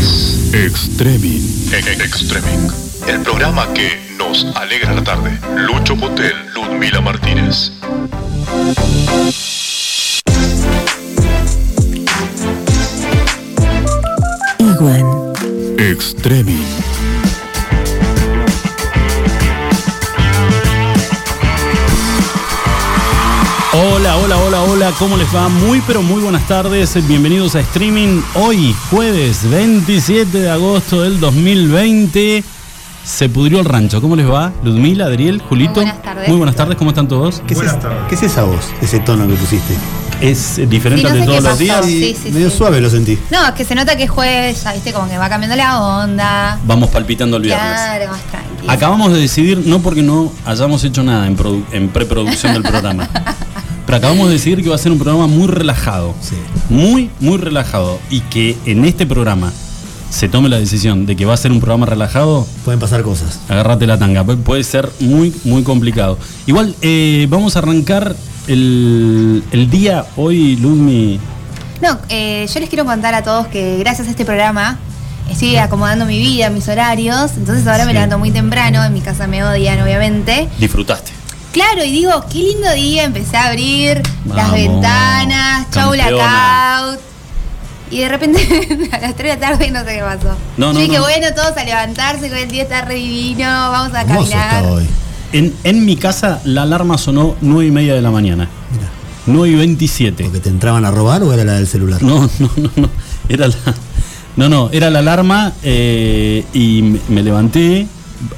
[0.00, 1.42] Es Extremin.
[1.72, 2.70] E- Extreming,
[3.06, 5.38] el programa que nos alegra la tarde.
[5.56, 7.70] Lucho Motel, Ludmila Martínez.
[14.58, 15.06] Iguan.
[15.78, 16.64] Extremin.
[23.72, 24.59] Hola, hola, hola,
[24.90, 25.48] hola, ¿cómo les va?
[25.48, 28.20] Muy pero muy buenas tardes, bienvenidos a streaming.
[28.34, 32.42] Hoy, jueves 27 de agosto del 2020,
[33.04, 34.00] se pudrió el rancho.
[34.00, 34.52] ¿Cómo les va?
[34.62, 35.74] Ludmila, Adriel, Julito.
[35.74, 36.28] buenas tardes.
[36.28, 37.42] Muy buenas tardes, ¿cómo están todos?
[37.46, 37.74] ¿Qué es, es-
[38.08, 39.74] qué es esa voz, ese tono que pusiste?
[40.20, 41.84] Es diferente Sí, no al de todos los días.
[41.86, 42.58] Sí, sí, medio sí.
[42.58, 43.18] suave lo sentí.
[43.30, 45.80] No, es que se nota que es jueves, ya viste, como que va cambiando la
[45.80, 46.58] onda.
[46.66, 47.66] Vamos palpitando el viernes.
[47.70, 48.70] Claro, más tranquilo.
[48.70, 51.36] Acabamos de decidir, no porque no hayamos hecho nada en,
[51.72, 53.08] en preproducción del programa,
[53.90, 56.14] pero acabamos de decidir que va a ser un programa muy relajado.
[56.20, 56.36] Sí.
[56.68, 57.98] Muy, muy relajado.
[58.08, 59.52] Y que en este programa
[60.10, 63.40] se tome la decisión de que va a ser un programa relajado, Pueden pasar cosas.
[63.48, 64.24] agárrate la tanga.
[64.24, 66.18] Pu- Puede ser muy, muy complicado.
[66.46, 68.14] Igual, eh, vamos a arrancar
[68.46, 71.18] el, el día hoy, Ludmi.
[71.82, 74.78] No, eh, yo les quiero contar a todos que gracias a este programa
[75.28, 77.32] estoy acomodando mi vida, mis horarios.
[77.36, 80.48] Entonces ahora me levanto muy temprano, en mi casa me odian, obviamente.
[80.60, 81.10] Disfrutaste.
[81.52, 86.10] Claro, y digo, qué lindo día, empecé a abrir las ventanas, chau campeona.
[86.10, 87.00] blackout.
[87.90, 90.36] Y de repente a las 3 de la tarde no sé qué pasó.
[90.56, 91.02] No, Yo no, dije, no.
[91.02, 94.64] bueno, todos a levantarse, que el día está re divino, vamos a caminar.
[94.66, 94.86] hoy.
[95.32, 98.48] En, en mi casa la alarma sonó 9 y media de la mañana.
[98.72, 98.88] Mira,
[99.26, 100.24] 9 y 27.
[100.24, 102.00] ¿porque te entraban a robar o era la del celular?
[102.02, 102.90] No, no, no, no.
[103.28, 103.54] Era la,
[104.36, 107.88] no, no, era la alarma eh, y me, me levanté.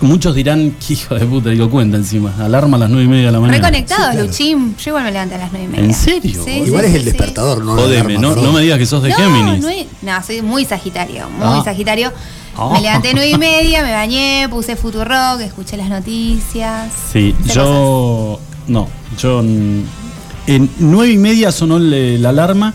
[0.01, 2.33] Muchos dirán, "Qué hijo de puta, digo cuenta encima.
[2.39, 3.59] Alarma a las 9 y media de la mañana.
[3.59, 4.27] Reconectados, Sí, claro.
[4.29, 4.77] Luchín.
[4.77, 5.85] Yo igual me levanté a las 9 y media.
[5.85, 6.43] ¿En serio?
[6.45, 7.07] Sí, Igual sí, es el sí.
[7.07, 9.65] despertador, no la Jodeme, no, no me digas que sos de No, Géminis.
[10.03, 11.63] no, soy muy sagitario, muy Ah.
[11.65, 12.13] sagitario.
[12.57, 12.71] Ah.
[12.75, 16.93] Me levanté a 9 y media, me bañé, puse Futurock, escuché las noticias.
[17.13, 18.39] Sí, yo.
[18.69, 18.89] No,
[19.21, 19.41] yo.
[19.41, 22.75] En 9 y media sonó el- la alarma.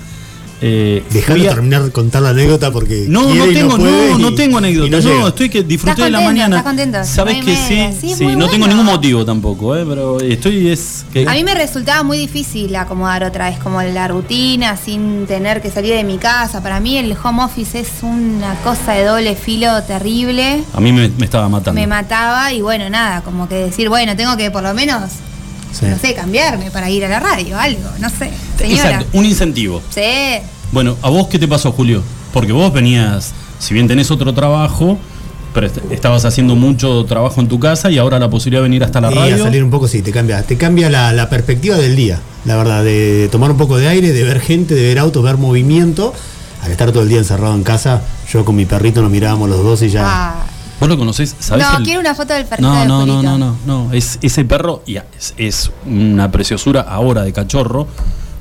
[0.59, 3.06] Eh, Dejalo a- terminar de contar la anécdota porque.
[3.07, 5.00] No, no tengo, no, no, y- tengo anécdota.
[5.01, 6.63] no estoy que disfruté ¿Estás de la mañana.
[7.06, 11.34] Sabes que sí, sí, no tengo ningún motivo tampoco, eh, pero estoy es que A
[11.34, 15.94] mí me resultaba muy difícil acomodar otra vez, como la rutina, sin tener que salir
[15.94, 16.62] de mi casa.
[16.63, 20.63] Para mí el home office es una cosa de doble filo terrible.
[20.74, 21.79] a mí me, me estaba matando.
[21.79, 25.03] Me mataba y bueno, nada, como que decir, bueno, tengo que por lo menos,
[25.79, 25.85] Sí.
[25.85, 28.31] no sé, cambiarme para ir a la radio, algo, no sé.
[28.57, 28.81] Señora.
[28.89, 29.81] Exacto, un incentivo.
[29.93, 30.01] Sí.
[30.71, 32.01] Bueno, ¿a vos qué te pasó, Julio?
[32.33, 34.97] Porque vos venías, si bien tenés otro trabajo,
[35.53, 38.83] pero est- estabas haciendo mucho trabajo en tu casa y ahora la posibilidad de venir
[38.83, 39.43] hasta la Y a radio.
[39.43, 42.83] salir un poco, sí, te cambia, te cambia la, la perspectiva del día, la verdad,
[42.83, 46.13] de tomar un poco de aire, de ver gente, de ver autos, ver movimiento.
[46.63, 48.01] Al estar todo el día encerrado en casa,
[48.31, 50.01] yo con mi perrito nos mirábamos los dos y ya.
[50.03, 50.45] Ah.
[50.79, 51.35] ¿Vos lo conocés?
[51.39, 53.93] ¿Sabés No, el- quiero una foto del perrito No, no, no, no, no, no.
[53.93, 57.88] Es, ese perro y es, es una preciosura ahora de cachorro.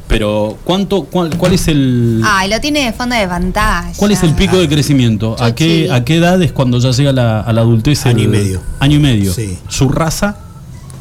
[0.08, 3.90] Pero ¿cuánto, cuál, cuál es el Ay, lo tiene de fondo de pantalla.
[3.96, 5.34] cuál es el pico de crecimiento?
[5.42, 5.88] ¿A qué.
[5.90, 8.06] ¿A qué edad es cuando ya llega la, a la adultez?
[8.06, 8.60] Año y medio.
[8.78, 9.32] Año y medio.
[9.34, 9.58] Sí.
[9.68, 10.36] Su raza,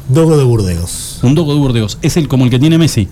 [0.08, 1.20] Dogo de Burdeos.
[1.22, 1.98] un dogo de Burdeos.
[2.02, 3.08] Es el como el que tiene Messi.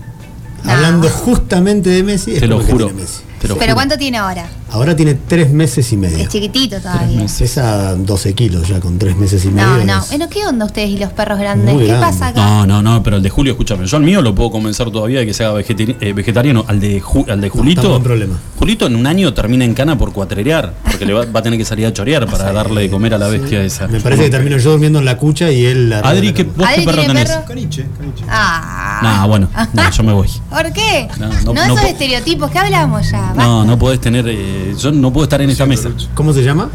[0.65, 0.71] No.
[0.71, 2.85] Hablando justamente de Messi, es Te lo como el que juro.
[2.87, 3.19] tiene Messi.
[3.39, 3.75] Te lo ¿Pero juro.
[3.75, 4.47] cuánto tiene ahora?
[4.71, 6.17] Ahora tiene tres meses y medio.
[6.17, 7.21] Es chiquitito todavía.
[7.37, 9.67] Pesa 12 kilos ya con tres meses y medio.
[9.67, 10.05] No, no.
[10.09, 11.73] Bueno, ¿qué onda ustedes y los perros grandes?
[11.73, 12.07] Muy ¿Qué grande.
[12.07, 12.41] pasa acá?
[12.43, 15.19] No, no, no, pero el de Julio, escúchame, yo al mío lo puedo convencer todavía
[15.19, 16.65] de que sea vegeti- eh, vegetariano.
[16.67, 17.81] Al de, Ju- al de Julito.
[17.81, 18.39] está buen problema.
[18.59, 21.59] Julito en un año termina en cana por cuatrerear, porque le va, va a tener
[21.59, 23.87] que salir a chorear para darle de comer a la bestia esa.
[23.87, 26.65] Me parece que termino yo durmiendo en la cucha y él la Adri, ¿qué, ¿vos
[26.67, 27.29] ¿Adri qué perro tenés?
[27.29, 27.45] perro?
[27.45, 28.23] Caniche, caniche.
[28.27, 28.99] Ah.
[29.21, 30.27] No, bueno, no, yo me voy.
[30.49, 31.07] ¿Por qué?
[31.19, 33.33] No, No, no, esos no po- estereotipos, ¿qué hablamos ya?
[33.35, 34.27] No, no podés tener.
[34.27, 35.89] eh, yo no puedo estar en esta mesa.
[36.13, 36.69] ¿Cómo se llama?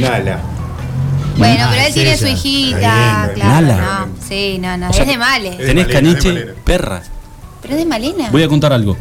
[0.00, 0.40] Nala.
[1.36, 3.66] Bueno, pero él es tiene su hijita, Está bien, claro.
[3.66, 4.06] Nala.
[4.06, 4.90] No, sí, no, no.
[4.90, 5.48] O sea es de Male.
[5.48, 6.52] Es Tenés Malena, es caniche, Malena.
[6.64, 7.02] perra.
[7.62, 8.28] Pero es de Malena.
[8.30, 8.96] Voy a contar algo.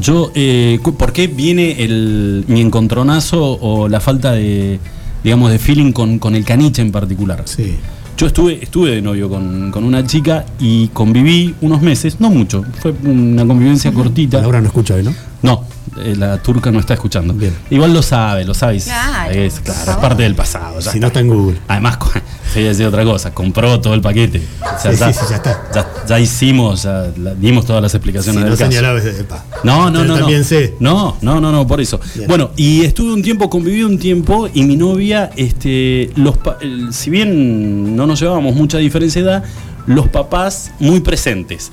[0.00, 4.80] Yo, eh, cu- ¿por qué viene el, mi encontronazo o la falta de,
[5.22, 7.42] digamos, de feeling con, con el caniche en particular?
[7.44, 7.76] Sí.
[8.16, 12.64] Yo estuve, estuve de novio con, con una chica y conviví unos meses, no mucho,
[12.80, 14.40] fue una convivencia cortita.
[14.40, 15.14] Laura no escucha hoy, ¿no?
[15.42, 15.64] No,
[15.98, 17.34] eh, la turca no está escuchando.
[17.34, 17.54] Bien.
[17.70, 18.84] Igual lo sabe, lo sabes.
[18.84, 20.80] Claro, es, claro, parte del pasado.
[20.80, 21.58] ya Si no está en Google.
[21.68, 21.98] Además,
[22.54, 24.42] a decir otra cosa, compró todo el paquete.
[24.60, 25.62] O sea, Sí, ya, sí, sí, ya está.
[25.74, 28.70] Ya, ya hicimos, ya la- dimos todas las Si explicaciones no del caso.
[28.70, 29.44] señalaba, es- epa.
[29.64, 30.18] No, no, Pero no.
[30.20, 30.44] También no.
[30.46, 30.74] sé.
[30.80, 31.98] No, no, no, no, por eso.
[32.14, 32.28] Bien.
[32.28, 36.36] Bueno, y estuve un tiempo, conviví un tiempo, y mi novia, este, los
[36.90, 39.44] si bien no nos llevábamos mucha diferencia de edad,
[39.86, 41.70] los papás muy presentes.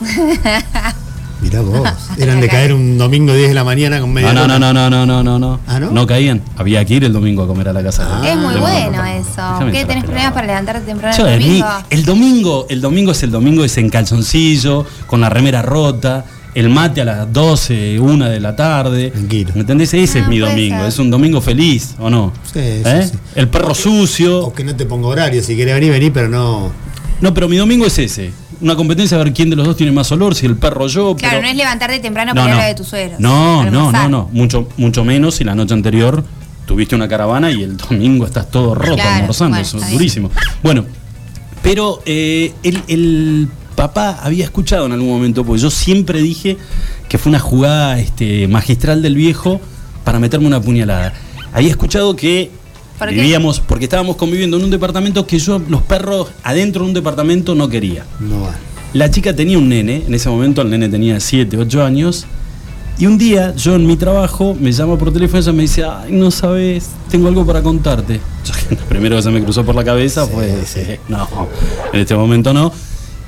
[1.42, 1.88] Mirá vos.
[2.18, 4.88] Eran de caer un domingo 10 de la mañana con media No, no, no, no,
[4.88, 5.60] no, no, no, no.
[5.66, 6.06] ¿Ah, no?
[6.06, 6.40] caían.
[6.56, 8.06] Había que ir el domingo a comer a la casa.
[8.08, 8.28] Ah.
[8.28, 9.30] Es muy bueno eso.
[9.36, 11.66] Déjame ¿Qué tenés problemas para levantarte temprano Yo, el domingo?
[11.90, 16.24] el domingo, el domingo es el domingo, es en calzoncillo, con la remera rota,
[16.54, 19.10] el mate a las 12, 1 de la tarde.
[19.10, 19.52] Tranquilo.
[19.54, 19.94] ¿Me entendés?
[19.94, 20.78] Ese Ah, es mi puede domingo.
[20.78, 20.86] ser.
[20.88, 22.32] Es un domingo feliz, ¿o no?
[22.44, 23.08] Sí, sí, ¿Eh?
[23.10, 23.18] sí.
[23.34, 24.46] El perro sucio.
[24.46, 25.42] O que no te ponga horario.
[25.42, 26.70] Si querés venir, vení, pero no.
[27.22, 28.32] No, pero mi domingo es ese.
[28.62, 30.88] Una competencia a ver quién de los dos tiene más olor, si el perro o
[30.88, 31.16] yo.
[31.16, 33.18] Claro, pero- no es levantarte temprano para a la de tus suegros.
[33.20, 34.28] No, no, no, no.
[34.32, 36.24] Mucho, mucho menos si la noche anterior
[36.66, 39.56] tuviste una caravana y el domingo estás todo roto Claro, almorzando.
[39.56, 40.30] bueno, eso es durísimo.
[40.62, 40.84] Bueno,
[41.62, 46.56] pero eh, el, el papá había escuchado en algún momento, porque yo siempre dije
[47.08, 49.60] que fue una jugada este, magistral del viejo
[50.04, 51.12] para meterme una puñalada.
[51.52, 52.50] Había escuchado que
[53.06, 53.20] ¿Por qué?
[53.20, 57.54] vivíamos, porque estábamos conviviendo en un departamento que yo, los perros adentro de un departamento
[57.54, 58.04] no quería.
[58.20, 58.48] No.
[58.94, 62.26] La chica tenía un nene, en ese momento el nene tenía 7, 8 años,
[62.98, 65.82] y un día yo en mi trabajo me llama por teléfono y ella me dice,
[65.84, 68.20] ay, no sabes, tengo algo para contarte.
[68.44, 70.80] Yo, lo primero que se me cruzó por la cabeza Sí, fue, sí.
[70.80, 71.26] eh, no,
[71.92, 72.70] en este momento no.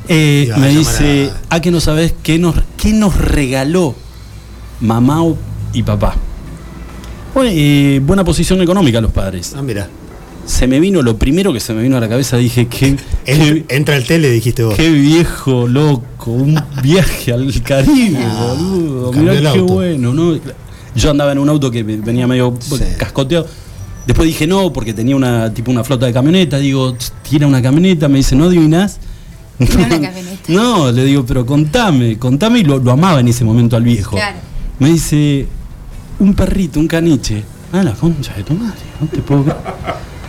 [0.06, 3.94] Eh, me dice, a- ah, que no sabes qué nos, qué nos regaló
[4.82, 5.38] mamá o-
[5.72, 6.14] y papá.
[7.34, 9.54] Bueno, eh, buena posición económica los padres.
[9.56, 9.88] Ah, mira.
[10.46, 12.96] Se me vino, lo primero que se me vino a la cabeza, dije, qué,
[13.26, 14.74] Entra el tele, dijiste vos.
[14.76, 19.12] Qué viejo, loco, un viaje al Caribe, Ah, boludo.
[19.14, 20.38] Mirá el qué bueno, ¿no?
[20.94, 22.76] Yo andaba en un auto que venía medio Sí.
[22.98, 23.46] cascoteado.
[24.06, 26.58] Después dije no, porque tenía una tipo una flota de camioneta.
[26.58, 26.94] Digo,
[27.28, 28.98] tira una camioneta, me dice, ¿no adivinás?
[30.48, 34.10] No, le digo, pero contame, contame y lo, lo amaba en ese momento al viejo.
[34.16, 34.36] Claro.
[34.78, 35.46] Me dice,
[36.18, 37.44] un perrito, un caniche.
[37.72, 39.58] Ah, la concha de tu madre, no te puedo creer.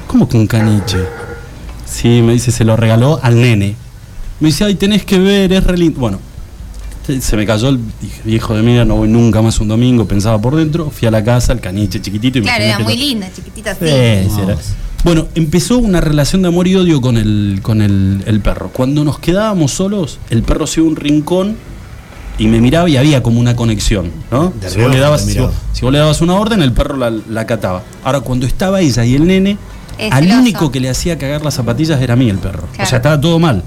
[0.08, 0.98] ¿Cómo que un caniche?
[1.86, 3.76] Sí, me dice, se lo regaló al nene.
[4.40, 6.00] Me dice, ay, tenés que ver, es re lindo.
[6.00, 6.20] Bueno,
[7.22, 10.40] se- me cayó el dije, viejo de mierda, no voy nunca más un domingo, pensaba
[10.42, 13.72] por dentro, fui a la casa, el caniche chiquitito y Claro, era muy linda, chiquitita
[13.72, 13.86] así.
[13.86, 14.48] Sí, sí, era.
[14.56, 14.66] Vamos.
[15.04, 18.70] Bueno, empezó una relación de amor y odio con el, con el, el perro.
[18.74, 21.56] Cuando nos quedábamos solos, el perro se iba a un rincón
[22.38, 24.52] y me miraba y había como una conexión, ¿no?
[24.60, 25.48] De Si vos, le dabas, si, miraba.
[25.48, 27.84] vos, si vos le dabas una orden, el perro la, la acataba.
[28.04, 29.58] Ahora, cuando estaba ella y el nene,
[29.98, 30.40] Es al celoso.
[30.42, 32.68] único que le hacía cagar las zapatillas era a mí el perro.
[32.74, 33.64] O sea, estaba todo mal.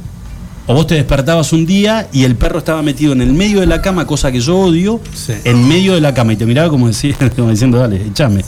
[0.66, 3.66] O vos te despertabas un día y el perro estaba metido en el medio de
[3.66, 5.32] la cama, cosa que yo odio, Sí.
[5.44, 8.44] en medio de la cama y te miraba como, decía, como diciendo, dale, échame.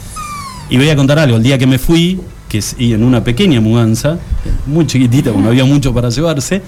[0.69, 2.21] Y voy a contar algo, el día que me fui,
[2.51, 4.19] que es y en una pequeña mudanza,
[4.67, 6.61] muy chiquitita, porque no había mucho para llevarse,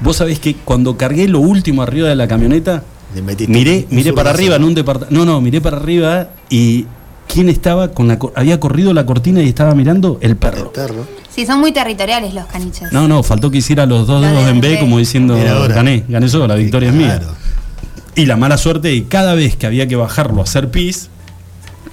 [0.00, 2.82] vos sabés que cuando cargué lo último arriba de la camioneta,
[3.48, 6.86] miré, miré para arriba en un departamento, no, no, miré para arriba y
[7.32, 10.18] ¿quién estaba con la, co- había corrido la cortina y estaba mirando?
[10.20, 10.72] El El perro.
[10.72, 11.06] perro.
[11.34, 12.92] Sí, son muy territoriales los caniches.
[12.92, 15.36] No, no, faltó que hiciera los dos dedos en B como diciendo,
[15.68, 17.20] gané, gané yo, la victoria es mía.
[18.16, 21.08] Y la mala suerte de que cada vez que había que bajarlo a hacer pis,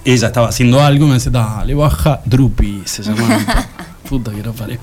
[0.04, 3.38] ella estaba haciendo algo y me decía, dale, baja, Drupi, se llamaba.
[4.10, 4.78] Puta que no parió.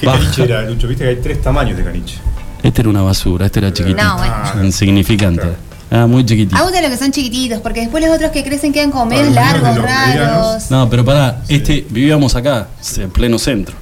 [0.00, 0.18] ¿Qué Baja.
[0.20, 0.88] caniche era, Lucho?
[0.88, 2.16] Viste que hay tres tamaños de caniche.
[2.62, 4.02] Este era una basura, este era chiquitito.
[4.02, 4.64] No, bueno.
[4.64, 5.48] Insignificante.
[5.90, 6.56] Ah, muy chiquitito.
[6.56, 9.32] A gusta lo que son chiquititos, porque después los otros que crecen quedan como medios
[9.32, 10.06] largos, raros.
[10.06, 10.70] medianos.
[10.70, 13.74] No, pero pará, este, vivíamos acá, en pleno centro.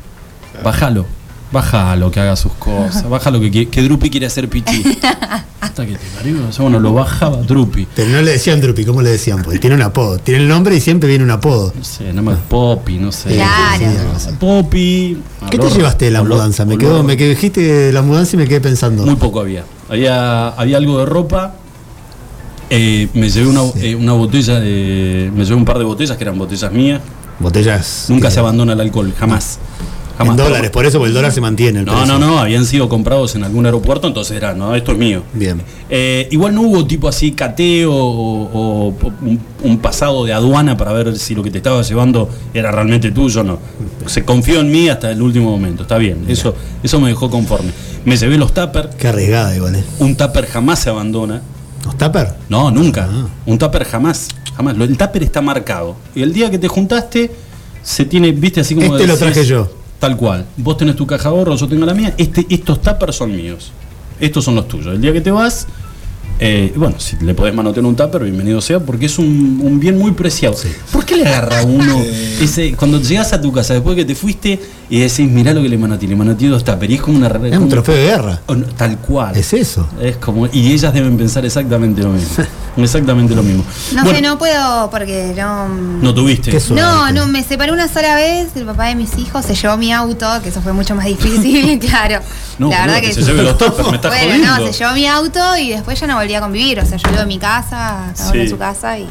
[0.63, 1.18] Bájalo.
[1.51, 3.09] Bájalo que haga sus cosas.
[3.09, 4.83] Bájalo que, que, que Drupi quiere hacer pichí.
[5.61, 6.37] Hasta que te parió.
[6.49, 7.87] O sea, bueno, lo bajaba Drupi.
[7.97, 9.43] Pero no le decían Drupi, ¿cómo le decían?
[9.43, 10.19] Porque tiene un apodo.
[10.19, 11.73] Tiene el nombre y siempre viene un apodo.
[11.77, 13.31] No sé, nada más Poppy, no sé.
[13.35, 13.87] Claro.
[14.39, 15.19] Poppy.
[15.51, 16.65] ¿Qué te llevaste de la olor- mudanza?
[16.65, 19.05] Me quedó, me quedé, dijiste de la mudanza y me quedé pensando.
[19.07, 19.65] Muy poco había.
[19.89, 21.55] Había, había algo de ropa.
[22.71, 25.31] eh, me llevé una, eh, una botella de.
[25.35, 27.01] Me llevé un par de botellas que eran botellas mías.
[27.39, 28.07] Botellas.
[28.09, 29.59] Nunca que- se abandona el alcohol, jamás.
[30.19, 30.37] Jamás.
[30.37, 31.79] En dólares, por eso porque el dólar se mantiene.
[31.81, 32.19] El No, precio.
[32.19, 35.23] no, no, habían sido comprados en algún aeropuerto, entonces era, no, esto es mío.
[35.33, 35.63] Bien.
[35.89, 40.93] Eh, igual no hubo tipo así cateo o, o un, un pasado de aduana para
[40.93, 43.59] ver si lo que te estaba llevando era realmente tuyo o no.
[44.07, 47.71] Se confió en mí hasta el último momento, está bien, eso, eso me dejó conforme.
[48.05, 49.85] Me llevé los tupper, Qué arriesgada igual, ¿eh?
[50.01, 51.43] un tupper jamás se abandona.
[51.85, 52.35] ¿Los tupper?
[52.49, 53.09] No, nunca.
[53.11, 53.29] Ah.
[53.47, 54.75] Un tupper jamás, jamás.
[54.77, 55.95] El tupper está marcado.
[56.15, 57.31] Y el día que te juntaste,
[57.83, 59.71] se tiene, viste, así como Este lo traje yo.
[59.99, 60.47] Tal cual.
[60.57, 62.15] Vos tenés tu caja de ahorro, yo tengo la mía.
[62.19, 63.73] Este, estos tuppers son míos.
[64.21, 64.95] Estos son los tuyos.
[64.95, 65.67] El día que te vas,
[66.41, 69.99] eh, bueno, si le podés manotear un tupper, bienvenido sea, porque es un, un bien
[69.99, 70.57] muy preciado.
[70.93, 72.01] ¿Por qué le agarra a uno
[72.41, 75.69] ese, cuando llegas a tu casa después que te fuiste y decís, mirá lo que
[75.69, 76.91] le manoteé, le manoteé dos tuppers?
[76.93, 77.27] Y es como una...
[77.49, 78.41] Es un trofeo de guerra.
[78.77, 79.37] Tal cual.
[79.37, 79.89] Es eso.
[80.01, 82.45] Es como, y ellas deben pensar exactamente lo mismo.
[82.77, 83.65] exactamente lo mismo.
[83.95, 85.69] No Bueno, sé, no puedo porque no.
[85.69, 86.51] No tuviste.
[86.53, 86.63] Qué.
[86.71, 89.93] No, no, me separé una sola vez, el papá de mis hijos se llevó mi
[89.93, 92.21] auto, que eso fue mucho más difícil, claro.
[92.59, 94.67] No, la verdad que que se lleve los toppers, me estás Bueno, jodiendo.
[94.67, 96.79] no, se llevó mi auto y después ya no volví el día a convivir.
[96.81, 98.39] O sea, yo vivo en mi casa, cada uno Sí.
[98.41, 99.07] en su casa y.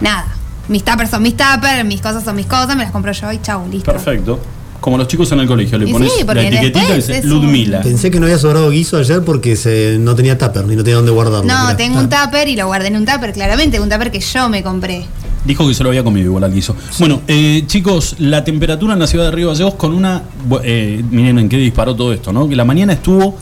[0.00, 0.26] Nada.
[0.68, 3.40] Mis tuppers son mis tuppers, mis cosas son mis cosas, me las compro yo y
[3.40, 3.92] chau, listo.
[3.92, 4.40] Perfecto.
[4.80, 7.80] Como los chicos en el colegio, le Y pones sí, la etiquetita y dice Ludmila.
[7.82, 10.96] Pensé que no había sobrado guiso ayer porque se, no tenía tupper ni no tenía
[10.96, 11.44] dónde guardarlo.
[11.50, 11.76] No, Mirá.
[11.76, 14.62] tengo un tupper y lo guardé en un tupper, claramente, un tupper que yo me
[14.62, 15.06] compré.
[15.44, 16.76] Dijo que se lo había comido igual al guiso.
[16.98, 20.22] Bueno, eh, chicos, la temperatura en la ciudad de Río Gallegos con una.
[20.62, 22.48] eh, miren en qué disparó todo esto, ¿no?
[22.48, 23.36] Que la mañana estuvo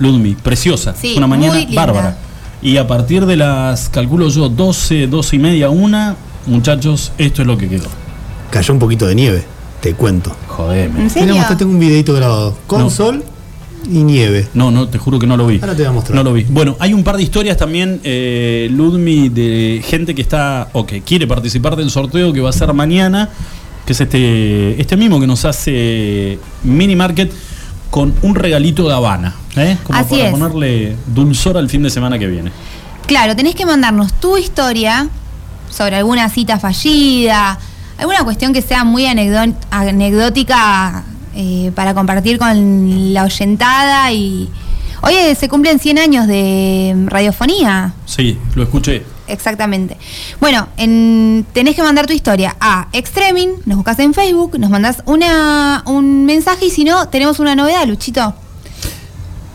[0.00, 0.94] Ludmi, preciosa.
[1.00, 1.86] Sí, una mañana muy linda.
[1.86, 2.18] bárbara.
[2.62, 6.16] Y a partir de las, calculo yo, 12, 12 y media, una,
[6.46, 7.86] muchachos, esto es lo que quedó.
[8.50, 9.44] Cayó un poquito de nieve,
[9.80, 10.34] te cuento.
[10.48, 11.00] Jodeme.
[11.02, 11.28] ¿En serio?
[11.28, 12.90] Tenemos, acá tengo un videito grabado con No.
[12.90, 13.22] sol
[13.90, 14.46] y nieve.
[14.52, 15.58] No, no, te juro que no lo vi.
[15.60, 16.16] Ahora te voy a mostrar.
[16.16, 16.44] No lo vi.
[16.50, 21.00] Bueno, hay un par de historias también, eh, Ludmi, de gente que está o que
[21.00, 23.30] quiere participar del sorteo que va a ser mañana,
[23.86, 27.32] que es este, este mismo que nos hace Mini Market
[27.90, 29.76] con un regalito de Habana, ¿eh?
[29.82, 30.30] Como Así para es.
[30.32, 32.50] ponerle dulzor al fin de semana que viene.
[33.06, 35.08] Claro, tenés que mandarnos tu historia
[35.70, 37.58] sobre alguna cita fallida,
[37.98, 41.04] alguna cuestión que sea muy anecdó- anecdótica
[41.34, 44.48] eh, para compartir con la oyentada y...
[45.02, 47.94] Oye, se cumplen 100 años de radiofonía.
[48.04, 49.02] Sí, lo escuché.
[49.28, 49.96] Exactamente.
[50.40, 55.02] Bueno, en- tenés que mandar tu historia a Extremin, nos buscas en Facebook, nos mandás
[55.06, 58.34] una, un mensaje y si no, tenemos una novedad, Luchito.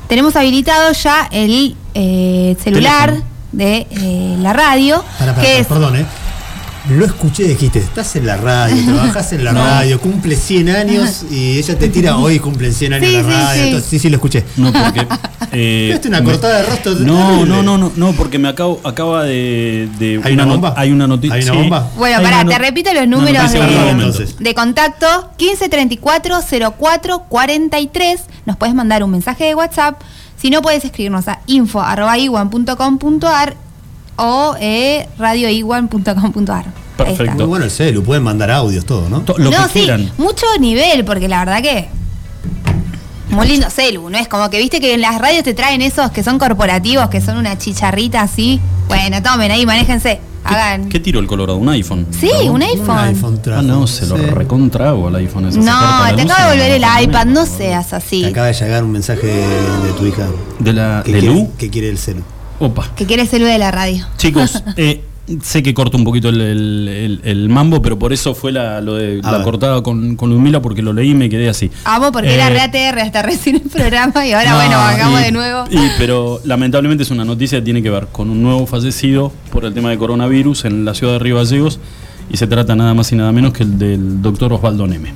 [0.08, 3.32] Tenemos habilitado ya el eh, celular Teléfono.
[3.54, 6.06] de eh, la radio, Para, para, que para, es perdón, ¿eh?
[6.89, 9.63] Lo escuché, dijiste, estás en la radio, trabajás en la No.
[9.63, 13.34] radio, cumple 100 años y ella te tira hoy cumple 100 años Sí, en la
[13.39, 13.56] radio.
[13.62, 13.65] sí.
[13.68, 14.44] Entonces, sí, sí, lo escuché.
[14.58, 15.08] No, porque.
[15.51, 19.24] eh, una me- cortada de rostro No, no, no, no, no, porque me acabo, acaba
[19.24, 19.89] de.
[19.98, 20.74] de ¿Hay una bomba?
[20.77, 21.36] Hay una noticia.
[21.36, 21.58] ¿Hay una sí.
[21.58, 21.89] bomba?
[21.98, 24.36] Bueno, pará, te repito los números de, entonces.
[24.38, 25.08] de contacto
[25.39, 26.39] 1534
[26.77, 28.22] 04 43.
[28.46, 30.00] Nos puedes mandar un mensaje de WhatsApp.
[30.39, 33.56] Si no, puedes escribirnos a info.iguan.com.ar
[34.17, 36.65] o eh, radioiguan.com.ar.
[36.98, 37.34] Perfecto.
[37.36, 39.24] Muy bueno el celu, pueden mandar audios, todo, ¿no?
[39.38, 41.89] Lo no, que sí, mucho nivel, porque la verdad que.
[43.29, 44.17] Muy lindo celu, ¿no?
[44.17, 47.19] Es como que viste que en las radios te traen esos que son corporativos, que
[47.19, 48.62] son una chicharrita así.
[48.88, 50.88] Bueno, tomen ahí, manéjense, hagan.
[50.88, 51.57] ¿Qué tiró el Colorado?
[51.57, 52.07] ¿Un iPhone?
[52.17, 53.41] Sí, un iPhone.
[53.41, 53.60] trajo.
[53.60, 55.48] Ah, no, se lo recontrago al iPhone.
[55.50, 55.57] ese.
[55.60, 55.74] No,
[56.15, 58.24] te luz acabo de volver el iPad, no seas Te así.
[58.24, 59.36] acaba de llegar un mensaje de,
[59.88, 60.27] de tu hija.
[60.60, 61.51] ¿De la que de quiere, Lu?
[61.57, 62.22] que quiere el celu.
[62.60, 62.90] Opa.
[62.96, 64.06] Que quiere celu de la radio.
[64.18, 65.04] Chicos, eh,
[65.42, 68.80] sé que corto un poquito el, el- el- el mambo, pero por eso fue la,
[68.82, 69.44] lo de, A la ver.
[69.46, 71.70] cortada con, con Ludmila, porque lo leí y me quedé así.
[71.84, 75.20] Amo porque era Eh, re ATR hasta recién el programa y ahora No, bueno, bajamos
[75.20, 75.64] y- de nuevo.
[75.70, 79.66] y- pero lamentablemente es una noticia que tiene que ver con un nuevo fallecido por
[79.66, 81.80] el tema de coronavirus en la ciudad de Río Gallegos
[82.32, 85.14] y se trata nada más y nada menos que el del doctor Osvaldo Neme.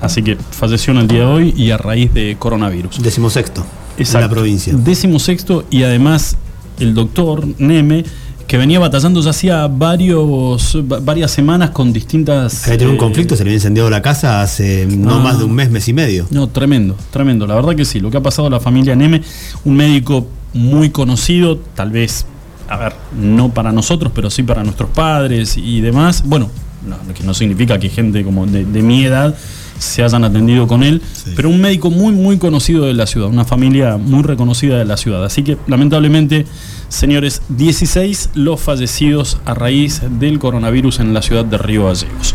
[0.00, 3.00] Así que falleció en el día de hoy y a raíz de coronavirus.
[3.02, 3.60] Decimosexto.
[3.62, 3.66] En
[3.96, 4.30] la Exacto.
[4.30, 4.72] provincia.
[4.76, 6.36] Décimo sexto y además
[6.78, 8.04] el doctor Neme
[8.46, 12.64] que venía batallando ya hacía varios, va- varias semanas con distintas...
[12.64, 15.18] Había tenido un eh, conflicto, se le había incendiado la casa hace no Ah.
[15.22, 16.26] más de un mes, mes y medio.
[16.30, 17.46] No, tremendo, tremendo.
[17.46, 18.00] La verdad que sí.
[18.00, 19.20] Lo que ha pasado a la familia Neme,
[19.66, 22.24] un médico muy conocido, tal vez,
[22.70, 26.22] a ver, no para nosotros, pero sí para nuestros padres y demás.
[26.24, 26.48] Bueno,
[26.88, 29.34] no, que no significa que gente como de, de mi edad
[29.78, 31.32] se hayan atendido con él, Sí.
[31.36, 34.96] pero un médico muy, muy conocido de la ciudad, una familia muy reconocida de la
[34.96, 35.24] ciudad.
[35.24, 36.46] Así que, lamentablemente,
[36.88, 42.34] señores, 16 los fallecidos a raíz del coronavirus en la ciudad de Río Gallegos.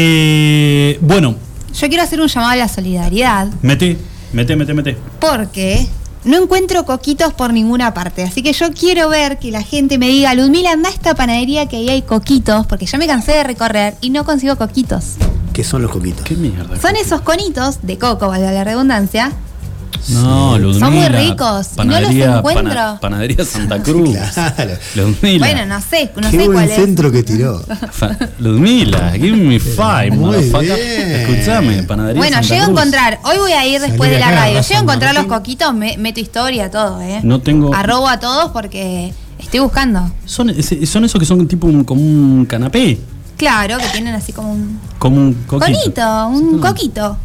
[0.00, 1.34] Eh, bueno,
[1.78, 3.96] Yo quiero hacer un llamado a la solidaridad Mete,
[4.32, 4.96] mete, mete, mete.
[5.20, 5.86] porque
[6.24, 8.22] no encuentro coquitos por ninguna parte.
[8.22, 11.66] Así que yo quiero ver que la gente me diga, Ludmila, anda a esta panadería
[11.66, 15.14] que ahí hay coquitos, porque ya me cansé de recorrer y no consigo coquitos.
[15.58, 16.22] ¿Qué son los coquitos?
[16.24, 16.80] ¿Qué mierda?
[16.80, 19.32] Son esos conitos de coco, valga la redundancia.
[20.10, 20.86] No, Ludmila.
[20.86, 22.98] Son muy ricos, y no los encuentro.
[23.00, 24.16] panadería Santa Cruz.
[24.34, 24.74] Claro.
[24.94, 25.44] Ludmila.
[25.48, 26.76] Bueno, no sé, no Qué sé buen cuál es.
[26.76, 27.60] centro que tiró.
[28.38, 30.76] Ludmila, give me five, Muy motherfucker.
[30.76, 31.10] bien.
[31.10, 34.28] Escuchame, panadería Bueno, Santa llego a encontrar, hoy voy a ir después Salí de la
[34.28, 37.18] acá, radio, llego a encontrar los coquitos, me, meto historia, todo, ¿eh?
[37.24, 37.74] No tengo.
[37.74, 40.08] Arrobo a todos porque estoy buscando.
[40.24, 40.54] Son,
[40.86, 43.00] son esos que son tipo un, como un canapé.
[43.38, 45.64] Claro, que tienen así como un Como un coquito.
[45.66, 47.16] conito, un coquito.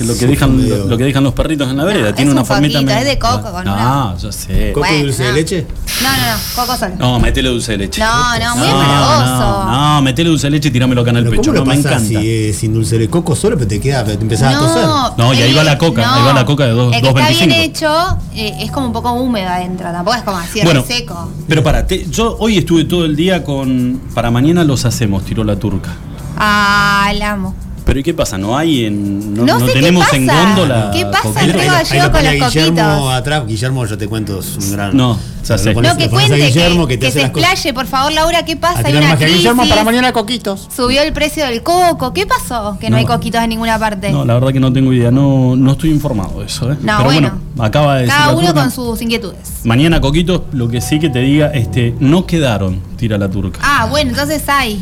[0.00, 2.14] Que lo que dejan lo, lo que dejan los perritos en la vereda.
[2.14, 2.80] Tiene un una formita.
[2.80, 4.72] medio- es de coco con no, una- yo sé.
[4.72, 5.66] ¿Coco y dulce de leche?
[6.02, 6.94] No, no, no, coco solo.
[6.98, 8.00] No, metele dulce de leche.
[8.00, 9.64] No, no, muy no, empalagoso.
[9.66, 11.50] no, no, metele dulce de leche y tirámelo acá en el Pero pecho.
[11.50, 12.00] ¿Cómo lo No, me encanta.
[12.00, 12.16] si
[12.48, 13.10] es sin dulce de?
[13.10, 14.86] Coco solo, pero te queda, te empezás a toser.
[15.18, 17.20] No, y ahí va la coca, ahí va la coca de dos- El que está
[17.20, 17.36] 2.25.
[17.46, 21.30] bien hecho eh, es como un poco húmedo adentro, tampoco es como así Bueno, seco.
[21.46, 24.00] pero para, yo hoy estuve todo el día con.
[24.14, 25.90] Para mañana los hacemos, tiró la turca.
[26.38, 27.54] Ah, la amo.
[27.84, 28.38] Pero ¿y qué pasa?
[28.38, 29.34] ¿No hay en.
[29.34, 30.16] No, No no sé qué tenemos pasa.
[30.16, 30.90] en góndola?
[30.92, 31.42] ¿Qué pasa, coquetos?
[31.42, 33.12] Andrés Ahí lo- ahí Gallego lo con pone los Guillermo coquitos?
[33.14, 34.96] atrás, Guillermo, yo te cuento, es un gran.
[34.96, 35.72] No, ya sé.
[35.72, 38.56] Pones- No, que cuente, Guillermo que, que te que se explaye, por favor, Laura, ¿qué
[38.56, 38.82] pasa?
[38.84, 40.68] Hay una crisis, Guillermo, para mañana coquitos.
[40.74, 42.76] subió el precio del coco, ¿qué pasó?
[42.78, 42.98] Que no, No.
[43.00, 44.12] hay coquitos en ninguna parte.
[44.12, 45.10] No, la verdad que no tengo idea.
[45.10, 46.70] No, no estoy informado de eso.
[46.70, 46.76] ¿eh?
[46.82, 47.38] No, Pero bueno.
[47.58, 48.60] acaba de decir Cada uno turca.
[48.62, 49.38] con sus inquietudes.
[49.64, 53.58] Mañana, Coquito, lo que sí que te diga, este, no quedaron, tira la turca.
[53.62, 54.80] Ah, bueno, entonces hay.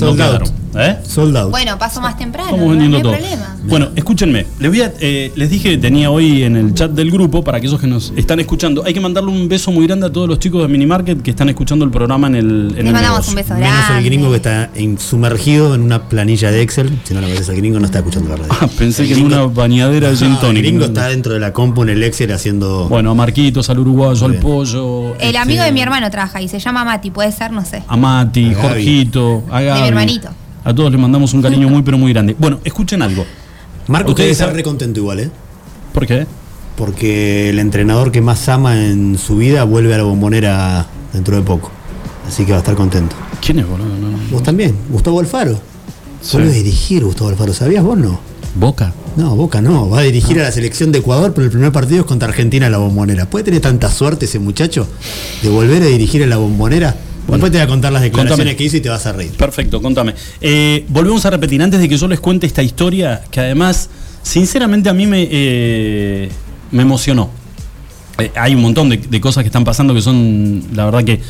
[0.00, 0.59] no quedaron.
[0.74, 0.98] ¿Eh?
[1.04, 1.50] Sold out.
[1.50, 2.50] Bueno, paso más temprano.
[2.50, 3.12] Estamos vendiendo no todo.
[3.14, 3.56] hay problema.
[3.64, 4.46] Bueno, escúchenme.
[4.58, 7.58] Les, voy a, eh, les dije que tenía hoy en el chat del grupo, para
[7.58, 10.38] aquellos que nos están escuchando, hay que mandarle un beso muy grande a todos los
[10.38, 13.30] chicos de Minimarket que están escuchando el programa en el, en Les el mandamos negocio.
[13.32, 13.98] un beso Menos grande.
[13.98, 16.90] el gringo que está en- sumergido en una planilla de Excel.
[17.04, 18.52] Si no lo ves al gringo, no está escuchando la radio.
[18.60, 21.32] Ah, pensé El que en gringo- una bañadera de gin No, el gringo está dentro
[21.34, 22.88] de la compu en el Excel haciendo.
[22.88, 25.14] Bueno, a Marquitos, al uruguayo, al pollo.
[25.16, 27.82] El este, amigo de mi hermano trabaja y se llama Mati, puede ser, no sé.
[27.88, 28.54] A Mati, A.
[28.62, 29.80] Jorgito, a Gaby.
[29.82, 30.28] mi hermanito.
[30.64, 32.36] A todos les mandamos un cariño muy, pero muy grande.
[32.38, 33.24] Bueno, escuchen algo.
[33.88, 35.30] Marco Ustedes está saben- re contento igual, ¿eh?
[35.92, 36.26] ¿Por qué?
[36.76, 41.42] Porque el entrenador que más ama en su vida vuelve a la bombonera dentro de
[41.42, 41.70] poco.
[42.28, 43.16] Así que va a estar contento.
[43.44, 43.88] ¿Quién es, boludo?
[43.88, 44.18] No, no.
[44.30, 45.58] Vos también, Gustavo Alfaro.
[46.22, 46.36] Sí.
[46.36, 48.20] Vuelve a dirigir Gustavo Alfaro, ¿sabías vos no?
[48.54, 48.92] Boca.
[49.16, 52.00] No, Boca no, va a dirigir a la selección de Ecuador, pero el primer partido
[52.00, 53.26] es contra Argentina en la bombonera.
[53.28, 54.86] ¿Puede tener tanta suerte ese muchacho
[55.42, 56.94] de volver a dirigir en la bombonera?
[57.30, 58.56] Después te voy a contar las declaraciones contame.
[58.56, 59.32] que hizo y te vas a reír.
[59.32, 60.14] Perfecto, contame.
[60.40, 63.90] Eh, volvemos a repetir, antes de que yo les cuente esta historia, que además,
[64.22, 66.28] sinceramente a mí me, eh,
[66.70, 67.30] me emocionó.
[68.18, 71.20] Eh, hay un montón de, de cosas que están pasando que son, la verdad que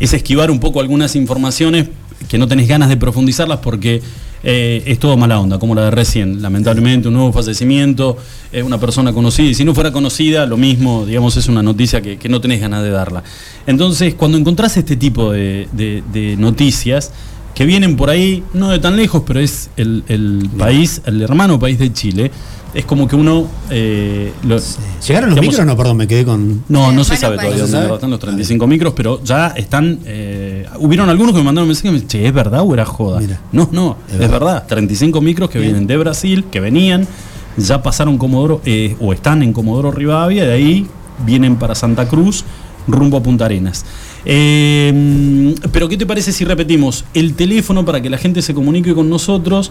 [0.00, 1.88] es esquivar un poco algunas informaciones
[2.28, 4.02] que no tenés ganas de profundizarlas porque
[4.42, 6.40] eh, es todo mala onda, como la de recién.
[6.42, 8.16] Lamentablemente, un nuevo fallecimiento,
[8.52, 12.00] eh, una persona conocida, y si no fuera conocida, lo mismo, digamos, es una noticia
[12.00, 13.22] que, que no tenés ganas de darla.
[13.66, 17.12] Entonces, cuando encontrás este tipo de, de- de noticias,
[17.58, 21.58] que vienen por ahí, no de tan lejos, pero es el, el país, el hermano
[21.58, 22.30] país de Chile,
[22.72, 23.48] es como que uno...
[23.68, 24.58] eh, lo-
[25.04, 25.76] ¿Llegaron los digamos, micros no?
[25.76, 26.62] Perdón, me quedé con.
[26.68, 29.98] no, no se sabe todavía ¿No se dónde están los 35 micros, pero ya están.
[30.04, 32.84] eh, hubieron algunos que me mandaron mensajes y me dicen, che, ¿es verdad o era
[32.84, 33.18] joda?
[33.18, 33.40] Mira.
[33.50, 34.38] No, no, Es es, verdad.
[34.40, 34.66] verdad.
[34.68, 37.08] 35 micros que vienen de Brasil, que venían,
[37.56, 40.86] ya pasaron Comodoro, eh, o están en Comodoro Rivadavia, de ahí
[41.26, 42.44] vienen para Santa Cruz,
[42.88, 43.84] rumbo a Punta Arenas.
[44.24, 48.94] Eh, pero, ¿qué te parece si repetimos el teléfono para que la gente se comunique
[48.94, 49.70] con nosotros?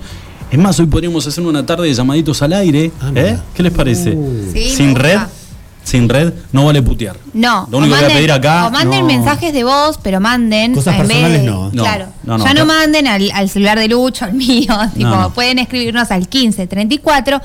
[0.49, 2.91] Es más, hoy podríamos hacer una tarde de llamaditos al aire.
[3.01, 3.37] Ah, ¿eh?
[3.53, 4.11] ¿Qué les parece?
[4.11, 4.49] Uh.
[4.53, 5.01] Sí, Sin gusta.
[5.03, 5.19] red,
[5.87, 7.15] sin red, no vale putear.
[7.33, 8.67] No, Lo único que voy a pedir acá.
[8.67, 9.07] O manden no.
[9.07, 10.73] mensajes de voz, pero manden.
[10.73, 11.69] Cosas en vez personales de- no.
[11.71, 12.05] No, Claro.
[12.23, 14.75] no, no, ya no acá- manden al, al celular de Lucho, al mío.
[14.93, 15.33] tipo, no.
[15.33, 17.39] pueden escribirnos al 15 34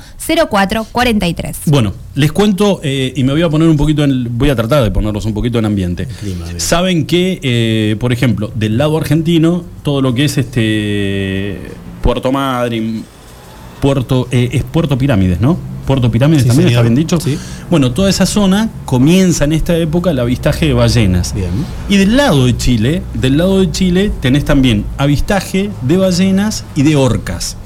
[0.50, 1.56] 04 43.
[1.66, 4.36] Bueno, les cuento eh, y me voy a poner un poquito en.
[4.36, 6.06] Voy a tratar de ponerlos un poquito en ambiente.
[6.06, 6.46] clima.
[6.56, 11.60] Saben que, eh, por ejemplo, del lado argentino, todo lo que es este
[12.02, 13.04] Puerto Madryn,
[13.80, 15.56] Puerto, eh, es Puerto Pirámides, ¿no?
[15.86, 16.84] Puerto Pirámides Sí, también, señor.
[16.84, 17.20] ¿está bien dicho?
[17.20, 17.38] Sí.
[17.70, 21.34] Bueno, toda esa zona comienza en esta época el avistaje de ballenas.
[21.34, 21.50] Bien.
[21.88, 26.82] Y del lado de Chile, del lado de Chile tenés también avistaje de ballenas y
[26.82, 27.56] de orcas.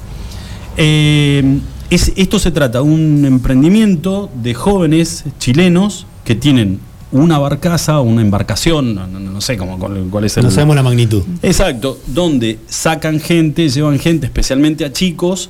[0.77, 1.59] Eh,
[1.91, 6.81] es- esto se trata de un emprendimiento de jóvenes chilenos que tienen
[7.13, 10.43] una barcaza, una embarcación, no, no- no sé cómo, cuál, cuál es el...
[10.45, 11.23] No sabemos la magnitud.
[11.43, 15.49] Exacto, donde sacan gente, llevan gente, especialmente a chicos,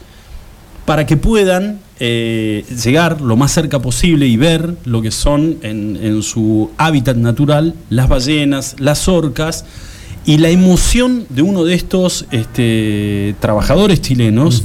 [0.87, 5.99] para que puedan eh, llegar lo más cerca posible y ver lo que son en,
[6.01, 9.65] en su hábitat natural las ballenas, las orcas
[10.25, 14.63] y la emoción de uno de estos este, trabajadores chilenos.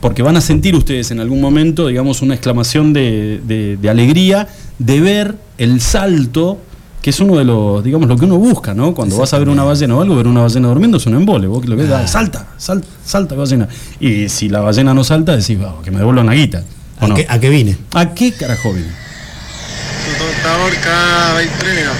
[0.00, 4.46] Porque van a sentir ustedes en algún momento, digamos, una exclamación de, de- de alegría
[4.78, 6.58] de ver el salto,
[7.06, 8.92] que es uno de los, digamos, lo que uno busca, ¿no?
[8.92, 11.46] Cuando vas a ver una ballena o algo, ver una ballena durmiendo es un embole.
[11.46, 12.00] Vos que lo ves, Ah.
[12.02, 13.68] ah, salta, salta, salta ballena.
[14.00, 16.64] Y si la ballena no salta, decís, "Wow, que me devuelvan la guita.
[17.00, 17.14] ¿O ¿A, no?
[17.14, 17.78] qué, a qué vine?
[17.94, 18.88] ¿A qué carajo viene?
[18.90, 21.92] Su torta orca, 20 premios.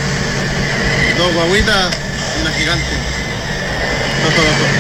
[1.19, 1.95] Dos guaguitas
[2.39, 2.95] y una gigante.
[4.25, 4.76] Dos, dos, dos.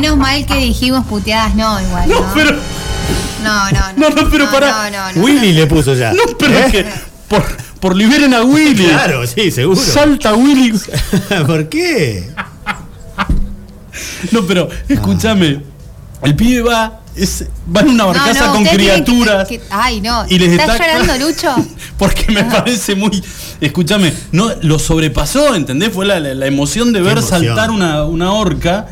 [0.00, 2.08] Menos mal que dijimos puteadas, no, igual.
[2.08, 2.50] No, No, pero,
[3.42, 3.80] no, no.
[3.96, 4.90] no, no, pero pará.
[4.90, 5.22] No, no, no.
[5.22, 6.12] Willy le puso ya.
[6.12, 6.62] no, pero ¿Eh?
[6.66, 6.86] es que
[7.28, 7.44] por,
[7.80, 8.86] por liberen a Willy.
[8.86, 9.80] Claro, sí, seguro.
[9.80, 10.78] Salta Willy.
[11.46, 12.28] ¿Por qué?
[14.32, 15.62] No, pero escúchame.
[16.22, 19.48] El pibe va, es, van a una barcaza No, no, con que- criaturas.
[19.48, 20.24] que- ay, no.
[20.28, 21.54] y les ¿Estás está llorando, Lucho?
[21.98, 23.22] Porque me parece muy.
[23.60, 25.92] Escúchame, no, lo sobrepasó, ¿entendés?
[25.92, 27.44] Fue la, la- la emoción de ver emoción.
[27.44, 28.86] saltar una, una orca.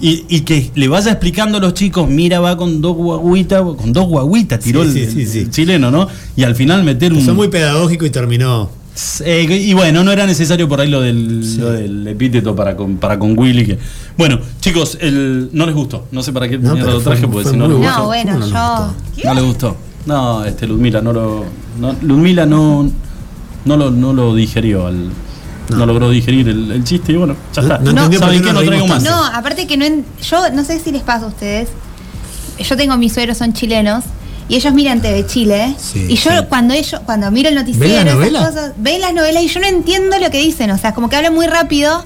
[0.00, 3.92] Y, y que le vaya explicando a los chicos, mira, va con dos guaguitas, con
[3.92, 6.08] dos guaguitas, tiró Sí, el, sí, sí, el chileno, ¿no?
[6.36, 7.20] Y al final meter un.
[7.22, 8.70] Fue muy pedagógico y terminó.
[9.24, 12.96] Eh, y bueno, no era necesario por ahí lo del, lo del epíteto para con,
[12.96, 13.66] para con Willy.
[13.66, 13.78] Que...
[14.16, 16.06] Bueno, chicos, el, no les gustó.
[16.10, 17.98] No sé para qué No, lo traje, porque si no les gustó.
[17.98, 18.86] No, bueno, ¿Cómo no yo.
[18.92, 19.28] gustó?
[19.28, 19.76] No le gustó.
[20.06, 21.44] No, este Ludmila no lo.
[21.78, 22.90] No, Ludmila no,
[23.64, 25.10] no, lo, no lo digerió al.
[25.76, 25.86] No.
[25.86, 27.78] logró digerir el, el chiste y bueno, ya No- está.
[27.84, 29.02] no entendió por ¿Saben qué No traigo más.
[29.02, 29.84] No, aparte que no.
[29.84, 31.68] en- yo no sé si les pasa a ustedes.
[32.58, 34.04] Yo tengo mis suegros, son chilenos.
[34.48, 35.74] Y ellos miran TV Chile.
[35.78, 36.36] Sí, y yo sí.
[36.48, 39.60] cuando ellos, cuando miro el noticiero, ¿Ven la esas cosas, ven las novelas y yo
[39.60, 40.70] no entiendo lo que dicen.
[40.72, 42.04] O sea, como que hablan muy rápido.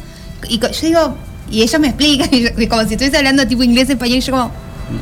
[0.49, 1.17] Y yo digo,
[1.51, 4.21] y ellos me explican, y yo- y como si estuviese hablando tipo inglés, español, y
[4.21, 4.51] yo como,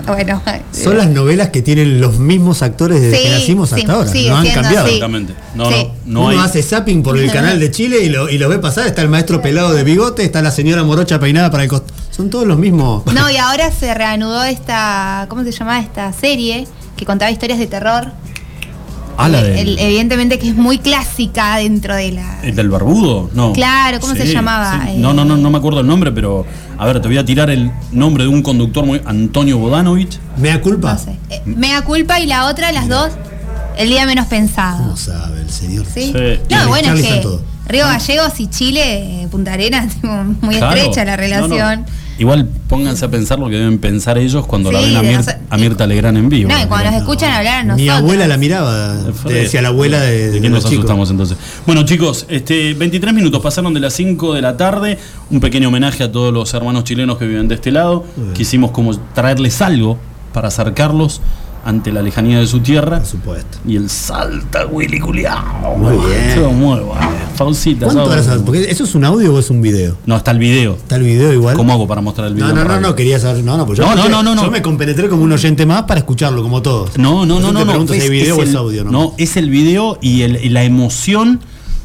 [0.06, 0.42] bueno.
[0.72, 4.04] Son las novelas que tienen los mismos actores desde Sí, que nacimos sí, hasta ahora.
[4.12, 4.86] no han siendo cambiado.
[4.86, 5.34] Exactamente.
[5.54, 5.86] No, Sí.
[6.06, 6.38] no, no Uno hay.
[6.38, 8.86] hace zapping por el canal de Chile y lo, y lo ve pasar.
[8.86, 11.92] Está el maestro pelado de bigote, está la señora morocha peinada para el costado.
[12.10, 13.04] Son todos los mismos.
[13.12, 16.66] No, y ahora se reanudó esta, ¿cómo se llamaba esta serie?
[16.96, 18.08] Que contaba historias de terror.
[19.18, 22.40] Ah, la El- evidentemente que es muy clásica dentro de la...
[22.42, 23.30] ¿El del barbudo?
[23.34, 23.52] No.
[23.52, 24.84] Claro, ¿cómo se llamaba?
[24.86, 24.92] sí.
[24.92, 26.46] Eh, No, no, no, no me acuerdo el nombre, pero
[26.78, 30.18] a ver, te voy a tirar el nombre de un conductor muy Antonio Bodanovich.
[30.36, 30.94] ¿Mea culpa?
[30.94, 31.16] No sé.
[31.30, 33.10] Eh, Mea culpa y la otra, las dos,
[33.76, 34.78] el día menos pensado.
[34.78, 35.86] ¿Cómo sabe el señor?
[35.92, 36.12] ¿Sí?
[36.50, 37.22] No, bueno, es que.
[37.68, 39.94] Río Gallegos y Chile, eh, Punta Arenas,
[40.40, 40.76] muy Claro.
[40.76, 41.80] estrecha la No, relación.
[41.82, 42.01] no.
[42.18, 45.56] Igual pónganse a pensar lo que deben pensar ellos cuando la ven a, Mir- a
[45.56, 46.50] Mirta Legrand en vivo.
[46.50, 47.82] No, y cuando nos escuchan hablar a nosotros.
[47.82, 48.96] Mi abuela la miraba,
[49.26, 50.84] te decía la abuela de, ¿De de quién los nos chicos.
[50.84, 51.38] asustamos entonces?
[51.66, 54.98] Bueno, chicos, este 23 minutos pasaron de las 5 de la tarde.
[55.30, 58.04] Un pequeño homenaje a todos los hermanos chilenos que viven de este lado.
[58.34, 59.98] Quisimos como traerles algo
[60.32, 61.20] para acercarlos
[61.64, 62.98] ante la lejanía de su tierra.
[62.98, 63.58] Por supuesto.
[63.66, 65.76] Y el salta Willy Culiao.
[65.76, 66.34] Muy bien.
[66.34, 67.08] Todo muy bueno.
[67.36, 67.86] Fausita.
[67.86, 68.26] ¿Cuánto ¿sabes?
[68.26, 68.42] horas?
[68.44, 69.96] Porque eso es un audio o es un video.
[70.06, 70.74] No, está el video.
[70.74, 71.56] ¿Está el video igual?
[71.56, 72.48] ¿Cómo hago para mostrar el video?
[72.48, 73.44] No, no, no, no, quería saber.
[73.44, 74.42] No, no, pues yo, No, no, no, no, no.
[74.44, 76.98] yo me compenetré como un oyente más para escucharlo, como todos.
[76.98, 77.58] No, no, no, eso no.
[77.60, 78.90] Te no, pregunto si es- video o es audio, ¿no?
[78.90, 81.40] No, es el video y, el- y la emoción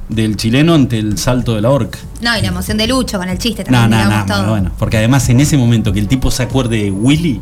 [0.10, 2.00] del chileno ante el salto de la orca.
[2.22, 4.72] No, y la emoción de Lucho con el chiste No, también, no, no, bueno, bueno.
[4.80, 7.42] Porque además en ese momento que el tipo se acuerde de Willy,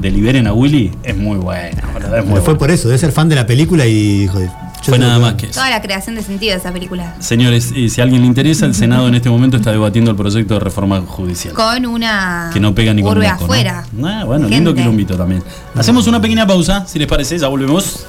[0.00, 1.76] de Liberen a Willy, es muy bueno.
[1.92, 4.40] boludo, es muy fue por eso, debe ser fan de la película y dijo.
[4.40, 4.48] yo
[4.82, 5.54] Fue nada más que eso.
[5.56, 7.14] Toda la creación de sentido de esa película.
[7.20, 10.16] Señores, y si a alguien le interesa, el Senado en este momento está debatiendo el
[10.16, 11.52] proyecto de reforma judicial.
[11.54, 13.44] Con una Que no pega ni con urbe moco, ¿no?
[13.44, 13.84] afuera.
[14.02, 14.82] Ah, bueno, lindo Gente.
[14.82, 15.42] quilombito también.
[15.74, 18.06] Hacemos una pequeña pausa, si les parece, ya volvemos.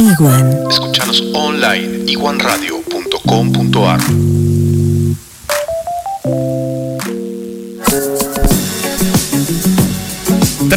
[0.00, 0.50] Iguan.
[0.70, 4.00] Escuchanos online iguanradio.com.ar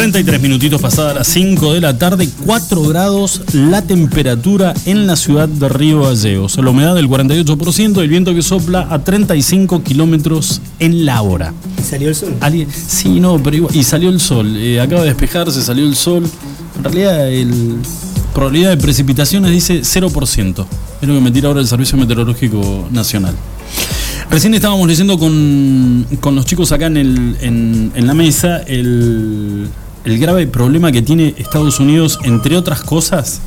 [0.03, 5.47] 33 minutitos pasadas las 5 de la tarde, 4 grados la temperatura en la ciudad
[5.47, 6.57] de Río Gallegos.
[6.57, 11.53] La humedad del 48%, el viento que sopla a 35 kilómetros en la hora.
[11.81, 12.35] Salió el sol.
[12.41, 13.73] Alguien- sí, no, pero igual.
[13.73, 14.57] Y salió el sol.
[14.57, 16.29] eh, acaba de despejarse, salió el sol.
[16.79, 17.77] En realidad, el
[18.33, 20.67] probabilidad de precipitaciones dice 0%.
[21.01, 23.35] Es lo que me tira ahora el Servicio Meteorológico Nacional.
[24.29, 29.67] Recién estábamos leyendo con, con los chicos acá en, el, en, en la mesa el,
[30.05, 33.39] el grave problema que tiene Estados Unidos, entre otras cosas,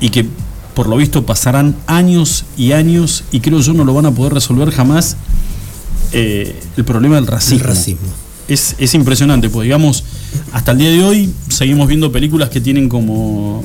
[0.00, 0.26] y que
[0.74, 4.34] por lo visto pasarán años y años, y creo yo no lo van a poder
[4.34, 5.16] resolver jamás,
[6.12, 7.58] eh, el problema del racismo.
[7.60, 8.08] El racismo.
[8.48, 10.04] Es, es impresionante, pues digamos,
[10.52, 13.64] hasta el día de hoy seguimos viendo películas que tienen como,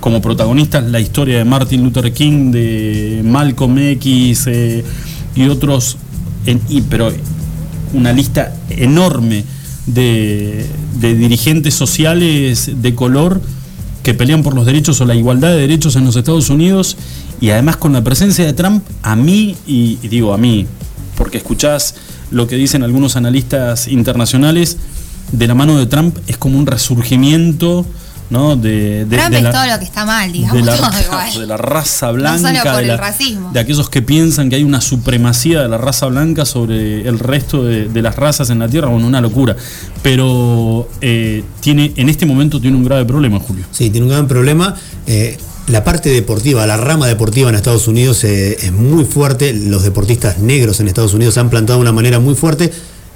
[0.00, 4.84] como protagonistas la historia de Martin Luther King, de Malcolm X eh,
[5.36, 5.96] y otros,
[6.46, 7.12] en- y- pero
[7.92, 9.44] una lista enorme
[9.94, 10.66] de,
[11.00, 13.40] dirigentes sociales de color
[14.02, 16.96] que pelean por los derechos o la igualdad de derechos en los Estados Unidos
[17.40, 20.66] y además con la presencia de Trump, a mí, y, y digo a mí,
[21.16, 21.94] porque escuchás
[22.30, 24.78] lo que dicen algunos analistas internacionales,
[25.32, 27.84] de la mano de Trump es como un resurgimiento
[28.30, 28.56] ¿no?
[28.56, 30.86] de, de- Trump de es la- todo lo que está mal, digamos, de la, todo
[30.86, 31.40] raza, igual.
[31.40, 33.50] de la raza No blanca, solo por de, la- el racismo.
[33.52, 37.64] de aquellos que piensan que hay una supremacía de la raza blanca sobre el resto
[37.64, 39.56] de, de las razas en la Tierra, bueno, una locura.
[40.02, 43.64] Pero eh, tiene, en este momento tiene un grave problema, Julio.
[43.70, 44.74] Sí, tiene un gran problema.
[45.06, 45.36] Eh,
[45.68, 49.52] la parte deportiva, la rama deportiva en Estados Unidos eh, es muy fuerte.
[49.52, 52.72] Los deportistas negros en Estados Unidos se han plantado de una manera muy fuerte.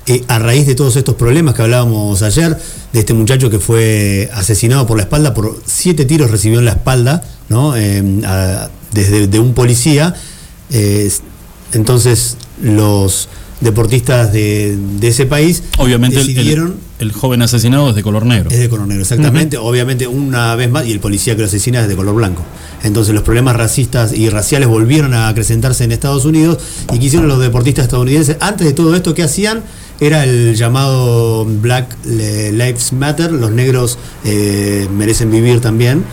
[0.07, 2.57] Eh, a raíz de todos estos problemas que hablábamos ayer,
[2.93, 6.73] de este muchacho que fue asesinado por la espalda, por siete tiros recibió en la
[6.73, 7.77] espalda, ¿no?
[7.77, 10.15] Eh, a- desde de un policía.
[10.71, 11.11] Eh,
[11.73, 13.29] entonces los,
[13.63, 18.27] deportistas de, de ese país Obviamente el- el, decidieron el joven asesinado es de color
[18.27, 18.51] negro.
[18.51, 19.57] es de color negro, exactamente.
[19.57, 22.43] Obviamente, una vez más, y el policía que lo asesina es de color blanco.
[22.85, 26.59] Entonces, los problemas racistas y raciales volvieron a acrecentarse en Estados Unidos
[26.93, 28.37] y quisieron los deportistas estadounidenses.
[28.41, 29.63] Antes de todo esto, ¿qué hacían?
[30.03, 36.05] Era el llamado Black Lives Matter, los negros eh, merecen vivir también.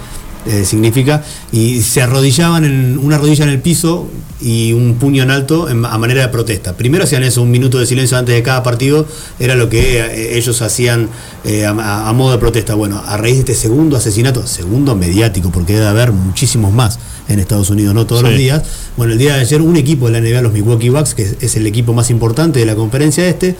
[0.45, 4.07] Eh, significa, y se arrodillaban en una rodilla en el piso
[4.41, 6.77] y un puño en alto en- a manera de protesta.
[6.77, 9.05] Primero hacían eso, un minuto de silencio antes de cada partido,
[9.39, 11.09] era lo que eh, ellos hacían
[11.43, 12.73] eh, a, modo de protesta.
[12.75, 17.39] Bueno, a raíz de este segundo asesinato, segundo mediático, porque debe haber muchísimos más en
[17.39, 18.27] Estados Unidos, no todos Sí.
[18.29, 18.63] los días.
[18.97, 21.35] Bueno, el día de ayer un equipo de la NBA, los Milwaukee Bucks, que es,
[21.41, 23.55] es el equipo más importante de la conferencia este,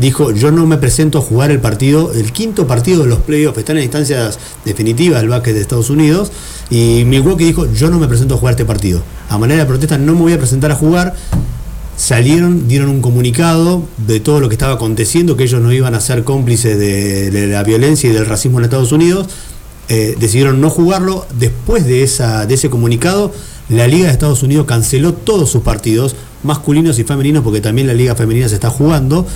[0.00, 3.58] dijo, yo no me presento a jugar el partido, el quinto partido de los playoffs,
[3.58, 6.32] están en instancias definitivas del básquet de Estados Unidos,
[6.70, 9.02] y Milwaukee dijo, yo no me presento a jugar este partido.
[9.28, 11.14] A manera de protesta no me voy a presentar a jugar.
[11.96, 16.00] Salieron, dieron un comunicado de todo lo que estaba aconteciendo, que ellos no iban a
[16.00, 19.28] ser cómplices de, de la violencia y del racismo en Estados Unidos.
[19.90, 21.26] Eh, decidieron no jugarlo.
[21.38, 23.32] Después de, esa, de ese comunicado,
[23.70, 27.94] la Liga de Estados Unidos canceló todos sus partidos, masculinos y femeninos, porque también la
[27.94, 29.26] Liga Femenina se está jugando.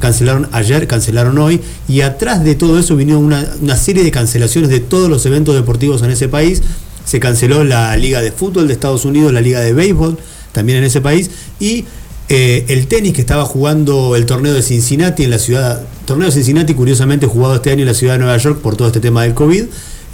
[0.00, 4.80] Cancelaron ayer, cancelaron hoy, y atrás de todo eso una, una serie de cancelaciones de
[4.80, 6.62] todos los eventos deportivos en ese país.
[7.04, 10.18] Se canceló la Liga de Fútbol de Estados Unidos, la Liga de Béisbol
[10.50, 11.30] también en ese país,
[11.60, 11.84] y
[12.28, 16.32] eh, el tenis que estaba jugando el torneo de Cincinnati en la ciudad, torneo de
[16.32, 19.22] Cincinnati curiosamente jugado este año en la ciudad de Nueva York por todo este tema
[19.22, 19.64] del COVID.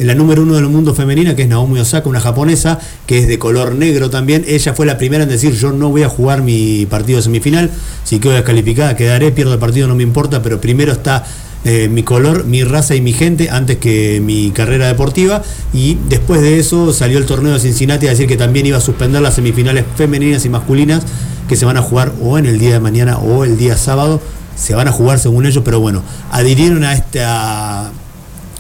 [0.00, 3.28] En la número uno del mundo femenina, que es Naomi Osaka, una japonesa, que es
[3.28, 4.46] de color negro también.
[4.48, 7.70] Ella fue la primera en decir, yo no voy a jugar mi partido de semifinal,
[8.02, 11.26] si quedo descalificada, quedaré, pierdo el partido, no me importa, pero primero está
[11.66, 15.42] eh, mi color, mi raza y mi gente antes que mi carrera deportiva.
[15.74, 18.80] Y después de eso salió el torneo de Cincinnati a decir que también iba a
[18.80, 21.02] suspender las semifinales femeninas y masculinas
[21.46, 24.22] que se van a jugar o en el día de mañana o el día sábado.
[24.56, 27.92] Se van a jugar según ellos, pero bueno, adhirieron a esta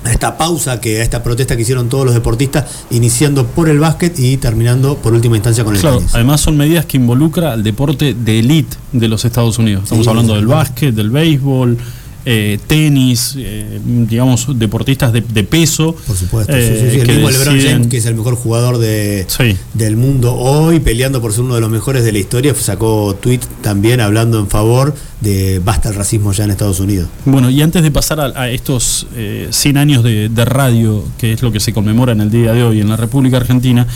[0.04, 3.78] a esta pausa, que a esta protesta que hicieron todos los deportistas, iniciando por el
[3.78, 6.14] básquet y terminando por última instancia con el Claro, tenis.
[6.14, 9.84] además son medidas que involucra al deporte de élite de los Estados Unidos.
[9.84, 11.76] Estamos Sí, hablando del básquet, del béisbol,
[12.24, 15.94] eh, tenis, eh, digamos, deportistas de, de peso.
[16.06, 17.00] Por supuesto, sí, eh, sí, sí.
[17.00, 19.26] El que mismo LeBron deciden- James, que es el mejor jugador de,
[19.74, 23.40] del mundo hoy, peleando por ser uno de los mejores de la historia, sacó tweet
[23.62, 27.08] también hablando en favor de basta el racismo ya en Estados Unidos.
[27.26, 31.32] Bueno, y antes de pasar a, a estos eh, 100 años de, de radio, que
[31.32, 33.86] es lo que se conmemora en el día de hoy en la República Argentina,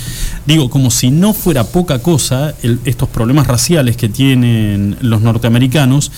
[0.46, 6.12] digo, como si no fuera poca cosa el- estos problemas raciales que tienen los norteamericanos,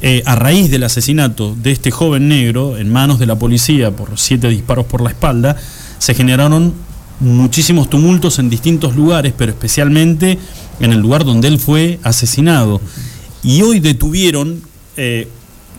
[0.00, 4.16] eh, a raíz del asesinato de este joven negro en manos de la policía por
[4.16, 5.56] siete disparos por la espalda,
[5.98, 6.72] se generaron
[7.20, 10.38] muchísimos tumultos en distintos lugares, pero especialmente
[10.78, 12.80] en el lugar donde él fue asesinado.
[13.42, 14.62] Y hoy detuvieron
[14.96, 15.28] eh,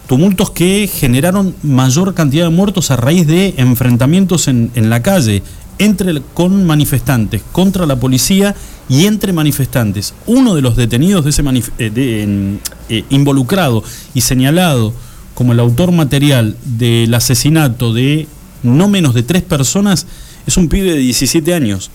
[0.08, 5.44] tumultos que generaron mayor cantidad de muertos a raíz de enfrentamientos en, en la calle
[5.80, 8.56] entre con manifestantes contra la policía
[8.88, 10.14] y entre manifestantes.
[10.28, 11.44] Uno de los detenidos de ese
[11.80, 14.94] eh, eh, involucrado y señalado
[15.34, 18.28] como el autor material del asesinato de
[18.62, 20.06] no menos de tres personas
[20.46, 21.90] es un pibe de 17 años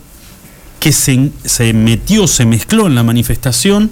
[0.81, 3.91] que se, se metió, se mezcló en la manifestación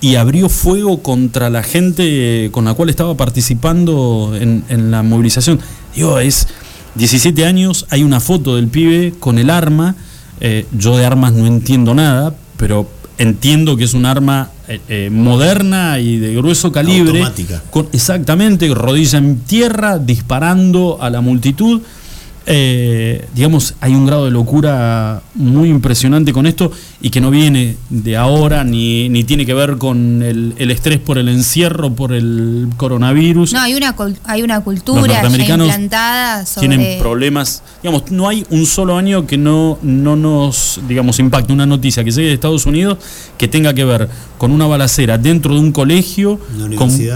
[0.00, 5.60] y abrió fuego contra la gente con la cual estaba participando en, en la movilización.
[5.94, 6.46] Digo, es
[6.94, 9.94] 17 años, hay una foto del pibe con el arma.
[10.40, 15.10] eh, yo de armas no entiendo nada, pero entiendo que es un arma eh, eh,
[15.10, 17.20] moderna y de grueso calibre.
[17.20, 17.62] Automática.
[17.70, 21.82] Con, exactamente, rodilla en tierra, disparando a la multitud.
[22.46, 27.76] Eh, digamos, hay un grado de locura muy impresionante con esto y que no viene
[27.88, 32.12] de ahora ni, ni tiene que ver con el, el estrés por el encierro, por
[32.12, 33.54] el coronavirus.
[33.54, 36.68] No, hay una, hay una Los cultura ya norteamericanos implantada sobre...
[36.68, 41.64] Tienen problemas, digamos, no hay un solo año que no, no nos, digamos, impacte una
[41.64, 42.98] noticia que llegue de Estados Unidos
[43.38, 46.38] que tenga que ver con una balacera dentro de un colegio,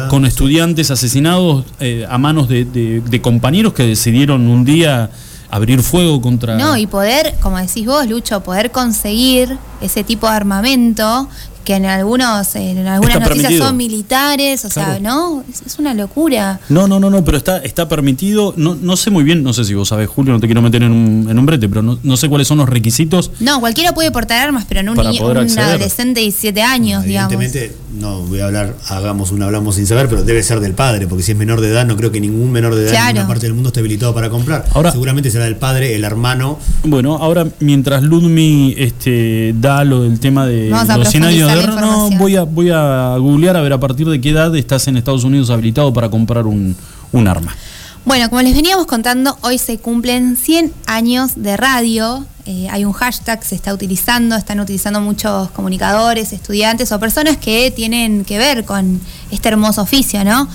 [0.08, 5.10] con, estudiantes asesinados eh, a manos de, de- de compañeros que decidieron un día
[5.50, 6.56] abrir fuego contra...
[6.56, 11.28] No, y poder, como decís vos, Lucho, poder conseguir ese tipo de armamento
[11.68, 13.66] que en algunos en algunas Está noticias permitido.
[13.66, 14.98] son militares, o sea.
[15.00, 15.44] ¿no?
[15.52, 16.60] Es, es una locura.
[16.70, 18.54] No, no, no, no, pero está, está permitido.
[18.56, 20.82] No, no sé muy bien, no sé si vos sabés, Julio, no te quiero meter
[20.82, 23.32] en un, en un brete, pero no, no sé cuáles son los requisitos.
[23.40, 27.34] No, cualquiera puede portar armas, pero en un, un adolescente de 17 años, digamos.
[27.34, 31.06] Evidentemente, no voy a hablar, hagamos un hablamos sin saber, pero debe ser del padre,
[31.06, 33.28] porque si es menor de edad, no creo que ningún menor de edad en ninguna
[33.28, 34.64] parte del mundo esté habilitado para comprar.
[34.72, 36.58] Ahora- Seguramente será del padre, el hermano.
[36.84, 42.10] Bueno, ahora mientras Ludmi este, da lo del tema de los 100 años ver, no,
[42.18, 45.24] voy a, voy a googlear a ver a partir de qué edad estás en Estados
[45.24, 46.76] Unidos habilitado para comprar un,
[47.12, 47.54] un arma.
[48.04, 52.24] Bueno, como les veníamos contando, hoy se cumplen 100 años de radio.
[52.46, 57.36] Eh, hay un hashtag que se está utilizando, están utilizando muchos comunicadores, estudiantes o personas
[57.36, 58.98] que tienen que ver con
[59.30, 60.48] este hermoso oficio, ¿no?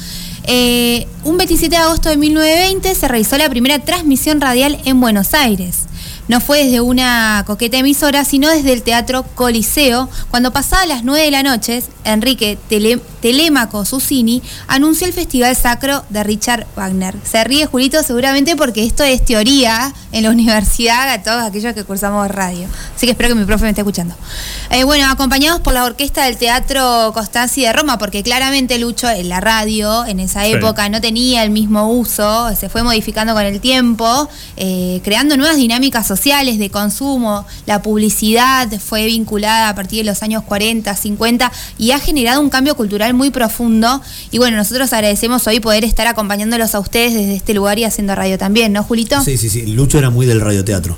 [0.45, 5.35] Eh, un 27 de agosto de 1920 se realizó la primera transmisión radial en Buenos
[5.35, 5.83] Aires.
[6.29, 11.25] No fue desde una coqueta emisora, sino desde el Teatro Coliseo, cuando pasadas las 9
[11.25, 17.15] de la noche, Enrique Tele- Telémaco Susini anunció el Festival Sacro de Richard Wagner.
[17.29, 21.83] Se ríe Julito seguramente porque esto es teoría en la universidad a todos aquellos que
[21.83, 22.67] cursamos radio.
[22.95, 24.15] Así que espero que mi profe me esté escuchando.
[24.69, 29.27] Eh, bueno, acompañados por la orquesta del Teatro Costanzi de Roma, porque claramente Lucho en
[29.29, 30.53] la radio en esa Sí.
[30.53, 35.57] época no tenía el mismo uso, se fue modificando con el tiempo, eh, creando nuevas
[35.57, 37.45] dinámicas sociales de consumo.
[37.65, 42.49] La publicidad fue vinculada a partir de los años 40, 50 y ha generado un
[42.49, 44.02] cambio cultural muy profundo.
[44.32, 48.15] Y bueno, nosotros agradecemos hoy poder estar acompañándolos a ustedes desde este lugar y haciendo
[48.15, 49.21] radio también, ¿no, Julito?
[49.23, 49.65] Sí, sí, sí.
[49.67, 50.97] Lucho era muy del radioteatro.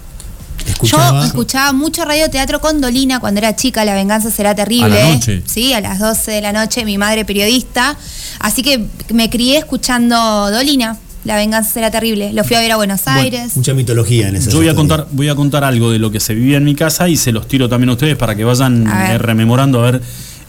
[0.68, 1.22] Escuchaba.
[1.22, 5.02] Yo escuchaba mucho radioteatro con Dolina cuando era chica, La venganza será terrible.
[5.02, 5.44] A la noche.
[5.46, 7.96] Sí, a las 12 de la noche, mi madre periodista.
[8.40, 10.16] Así que me crié escuchando
[10.52, 12.32] Dolina, La venganza será terrible.
[12.34, 13.58] Lo fui a ver a Buenos Aires.
[13.58, 16.20] Mucha mitología en esa Yo voy a contar, voy a contar algo de lo que
[16.20, 18.88] se vivía en mi casa y se los tiro también a ustedes para que vayan
[18.88, 20.02] A eh, rememorando a ver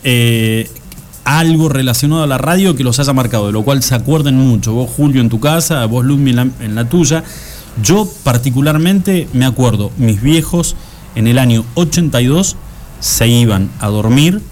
[0.04, 0.70] eh,
[1.24, 4.74] algo relacionado a la radio que los haya marcado, de lo cual se acuerden mucho.
[4.74, 7.24] Vos, Julio, en tu casa, vos, Lumi, en la, en la tuya.
[7.82, 10.76] Yo particularmente me acuerdo, mis viejos
[11.14, 12.56] en el año 82
[13.00, 14.42] se iban a dormir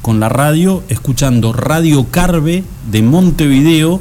[0.00, 4.00] con la radio escuchando Radio Carve de Montevideo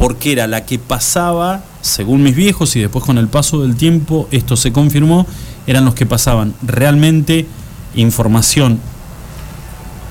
[0.00, 4.28] porque era la que pasaba, según mis viejos y después con el paso del tiempo
[4.30, 5.26] esto se confirmó,
[5.66, 7.44] eran los que pasaban realmente
[7.94, 8.80] información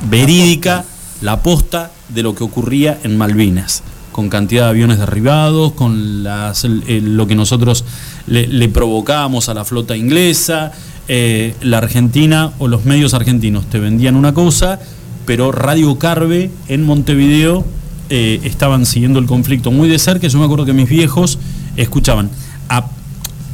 [0.07, 0.85] verídica,
[1.21, 7.27] la posta de lo que ocurría en Malvinas, con cantidad de aviones derribados, con lo
[7.27, 7.83] que nosotros
[8.27, 10.71] le, le provocábamos a la flota inglesa,
[11.07, 14.79] eh, la Argentina o los medios argentinos te vendían una cosa,
[15.25, 17.65] pero Radio Carve en Montevideo
[18.09, 20.27] eh, estaban siguiendo el conflicto muy de cerca.
[20.27, 21.39] Yo me acuerdo que mis viejos
[21.77, 22.29] escuchaban
[22.67, 22.85] a,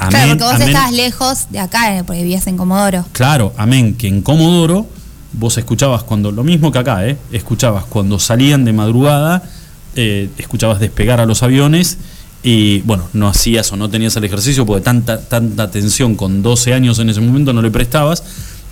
[0.09, 0.67] claro, porque vos amén.
[0.69, 3.05] estabas lejos de acá, eh, porque vivías en Comodoro.
[3.11, 4.87] Claro, amén, que en Comodoro
[5.33, 7.17] vos escuchabas cuando, lo mismo que acá, ¿eh?
[7.31, 9.43] escuchabas cuando salían de madrugada,
[9.95, 11.97] eh, escuchabas despegar a los aviones
[12.43, 16.73] y bueno, no hacías o no tenías el ejercicio porque tanta, tanta atención con 12
[16.73, 18.23] años en ese momento no le prestabas,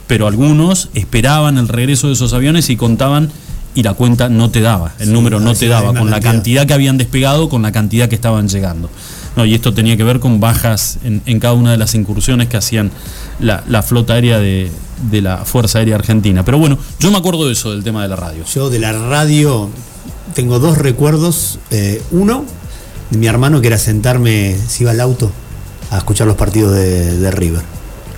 [0.08, 3.32] pero algunos esperaban el regreso de esos aviones y contaban
[3.76, 6.32] y la cuenta no te daba, el Sí, número no te daba, con la cantidad.
[6.32, 8.90] cantidad que habían despegado, con la cantidad que estaban llegando.
[9.36, 12.48] No, y esto tenía que ver con bajas en, en cada una de las incursiones
[12.50, 12.92] que hacían
[13.40, 14.70] la, la flota aérea de,
[15.10, 16.46] de la Fuerza Aérea Argentina.
[16.46, 18.44] Pero bueno, yo me acuerdo de eso, del tema de la radio.
[18.54, 19.70] Yo de la radio
[20.36, 21.58] tengo dos recuerdos.
[21.72, 22.46] Eh, uno,
[23.10, 25.32] de mi hermano que era sentarme, se iba al auto
[25.90, 27.62] a escuchar los partidos de, de River.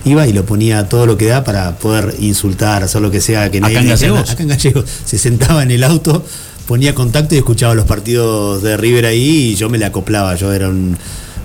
[0.06, 3.50] Iba y lo ponía todo lo que da para poder insultar, hacer lo que sea.
[3.50, 4.30] Que ¿Acá nadie en le dijera Gallegos?
[4.30, 4.84] Acá en Gallegos.
[5.04, 6.24] Se sentaba en el auto,
[6.66, 10.34] ponía contacto y escuchaba los partidos de River ahí y yo me le acoplaba.
[10.36, 10.96] Yo era un-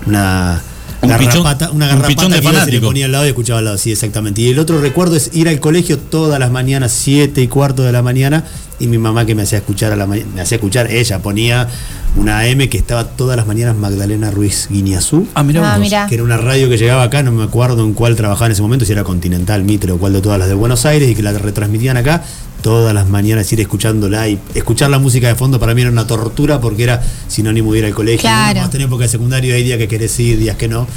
[0.06, 0.62] una...
[1.02, 3.30] Un garrapata, pichón- una un garrapata pichón de que se le ponía al lado y
[3.30, 4.42] escuchaba al lado, sí, exactamente.
[4.42, 7.92] Y el otro recuerdo es ir al colegio todas las mañanas, 7 y cuarto de
[7.92, 8.44] la mañana,
[8.80, 11.68] y mi mamá que me hacía escuchar a la me hacía escuchar, ella ponía
[12.16, 15.28] una AM que estaba todas las mañanas Magdalena Ruiz Guiñazú.
[15.34, 16.08] Ah, mirá Ah, mirá.
[16.08, 18.62] Que era una radio que llegaba acá, no me acuerdo en cuál trabajaba en ese
[18.62, 21.24] momento, si era Continental, Mitre o cuál de todas las de Buenos Aires, y que
[21.24, 22.24] la retransmitían acá
[22.62, 26.08] todas las mañanas, ir escuchándola y escuchar la música de fondo para mí era una
[26.08, 28.22] tortura porque era sinónimo de ir al colegio.
[28.22, 28.62] Claro.
[28.62, 30.88] Más en época de secundario hay días que querés ir, días que no.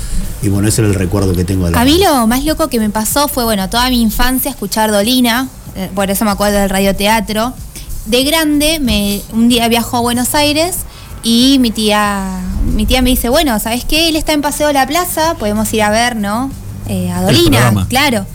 [0.43, 2.69] Y bueno, ese era el recuerdo que tengo de la A mí lo más loco
[2.69, 6.59] que me pasó fue, bueno, toda mi infancia escuchar Dolina, eh, por eso me acuerdo
[6.59, 7.55] del radioteatro.
[8.07, 10.77] De grande, me, un día viajo a Buenos Aires
[11.23, 12.41] y mi tía,
[12.75, 14.11] mi tía me dice, bueno, ¿sabes qué?
[14.11, 16.51] Él está en Paseo de la Plaza, podemos ir a ver, ¿no?
[16.87, 18.27] Eh, a Dolina, claro.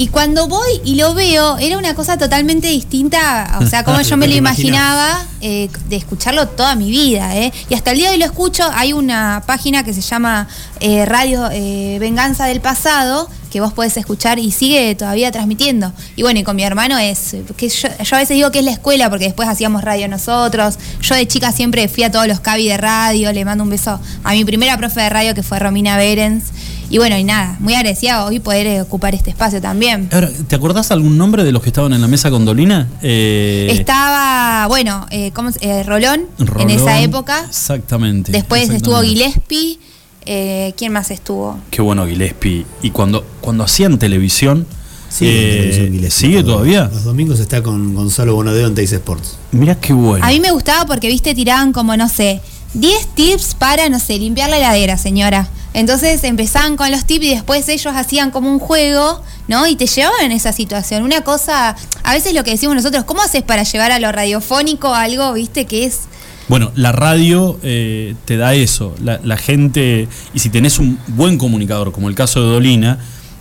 [0.00, 4.16] Y cuando voy y lo veo, era una cosa totalmente distinta, o sea, como yo
[4.16, 5.26] me Lo imaginaba.
[5.42, 7.36] eh, de escucharlo toda mi vida.
[7.36, 7.52] ¿eh?
[7.68, 10.48] Y hasta el día de hoy lo escucho, hay una página que se llama
[10.80, 15.92] eh, Radio eh, Venganza del Pasado, que vos podés escuchar y sigue todavía transmitiendo.
[16.16, 18.64] Y bueno, y con mi hermano es, que yo, yo a veces digo que es
[18.64, 20.78] la escuela, porque después hacíamos radio nosotros.
[21.02, 24.00] Yo de chica siempre fui a todos los cabi de radio, le mando un beso
[24.24, 26.44] a mi primera profe de radio, que fue Romina Berens.
[26.90, 30.08] Y bueno, y nada, muy agradecida hoy poder eh, ocupar este espacio también.
[30.12, 32.88] Ahora, ¿te acordás algún nombre de los que estaban en la mesa con Dolina?
[33.00, 36.22] Eh, Estaba, bueno, eh, ¿cómo se- eh, Rolón,
[36.58, 37.44] en esa época.
[37.48, 38.32] Exactamente.
[38.32, 39.08] Después estuvo exactamente.
[39.30, 39.78] Gillespie.
[40.26, 41.58] eh, ¿Quién más estuvo?
[41.70, 42.66] Qué bueno Gillespie.
[42.82, 44.66] Y cuando, cuando hacían televisión,
[45.08, 46.88] Sí, Eh, ¿Sigue todavía?
[46.92, 49.38] Los domingos está con Gonzalo Bonadeo en Teis Sports.
[49.50, 50.24] Mirá qué bueno.
[50.24, 52.40] A mí me gustaba porque, viste, tiraban como, no sé,
[52.74, 55.48] 10 tips para, no sé, limpiar la heladera, señora.
[55.72, 59.66] Entonces empezaban con los tips y después ellos hacían como un juego, ¿no?
[59.66, 61.02] Y te llevaban en esa situación.
[61.02, 64.94] Una cosa, a veces lo que decimos nosotros, ¿cómo haces para llevar a lo radiofónico
[64.94, 66.00] algo, viste, que es...
[66.48, 68.94] Bueno, la radio eh, te da eso.
[69.00, 72.98] La, la gente, y si tenés un buen comunicador, como el caso de Dolina,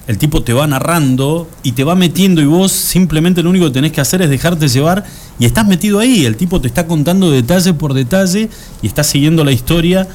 [0.10, 3.74] el tipo te va narrando y te va metiendo y vos simplemente lo único que
[3.74, 5.06] tenés que hacer es dejarte llevar
[5.38, 6.26] y estás metido ahí.
[6.26, 8.50] El tipo te está contando detalle por detalle
[8.82, 10.08] y estás siguiendo la historia.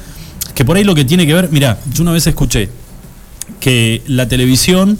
[0.53, 2.69] Que por ahí lo que tiene que ver, mira, yo una vez escuché
[3.61, 4.99] que la televisión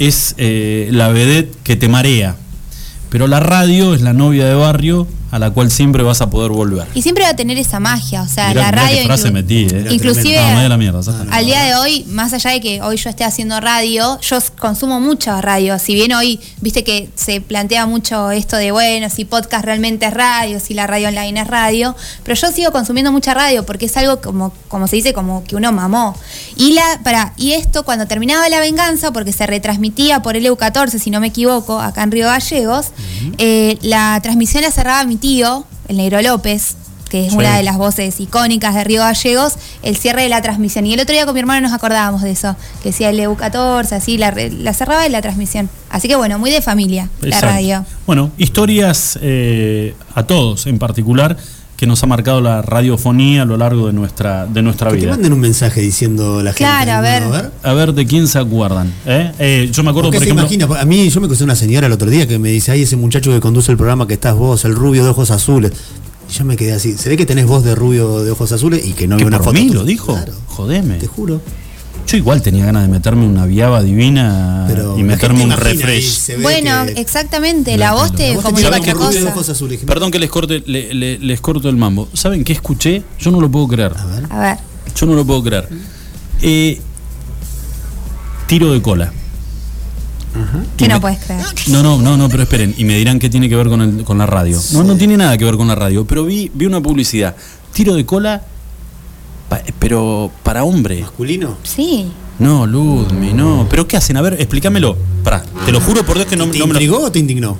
[0.00, 2.34] es eh, la vedette que te marea,
[3.10, 6.52] pero la radio es la novia de barrio a la cual siempre vas a poder
[6.52, 6.86] volver.
[6.94, 8.98] Y siempre va a tener esa magia, o sea, Mirá- la radio...
[8.98, 9.88] qué frase inclu- metí, eh.
[9.90, 10.36] Inclusive...
[10.36, 11.34] No, me da la mierda, ya está.
[11.36, 15.00] Al día de hoy, más allá de que hoy yo esté haciendo radio, yo consumo
[15.00, 15.80] mucho radio.
[15.80, 20.14] Si bien hoy, viste que se plantea mucho esto de, bueno, si podcast realmente es
[20.14, 23.96] radio, si la radio online es radio, pero yo sigo consumiendo mucha radio porque es
[23.96, 26.16] algo como, como se dice, como que uno mamó.
[26.56, 30.96] Y, la, para, y esto cuando terminaba La Venganza, porque se retransmitía por el EU14,
[31.00, 32.86] si no me equivoco, acá en Río Gallegos,
[33.38, 36.76] eh, la transmisión la cerraba mi tío, el Negro López,
[37.08, 37.38] que es Sí.
[37.38, 40.84] una de las voces icónicas de Río Gallegos, el cierre de la transmisión.
[40.84, 43.92] Y el otro día con mi hermano nos acordábamos de eso, que decía el EU14,
[43.96, 45.70] así, la, la cerraba de la transmisión.
[45.88, 47.86] Así que bueno, muy de familia, la radio.
[48.06, 51.38] Bueno, historias eh, a todos en particular
[51.76, 55.00] que nos ha marcado la radiofonía a lo largo de nuestra, de nuestra Que te
[55.02, 55.10] vida.
[55.12, 56.58] manden un mensaje diciendo la gente.
[56.64, 57.22] Claro, a ver.
[57.22, 57.50] ¿no?
[57.68, 58.92] A ver de quién se acuerdan.
[59.06, 59.32] ¿eh?
[59.38, 60.44] Eh, yo me acuerdo, ¿Por por qué se ejemplo.
[60.54, 60.80] imagina?
[60.80, 62.96] A mí, yo me crucé una señora el otro día que me dice, ay, ese
[62.96, 65.72] muchacho que conduce el programa que estás vos, el rubio de ojos azules.
[66.30, 68.86] Y yo me quedé así, se ve que tenés voz de rubio de ojos azules
[68.86, 69.58] y que no que veo una por foto.
[69.60, 70.14] mí lo dijo.
[70.14, 70.94] Claro, Jodeme.
[70.94, 71.40] te juro.
[72.06, 76.36] Yo igual tenía ganas de meterme una viaba divina Pero y meterme un refresh.
[76.42, 79.28] Bueno, que- exactamente, la La- voz te comunica otra cosa.
[79.28, 79.80] ojos azules.
[79.86, 82.08] Perdón que les corte, le- le- les corto el mambo.
[82.12, 83.02] ¿Saben qué escuché?
[83.18, 83.92] Yo no lo puedo creer.
[83.96, 84.26] A ver.
[84.30, 84.58] A ver,
[84.94, 85.68] Yo no lo puedo creer.
[86.42, 86.80] Eh,
[88.46, 89.12] tiro de cola.
[90.76, 91.42] ¿qué Y no puedes creer?
[91.68, 92.74] No, no, no, no, pero esperen.
[92.76, 94.60] Y me dirán qué tiene que ver con, el- con la radio.
[94.72, 96.04] No, no tiene nada que ver con la radio.
[96.04, 97.34] Pero vi, vi una publicidad.
[97.72, 98.42] Tiro de cola,
[99.62, 101.00] pa- pero para hombre.
[101.00, 101.56] ¿Masculino?
[101.62, 102.06] Sí.
[102.38, 103.66] No, Ludmi, no.
[103.70, 104.16] ¿Pero qué hacen?
[104.16, 104.96] A ver, explícamelo.
[105.22, 106.80] Pará, te lo juro por Dios que no, ¿Te no me lo...
[106.80, 107.56] intrigó o te indignó?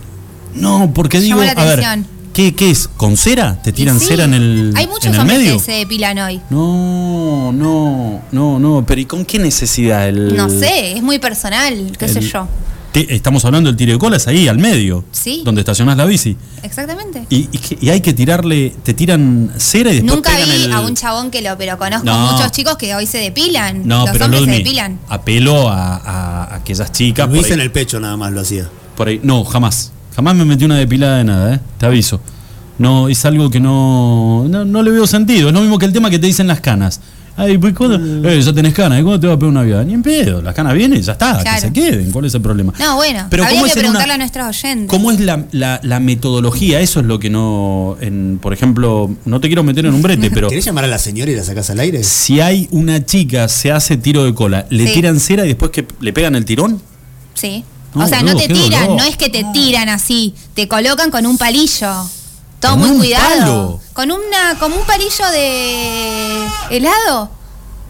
[0.55, 2.07] No, porque digo, Llamó la a ver, atención.
[2.33, 2.89] ¿qué, ¿qué es?
[2.89, 3.61] ¿Con cera?
[3.63, 5.55] ¿te tiran sí, cera en el, Hay muchos en el hombres medio?
[5.59, 6.41] que se depilan hoy.
[6.51, 8.85] No, no, no, no.
[8.87, 10.09] Pero ¿y con qué necesidad?
[10.09, 12.47] El, No sé, es muy personal, qué sé el- yo.
[12.95, 15.05] Te- estamos hablando del tiro de cola, es ahí, al medio.
[15.11, 15.43] Sí.
[15.45, 16.37] Donde estacionás la bici.
[16.63, 17.27] Exactamente.
[17.29, 20.63] Y, y que- y hay que tirarle, te tiran cera y después Nunca pegan vi
[20.65, 20.73] el...
[20.73, 22.33] a un chabón que lo, pero conozco No.
[22.33, 23.83] muchos chicos que hoy se depilan.
[23.87, 25.01] No, Los pero hombres se depilan.
[25.09, 28.69] apelo a, a- a aquellas chicas Luis ahí, en el pecho nada más lo hacía.
[28.97, 29.21] por ahí.
[29.25, 29.91] No, jamás.
[30.15, 31.61] Jamás me metí una depilada de nada, ¿eh?
[31.79, 32.21] Te aviso.
[32.79, 35.49] No, es algo que no, no, no le veo sentido.
[35.49, 37.01] Es lo mismo que el tema que te dicen las canas.
[37.37, 37.99] Ay, pues ¿cuándo?
[37.99, 38.25] Mm.
[38.27, 39.83] Eh, ya tenés canas, ¿y cuándo te va a pegar una vida?
[39.83, 41.55] Ni en pedo, las canas vienen y ya está, Claro.
[41.55, 42.13] que se queden.
[42.13, 42.73] ¿Cuál es el problema?
[42.79, 44.87] No, bueno, Pero habría ¿cómo que es una- preguntarle a nuestros oyentes.
[44.89, 46.81] ¿Cómo es la, la- la metodología?
[46.81, 47.97] Eso es lo que no.
[48.01, 50.99] En, por ejemplo, no te quiero meter en un brete, pero ¿Querés llamar a la
[50.99, 52.05] señora y la sacás al aire?
[52.05, 54.95] si hay una chica, se hace tiro de cola, ¿le Sí.
[54.95, 56.81] tiran cera y después que le pegan el tirón?
[57.35, 57.65] Sí.
[57.95, 58.97] No, o sea, boludo, no te tiran, dolor.
[59.03, 61.93] no es que te tiran así, te colocan con un palillo.
[62.65, 63.29] Todo ¿Con muy un cuidado.
[63.39, 63.81] palo?
[63.93, 67.31] Con una, como un palillo de helado.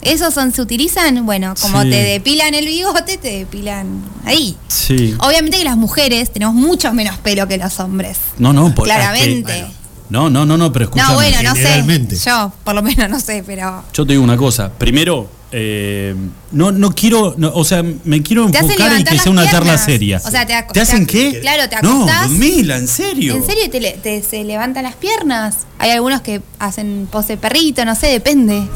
[0.02, 1.90] Esos son, se utilizan, bueno, como Sí.
[1.90, 4.54] te depilan el bigote, te depilan ahí.
[4.68, 5.14] Sí.
[5.20, 8.18] Obviamente que las mujeres tenemos mucho menos pelo que los hombres.
[8.36, 9.58] No, no, por- Claramente.
[9.60, 9.72] es que-
[10.10, 11.08] no, no, no, no, pero escúchame.
[11.08, 12.18] no, bueno, no sé.
[12.26, 13.82] Yo, por lo menos, no sé, pero.
[13.94, 14.70] Yo te digo una cosa.
[14.70, 15.26] Primero,
[15.56, 16.14] eh,
[16.52, 19.44] no, no quiero, no, o sea, me quiero Te hacen enfocar en que sea una
[19.44, 19.84] charla piernas.
[19.84, 20.20] seria.
[20.24, 21.40] O sea, te ¿Te hacen te ac- qué?
[21.40, 22.30] claro, te No, acostás.
[22.30, 23.34] Ludmila, en serio.
[23.36, 25.58] ¿En serio te, te- se levantan las piernas?
[25.78, 28.66] Hay algunos que hacen pose perrito, no sé, depende.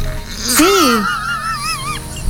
[0.56, 0.64] Sí.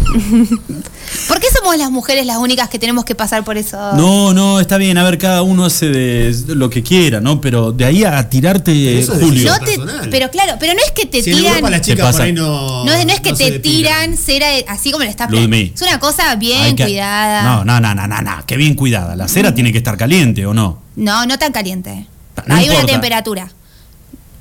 [1.26, 3.76] ¿Por qué somos las mujeres las únicas que tenemos que pasar por eso?
[3.94, 7.40] No, no, está bien, a ver, cada uno hace de, lo que quiera, ¿no?
[7.40, 9.50] Pero de ahí a tirarte, eso Julio.
[9.52, 11.62] No te- pero claro, pero no es que te Si tiran.
[11.70, 12.18] Las Te chicas pasa.
[12.18, 12.84] por ahí no.
[12.84, 15.72] No, es- no es que te tiran cera de- así como le estás Ludmi.
[15.74, 17.42] Es una cosa bien que- cuidada.
[17.42, 19.16] No, no, no, no, no, no, que bien cuidada.
[19.16, 20.82] La cera tiene que estar caliente, ¿o no?
[20.96, 22.06] No, no tan caliente.
[22.46, 23.50] No Hay una temperatura.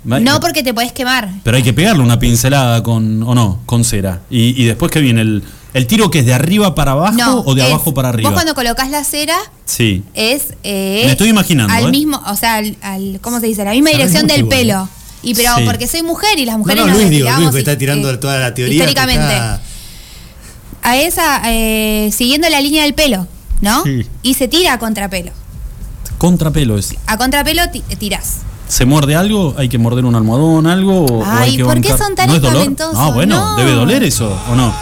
[0.04, 1.30] No porque te podés quemar.
[1.44, 4.22] Pero hay que pegarle una pincelada con, o no, con cera.
[4.30, 5.44] Y, y después que viene el,
[5.78, 8.30] el tiro que es de arriba para abajo No, o de es- abajo para arriba.
[8.30, 10.04] Vos cuando colocas la cera Sí.
[10.14, 11.92] es eh, Me estoy imaginando, al ¿eh?
[11.92, 13.64] mismo, o sea, al, al- ¿cómo se dice?
[13.64, 14.90] La misma Sabés dirección del igual, pelo.
[15.24, 15.64] Y pero Sí.
[15.66, 18.10] porque soy mujer y las No, mujeres no, nos Luis, digo, Luis, que está tirando
[18.12, 18.76] eh, toda la teoría.
[18.76, 19.24] Históricamente.
[19.34, 19.62] está-
[20.84, 23.28] A esa, eh, siguiendo la línea del pelo.
[23.60, 23.84] ¿no?
[23.84, 24.06] Sí.
[24.22, 25.32] Y se tira a contrapelo.
[26.20, 26.96] Contrapelo es.
[27.08, 28.38] A contrapelo ti- tirás.
[28.68, 29.56] ¿Se muerde algo?
[29.58, 31.06] ¿Hay que morder un almohadón, algo?
[31.06, 32.72] o- o Ay, hay que ¿por qué son tan ¿No es dolor?
[32.94, 33.56] No, bueno, No.
[33.58, 34.74] debe doler eso, ¿o no?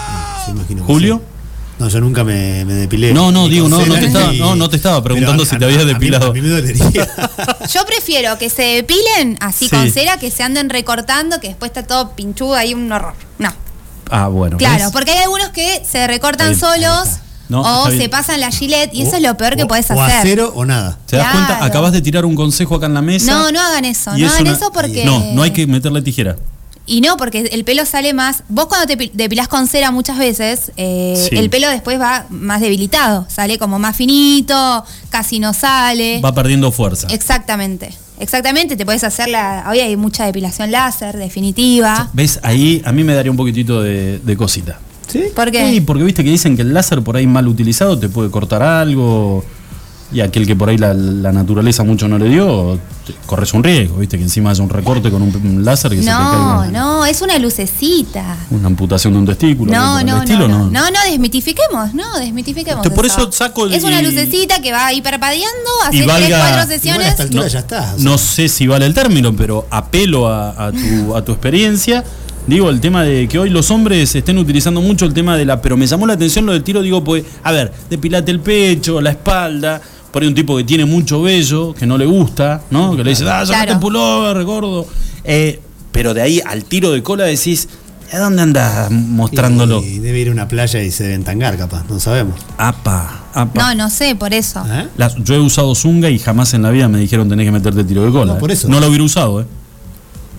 [0.50, 1.18] Imagino ¿Julio?
[1.24, 1.32] sí.
[1.78, 3.14] No, yo nunca me, me depilé.
[3.14, 5.66] No, no, digo, no, no te estaba- no, no te estaba preguntando Pero si te
[5.66, 6.28] habías a depilado.
[6.30, 6.86] A mí, me dolería.
[7.74, 9.76] Yo prefiero que se depilen así Sí.
[9.76, 13.14] con cera que se anden recortando, que después está todo pinchudo ahí un horror.
[13.40, 13.52] No.
[14.10, 14.56] Ah, bueno.
[14.56, 14.92] Claro, ¿ves?
[14.94, 17.10] porque hay algunos que se recortan solos
[17.50, 20.02] No, o se pasan la gilet y eso es lo peor que O- podés o
[20.02, 20.16] hacer.
[20.18, 20.98] a cero o nada.
[21.08, 21.46] ¿Te das Claro.
[21.46, 21.66] cuenta?
[21.66, 23.30] Acabas de tirar un consejo acá en la mesa.
[23.34, 25.04] No, no hagan eso, y no hagan una- eso porque...
[25.04, 26.38] No, no hay que meterle tijera.
[26.88, 28.44] Y no, porque el pelo sale más.
[28.48, 31.36] Vos cuando te pi- depilás con cera muchas veces, eh, Sí.
[31.36, 33.26] el pelo después va más debilitado.
[33.30, 36.22] Sale como más finito, casi no sale.
[36.22, 37.08] Va perdiendo fuerza.
[37.10, 37.92] Exactamente.
[38.20, 39.66] Exactamente, te puedes hacer la.
[39.70, 42.10] Hoy hay mucha depilación láser, definitiva.
[42.14, 42.40] ¿Ves?
[42.44, 44.80] Ahí a mí me daría un poquitito de, de cosita.
[45.08, 45.24] ¿Sí?
[45.36, 45.70] ¿Por qué?
[45.70, 48.64] Sí, porque viste que dicen que el láser por ahí mal utilizado te puede cortar
[48.64, 49.44] algo.
[50.12, 52.78] Y aquel que por ahí la, la naturaleza mucho no le dio,
[53.26, 56.04] corres un riesgo, viste que encima haya un recorte con un, un láser que se
[56.06, 58.38] te No, caiga no, es una lucecita.
[58.52, 59.72] una amputación de un testículo.
[59.72, 62.84] No, no, no, estilo, no, no, no, desmitifiquemos, no, desmitifiquemos.
[62.84, 65.50] Te- por eso saco el- Es una y- lucecita que va ahí parpadeando,
[65.92, 67.08] Y hace valga- tres, cuatro a sesiones.
[67.08, 67.80] esta altura No, ya está.
[67.80, 71.32] o sea, No sé si vale el término, pero apelo a, a tu, a tu
[71.32, 72.04] experiencia.
[72.48, 75.60] Digo, el tema de que hoy los hombres estén utilizando mucho el tema de la.
[75.64, 79.02] Pero me llamó la atención lo del tiro, digo, pues, a ver, depilate el pecho,
[79.02, 79.82] la espalda.
[80.16, 82.96] Por ahí un tipo que tiene mucho vello, que no le gusta, ¿no?
[82.96, 83.72] Que le dice, ah, sacate Claro.
[83.74, 84.88] el pullover, gordo.
[85.26, 85.60] Eh,
[85.92, 87.68] pero de ahí al tiro de cola decís,
[88.14, 89.84] ¿a dónde andas mostrándolo?
[89.84, 92.36] Y debe ir a una playa y se debe entangar, capaz, no sabemos.
[92.58, 93.62] Apa, apa.
[93.62, 94.64] No, no sé, por eso.
[94.72, 94.88] ¿Eh?
[94.96, 97.84] Las- yo he usado zunga y jamás en la vida me dijeron tenés que meterte
[97.84, 98.36] tiro de cola.
[98.36, 98.54] No, por ¿eh?
[98.54, 98.70] eso.
[98.70, 99.46] No lo hubiera usado, ¿eh?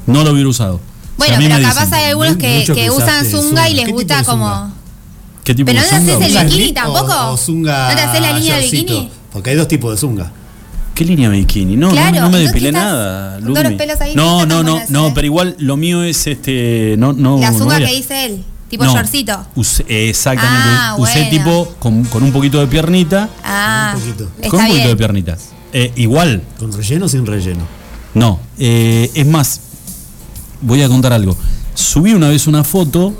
[0.06, 0.80] No lo hubiera usado.
[1.18, 3.26] Bueno, Si a mí pero me capaz dicen, hay algunos que, mucho que que usan
[3.26, 4.72] zunga y les ¿Qué tipo gusta como.
[5.44, 7.12] ¿Qué tipo Pero de no te haces el ¿Zunga bikini tampoco?
[7.12, 8.92] O, o zunga ¿No te haces la línea de shortcito?
[8.94, 9.10] bikini?
[9.36, 10.32] Porque hay dos tipos de zunga.
[10.94, 11.76] ¿Qué línea bikini?
[11.76, 13.34] No, no- Claro, no, me depilé nada.
[13.34, 13.76] con todos los Ludmi.
[13.76, 16.94] pelos ahí, no, no, no, no, pero igual lo mío es este.
[16.96, 19.46] No, no, La zunga que dice él, tipo No, shortcito.
[19.56, 20.68] usé- exactamente.
[20.70, 21.30] Ah, usé bueno.
[21.30, 23.28] tipo con, con un poquito de piernita.
[23.44, 24.24] Ah, un poquito.
[24.36, 24.88] está con un poquito bien.
[24.88, 25.36] de piernita.
[25.74, 27.64] Eh, igual, ¿Con relleno o sin relleno?
[28.14, 29.60] No, eh, es más,
[30.62, 31.36] voy a contar algo.
[31.74, 33.12] Subí una vez una foto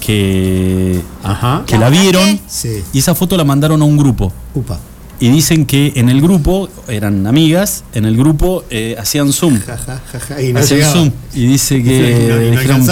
[0.00, 1.62] que, Ajá.
[1.68, 2.40] que ¿La la vieron?
[2.48, 2.82] Sí.
[2.92, 4.32] y esa foto la mandaron a un grupo.
[4.54, 4.80] Upa.
[5.22, 9.60] Y dicen que en el grupo, eran amigas, en el grupo eh, hacían zoom.
[9.66, 10.92] Ja, ja, ja, y no hacían llegaba.
[10.96, 11.10] zoom.
[11.32, 12.00] Y dice ¿Y que.
[12.28, 12.86] no- y no dijeron?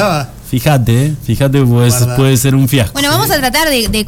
[0.50, 2.92] Fíjate, eh, fíjate, pues, puede ser un fiasco.
[2.92, 4.04] Bueno, vamos a tratar de,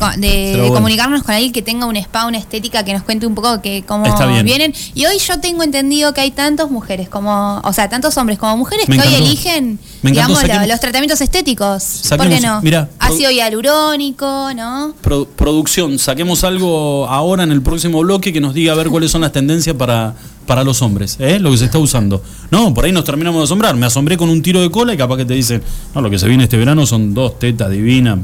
[0.72, 3.84] comunicarnos con alguien que tenga un spa, una estética, que nos cuente un poco que
[3.86, 4.04] cómo
[4.42, 4.74] vienen.
[4.94, 8.56] Y hoy yo tengo entendido que hay tantas mujeres como, o sea, tantos hombres como
[8.56, 12.00] mujeres Me que hoy eligen, Me digamos, saquemos- los tratamientos estéticos.
[12.08, 12.62] ¿Por qué Saquemos- no?
[12.62, 14.94] mira, Ácido hialurónico, ¿no?
[15.00, 19.10] Pro- producción, saquemos algo ahora en el próximo bloque que nos diga a ver cuáles
[19.10, 20.14] son las tendencias para,
[20.46, 21.38] para los hombres, ¿eh?
[21.38, 22.22] lo que se está usando.
[22.50, 23.74] No, por ahí nos terminamos de asombrar.
[23.76, 25.62] Me asombré con un tiro de cola y capaz que te dicen,
[25.94, 28.18] no, lo que se viene este verano son dos tetas divinas,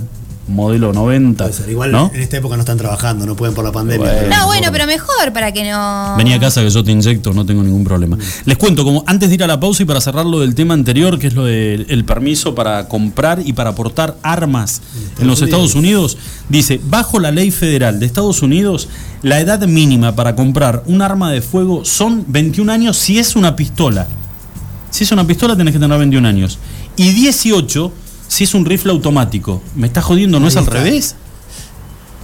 [0.49, 1.45] modelo 90.
[1.45, 1.69] Puede ser.
[1.71, 2.11] Igual ¿no?
[2.13, 4.07] en esta época no están trabajando, no pueden por la pandemia.
[4.07, 4.19] Bueno.
[4.21, 6.15] pero- No, bueno, pero mejor para que no.
[6.17, 8.19] Vení a casa que yo te inyecto, no tengo ningún problema.
[8.45, 10.75] Les cuento, como antes de ir a la pausa y para cerrar lo del tema
[10.75, 14.81] anterior, que es lo del el permiso para comprar y para portar armas
[15.19, 16.19] en los Estados Unidos,
[16.49, 18.89] dice, bajo la ley federal de Estados Unidos,
[19.23, 23.57] la edad mínima para comprar un arma de fuego son 21 años si es una
[23.57, 24.07] pistola.
[24.91, 26.59] Si es una pistola tenés que tener 21 años.
[26.97, 27.93] Y 18
[28.29, 29.61] si es un rifle automático.
[29.75, 30.39] ¿Me estás jodiendo?
[30.39, 30.77] ¿No Ahí es al está.
[30.77, 31.17] revés?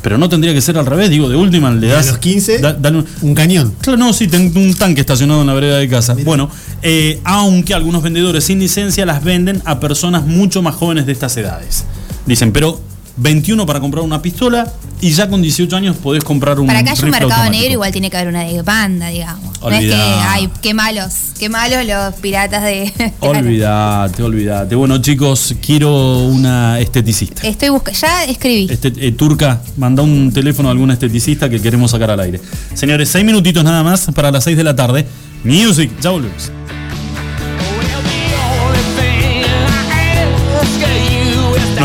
[0.02, 2.08] Pero no tendría que ser al revés, digo, de última le Y a das...
[2.08, 3.74] los 15, da- dale un- un cañón.
[3.80, 6.14] Claro, no, sí, tengo un tanque estacionado en la vereda de casa.
[6.24, 6.50] Bueno,
[6.82, 11.34] eh, aunque algunos vendedores sin licencia las venden a personas mucho más jóvenes de estas
[11.38, 11.84] edades.
[12.26, 12.80] Dicen, pero
[13.16, 16.90] 21 para comprar una pistola y ya con 18 años podés comprar un Para que
[16.90, 17.60] haya un mercado automático.
[17.60, 19.60] negro, igual tiene que haber una de banda, digamos.
[19.60, 22.92] No es que, ay, qué malos, qué malos los piratas de.
[23.20, 24.74] Olvídate, olvídate.
[24.74, 27.46] Bueno, chicos, quiero una esteticista.
[27.46, 28.66] Estoy buscando, ya escribí.
[28.70, 32.40] Este, eh, Turca, manda un teléfono a algún esteticista que queremos sacar al aire.
[32.74, 35.06] Señores, seis minutitos nada más para las 6 de la tarde.
[35.44, 36.50] Music, ya volvemos.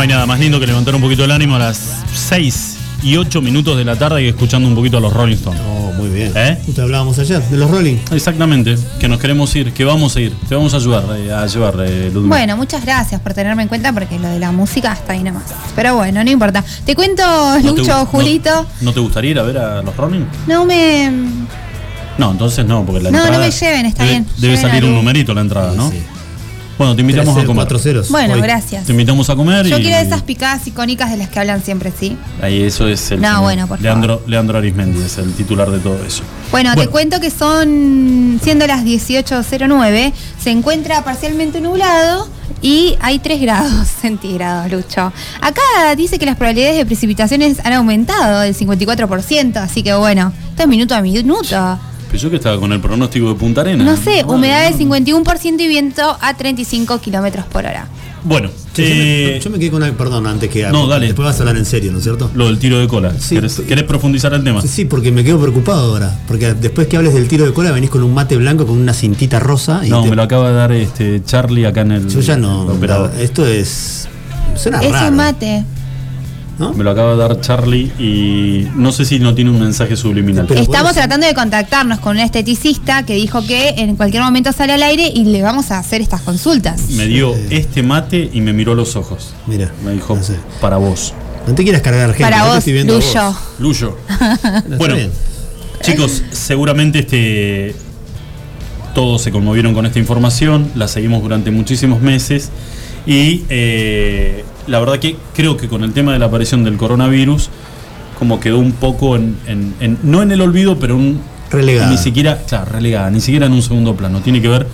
[0.00, 1.78] No hay nada más lindo que levantar un poquito el ánimo a las
[2.14, 5.60] 6 y 8 minutos de la tarde y escuchando un poquito a los Rolling Stones.
[5.60, 6.32] Oh, muy bien.
[6.34, 6.58] ¿Eh?
[6.64, 7.98] Justo hablábamos ayer de los Rolling.
[8.10, 11.44] Exactamente, que nos queremos ir, que vamos a ir, te vamos a ayudar eh, a
[11.46, 12.34] llevar, eh, Ludmila.
[12.34, 15.42] Bueno, muchas gracias por tenerme en cuenta porque lo de la música está ahí nomás.
[15.76, 16.64] Pero bueno, no importa.
[16.86, 17.22] Te cuento,
[17.62, 18.48] ¿No Lucho, Julito.
[18.80, 20.24] No, ¿no te gustaría ir a ver a los Rolling?
[20.46, 21.12] No me.
[22.16, 23.44] No, entonces no, porque la No, no entrada.
[23.44, 24.26] me lleven, está debe, bien.
[24.38, 25.90] Debe Lleven salir un numerito la entrada, ¿no?
[25.90, 26.02] Sí.
[26.80, 27.68] Bueno, te invitamos a 3-0, comer.
[27.68, 28.08] 4-0.
[28.08, 28.40] Bueno, Hoy.
[28.40, 28.86] gracias.
[28.86, 29.82] Te invitamos a comer Yo y.
[29.82, 32.16] quiero esas picadas icónicas de las que hablan siempre, ¿sí?
[32.40, 33.20] Ahí eso es el.
[33.20, 36.22] No, señor bueno, por Leandro, Leandro Arismendi es el titular de todo eso.
[36.50, 40.12] Bueno, te cuento que son, siendo las 18.09,
[40.42, 42.26] se encuentra parcialmente nublado
[42.62, 45.12] y hay 3 grados centígrados, Lucho.
[45.42, 50.62] Acá dice que las probabilidades de precipitaciones han aumentado del 54%, así que bueno, esto
[50.62, 51.78] es minuto a minuto.
[52.10, 53.84] Pero yo que estaba con el pronóstico de Punta Arena.
[53.84, 54.94] No sé, humedad del no.
[54.96, 57.86] 51% y viento a 35 kilómetros por hora.
[58.22, 59.92] Bueno, Che, yo, eh, me, yo me quedé con una.
[59.92, 60.64] Perdón, antes que.
[60.70, 61.06] No, dale.
[61.06, 62.30] Después vas a hablar en serio, ¿no es cierto?
[62.34, 63.14] lo del tiro de cola.
[63.18, 63.36] Sí.
[63.36, 64.60] ¿Querés, querés profundizar el tema?
[64.60, 66.18] Sí, sí, porque me quedo preocupado ahora.
[66.28, 68.92] Porque después que hables del tiro de cola, venís con un mate blanco con una
[68.92, 69.80] cintita rosa.
[69.84, 72.08] Y No, te- me lo acaba de dar este Charlie acá en el.
[72.08, 72.64] Yo ya no.
[72.66, 73.10] operador.
[73.18, 74.06] Esto es.
[74.54, 75.08] Suena Es raro.
[75.08, 75.64] un mate.
[76.60, 76.72] ¿No?
[76.74, 80.46] Me lo acaba de dar Charlie y no sé si no tiene un mensaje subliminal.
[80.46, 84.74] Pero Estamos tratando de contactarnos con un esteticista que dijo que en cualquier momento sale
[84.74, 86.82] al aire y le vamos a hacer estas consultas.
[86.90, 87.46] me dio Eh.
[87.50, 89.34] este mate y me miró los ojos.
[89.46, 89.72] Mira.
[89.84, 90.36] Me dijo, no sé.
[90.60, 91.14] para vos.
[91.48, 92.22] No te quieras cargar gente.
[92.22, 93.06] Para vos, estoy viendo a vos.
[93.58, 93.96] Luyo.
[93.96, 93.96] Luyo.
[94.78, 94.96] Bueno,
[95.82, 97.74] chicos, seguramente este
[98.94, 102.50] todos se conmovieron con esta información, la seguimos durante muchísimos meses
[103.06, 107.50] y eh, la verdad que creo que con el tema de la aparición del coronavirus,
[108.18, 111.90] como quedó un poco en, en- en- no en el olvido, pero un, Relegada.
[111.90, 114.20] ni siquiera, claro, relegada, ni siquiera en un segundo plano.
[114.20, 114.66] Tiene que ver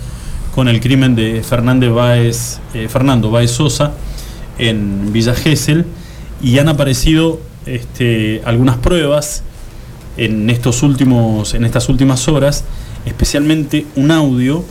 [0.53, 3.91] con el crimen de Fernández Báez, eh, Fernando Báez Sosa
[4.59, 5.85] en Villa Gesell
[6.41, 9.43] y han aparecido este, algunas pruebas
[10.17, 12.63] en estos últimos, en estas últimas horas,
[13.05, 14.63] especialmente un audio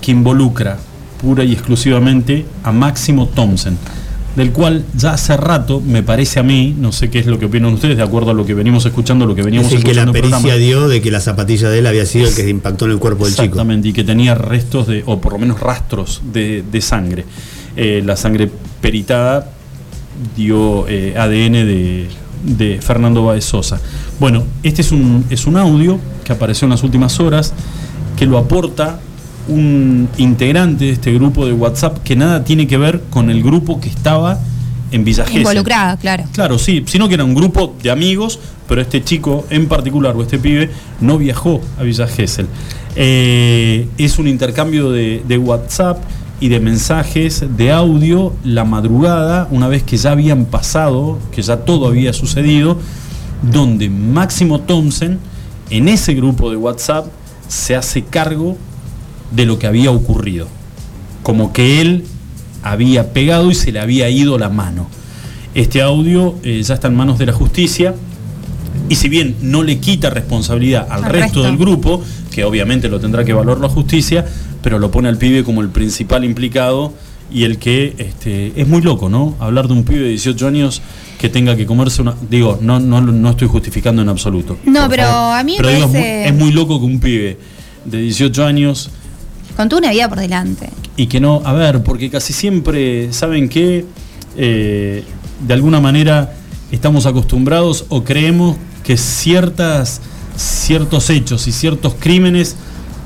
[0.00, 0.78] que involucra
[1.20, 3.76] pura y exclusivamente a Máximo Thompson,
[4.38, 7.46] del cual ya hace rato, me parece a mí, no sé qué es lo que
[7.46, 9.94] opinan ustedes, de acuerdo a lo que venimos escuchando, lo que veníamos Es el que
[9.94, 10.54] la pericia programa.
[10.58, 13.24] dio de que la zapatilla de él había sido el que impactó en el cuerpo
[13.24, 13.42] del chico.
[13.46, 17.24] Exactamente, y que tenía restos de, o por lo menos rastros de, de sangre.
[17.76, 18.48] Eh, la sangre
[18.80, 19.50] peritada
[20.36, 22.06] dio eh, ADN de,
[22.44, 23.80] de Fernando Báez Sosa.
[24.20, 27.54] Bueno, este es un, es un audio que apareció en las últimas horas,
[28.16, 29.00] que lo aporta
[29.48, 33.80] un integrante de este grupo de WhatsApp que nada tiene que ver con el grupo
[33.80, 34.38] que estaba
[34.90, 35.40] en Villa Gesell.
[35.40, 36.24] Involucrada, claro.
[36.32, 40.22] Claro, sí, sino que era un grupo de amigos, pero este chico en particular, o
[40.22, 40.70] este pibe,
[41.00, 42.46] no viajó a Villa Gesell.
[42.96, 45.98] Eh, es un intercambio de, de WhatsApp
[46.40, 51.58] y de mensajes de audio la madrugada, una vez que ya habían pasado, que ya
[51.58, 52.78] todo había sucedido,
[53.42, 55.18] donde Máximo Thompson,
[55.70, 57.06] en ese grupo de WhatsApp,
[57.48, 58.56] se hace cargo
[59.30, 60.48] de lo que había ocurrido.
[61.22, 62.04] Como que él
[62.62, 64.88] había pegado y se le había ido la mano.
[65.54, 67.94] Este audio eh, ya está en manos de la justicia
[68.88, 71.42] y si bien no le quita responsabilidad al, Al resto, resto.
[71.42, 74.24] del grupo, que obviamente lo tendrá que valorar la justicia,
[74.62, 76.92] pero lo pone al pibe como el principal implicado
[77.30, 79.34] y el que este, es muy loco, ¿no?
[79.40, 80.80] Hablar de un pibe de 18 años
[81.20, 82.14] que tenga que comerse una...
[82.30, 84.56] Digo, no, no, no estoy justificando en absoluto.
[84.64, 85.36] No, pero favor.
[85.38, 87.38] a mí me Pero digo, es muy- parece- es muy loco que un pibe
[87.84, 88.90] de 18 años
[89.58, 90.70] Con toda una vida por delante.
[90.96, 93.84] y que no, a ver, porque casi siempre, ¿saben qué?
[94.36, 95.02] Eh,
[95.48, 96.32] de alguna manera
[96.70, 100.00] estamos acostumbrados o creemos que ciertas,
[100.36, 102.54] ciertos hechos y ciertos crímenes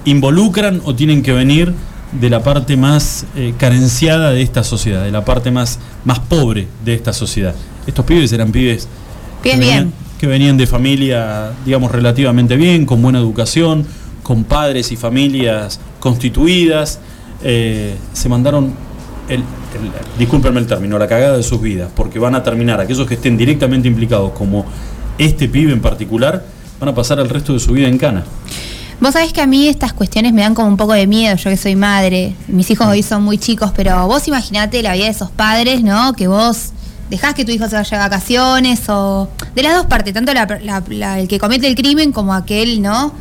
[0.05, 1.72] involucran o tienen que venir
[2.20, 6.68] de la parte más eh, carenciada de esta sociedad, de la parte más, más pobre
[6.84, 7.55] de esta sociedad.
[7.86, 8.88] Estos pibes eran pibes
[9.42, 9.94] Bien, que, venían, bien.
[10.20, 13.86] que venían de familia, digamos, relativamente bien, con buena educación,
[14.22, 16.98] con padres y familias constituidas,
[17.44, 18.72] eh, se mandaron,
[19.28, 19.46] el, el-
[20.18, 23.36] discúlpenme el término, la cagada de sus vidas, porque van a terminar, aquellos que estén
[23.36, 24.66] directamente implicados, como
[25.16, 26.44] este pibe en particular,
[26.80, 28.24] van a pasar el resto de su vida en cana.
[29.00, 31.50] Vos sabés que a mí estas cuestiones me dan como un poco de miedo, yo
[31.50, 35.11] que soy madre, mis hijos hoy son muy chicos, pero vos imaginate la vida de
[35.12, 36.12] esos padres, ¿no?
[36.14, 36.70] Que vos
[37.11, 40.46] dejás que tu hijo se vaya de vacaciones o de las dos partes, tanto la-
[40.64, 43.12] la- la- el que comete el crimen como aquel, ¿no?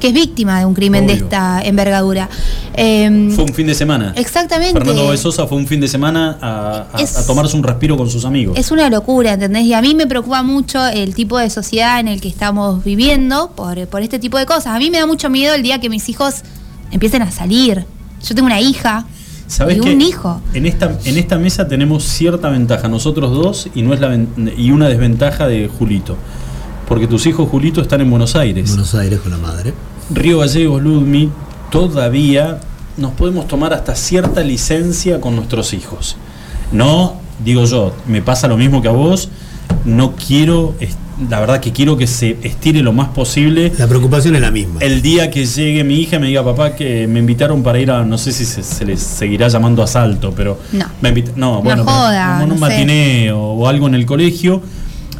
[0.00, 2.28] Que es víctima de un crimen de esta envergadura.
[2.74, 4.12] Em, Fue un fin de semana.
[4.16, 4.72] Exactamente.
[4.72, 7.96] Fernando Báez Sosa fue un fin de semana a, a- Es- a tomarse un respiro
[7.96, 8.58] con sus amigos.
[8.58, 9.64] Es una locura, ¿entendés?
[9.64, 13.50] Y a mí me preocupa mucho el tipo de sociedad en el que estamos viviendo
[13.56, 14.66] por, por este tipo de cosas.
[14.68, 16.36] A mí me da mucho miedo el día que mis hijos
[16.90, 17.84] empiecen a salir.
[18.26, 19.06] Yo tengo una hija
[19.46, 20.40] ¿Sabés y un hijo.
[20.54, 24.18] En esta, en esta mesa tenemos cierta ventaja, nosotros dos, y, no es la
[24.56, 26.16] y una desventaja de Julito.
[26.88, 28.68] Porque tus hijos, Julito, están en Buenos Aires.
[28.68, 29.74] Buenos Aires con la madre.
[30.10, 31.30] Río Gallegos, Ludmi,
[31.70, 32.60] todavía
[32.96, 36.16] nos podemos tomar hasta cierta licencia con nuestros hijos.
[36.72, 39.28] No, digo yo, me pasa lo mismo que a vos,
[39.84, 40.74] no quiero
[41.30, 43.72] la verdad que quiero que se estire lo más posible.
[43.78, 44.80] La preocupación es la misma.
[44.80, 47.90] El día que llegue mi hija y me diga, papá, que me invitaron para ir
[47.90, 50.58] a, no sé si se, se les seguirá llamando asalto, pero...
[50.72, 50.84] No.
[51.00, 52.72] Me invita- no, bueno, pero joda, como en un no sé.
[52.72, 54.60] matiné o, o algo en el colegio,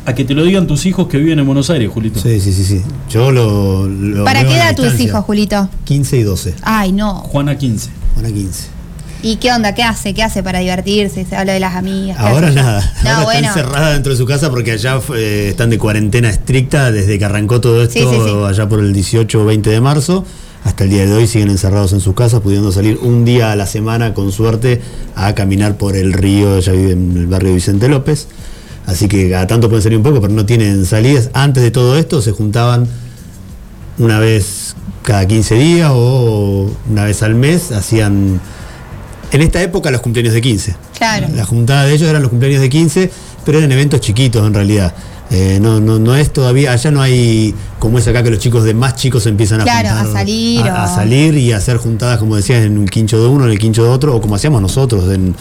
[0.07, 2.21] a que te lo digan tus hijos que viven en Buenos Aires, Julito.
[2.21, 2.83] Sí, sí, sí, sí.
[3.11, 3.87] Yo lo.
[3.89, 5.69] lo ¿Para veo qué edad tus hijos, Julito?
[5.85, 6.55] 15 y 12.
[6.63, 7.15] Ay, no.
[7.15, 7.91] Juana 15.
[8.17, 8.69] Ahora 15.
[9.23, 9.75] ¿Y qué onda?
[9.75, 10.15] ¿Qué hace?
[10.15, 11.25] ¿Qué hace para divertirse?
[11.25, 12.17] Se habla de las amigas.
[12.19, 12.57] ¿qué Ahora hace?
[12.57, 12.93] nada.
[13.03, 13.49] No, Ahora bueno.
[13.49, 17.25] está encerrada dentro de su casa porque allá eh, están de cuarentena estricta desde que
[17.25, 18.45] arrancó todo esto, Sí, sí, sí.
[18.47, 20.25] allá por el 18 o 20 de marzo.
[20.65, 23.57] Hasta el día de hoy siguen encerrados en sus casas, pudiendo salir un día a
[23.57, 24.81] la semana, con suerte,
[25.15, 26.57] a caminar por el río.
[26.57, 28.29] Ella vive en el barrio Vicente López.
[28.87, 31.30] Así que cada tanto pueden salir un poco, pero no tienen salidas.
[31.32, 32.87] Antes de todo esto se juntaban
[33.99, 37.72] una vez cada 15 días o una vez al mes.
[37.72, 38.41] Hacían,
[39.32, 40.76] en esta época, los cumpleaños de 15.
[40.97, 41.28] Claro.
[41.34, 43.11] La juntada de ellos eran los cumpleaños de 15,
[43.45, 44.95] pero eran eventos chiquitos en realidad.
[45.31, 48.62] Eh, no, no, no es todavía, allá no hay como es acá que los chicos
[48.62, 52.18] de más chicos empiezan a Claro, juntar, a salir a, salir y a hacer juntadas,
[52.18, 54.62] como decías, en el quincho de uno, en el quincho de otro, o como hacíamos
[54.62, 55.35] nosotros en-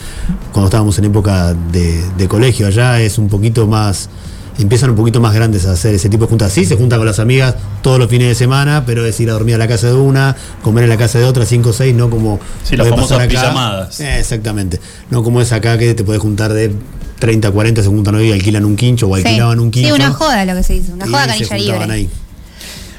[0.51, 2.65] cuando estábamos en época de, de colegio.
[2.65, 4.09] Allá es un poquito más,
[4.57, 6.51] empiezan un poquito más grandes a hacer ese tipo de juntas.
[6.51, 9.33] Sí, se juntan con las amigas todos los fines de semana, pero es ir a
[9.33, 11.93] dormir a la casa de una, comer en la casa de otra, cinco o seis,
[11.95, 13.27] no como Sí, las famosas acá.
[13.27, 13.99] pijamadas.
[13.99, 14.79] Eh, exactamente.
[15.11, 16.71] No como es acá que te puedes juntar de
[17.19, 19.23] 30, 40, se juntan hoy y alquilan un quincho o Sí.
[19.25, 19.87] alquilaban un quincho.
[19.95, 20.91] Sí, una joda lo que se dice.
[20.93, 21.93] Una y joda canilla libre.
[21.93, 22.09] ahí.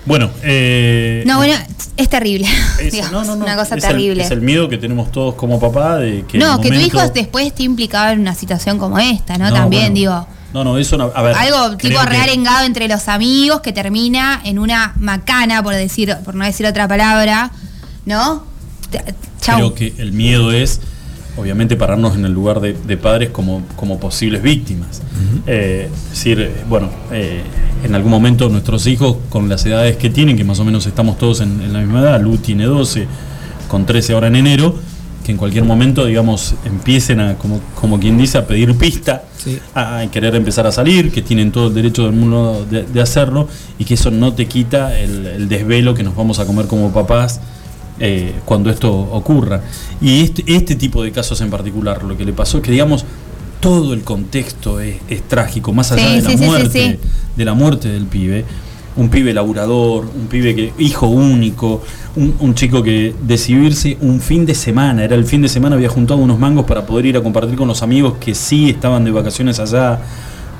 [0.07, 1.55] Bueno, eh, No, bueno,
[1.97, 2.47] es terrible.
[2.81, 4.23] es- digamos, no, no, no, Una cosa es el- terrible.
[4.23, 6.39] es el miedo que tenemos todos como papá de que.
[6.39, 9.49] no, que tu hijo después esté implicado en una situación como esta, ¿no?
[9.51, 9.95] No, También, bueno.
[9.95, 10.27] digo.
[10.55, 11.11] No, no, eso no.
[11.15, 11.35] A ver.
[11.37, 16.17] Algo tipo creo que- realengado entre los amigos que termina en una macana, por decir,
[16.25, 17.51] por no decir otra palabra,
[18.07, 18.45] ¿no?
[19.41, 19.57] Chau.
[19.57, 20.81] Creo que el miedo es,
[21.37, 25.03] obviamente, pararnos en el lugar de, de padres como, como posibles víctimas.
[25.47, 27.43] Eh, es decir, eh, bueno, eh,
[27.85, 31.19] en algún momento nuestros hijos, con las edades que tienen, que más o menos estamos
[31.19, 33.07] todos en, en la misma edad, Lu tiene 12,
[33.69, 34.75] con 13 ahora en enero,
[35.25, 39.59] que en cualquier momento, digamos, empiecen a, como, como quien dice, a pedir pista, Sí.
[39.75, 43.01] a, a querer empezar a salir, que tienen todo el derecho del mundo de, de
[43.01, 46.67] hacerlo, y que eso no te quita el, el desvelo que nos vamos a comer
[46.67, 47.41] como papás
[48.01, 49.63] eh, cuando esto ocurra.
[50.01, 53.05] Y este, este tipo de casos en particular, lo que le pasó es que, digamos,
[53.61, 57.09] todo el contexto es, es trágico, más allá Sí, de la sí, muerte, sí.
[57.37, 58.45] de la muerte del pibe.
[58.97, 61.83] Un pibe laburador, un pibe que, hijo único,
[62.17, 65.77] un, un chico que decidió irse un fin de semana, era el fin de semana,
[65.77, 69.05] había juntado unos mangos para poder ir a compartir con los amigos que sí estaban
[69.05, 70.01] de vacaciones allá,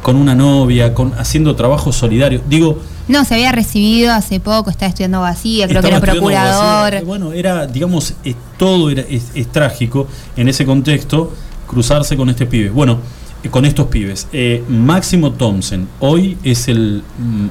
[0.03, 2.41] con una novia, con, haciendo trabajo solidario.
[2.49, 6.95] Digo, No, se había recibido hace poco, está estudiando abogacía, creo que era estaba procurador.
[6.95, 7.05] abogacía.
[7.05, 11.33] Bueno, era, digamos, eh, todo era, es, es trágico en ese contexto
[11.67, 12.71] cruzarse con este pibe.
[12.71, 12.99] Bueno,
[13.43, 14.29] eh, con estos pibes.
[14.33, 17.47] Eh, Máximo Thompson, hoy es el, mm,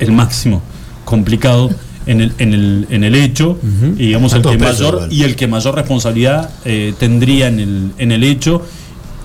[0.00, 0.62] el máximo
[1.04, 1.70] complicado
[2.06, 3.58] en el, en el, en el hecho,
[3.96, 5.12] y digamos el que mayor igual.
[5.12, 8.62] y el que mayor responsabilidad eh, tendría en el, en el hecho.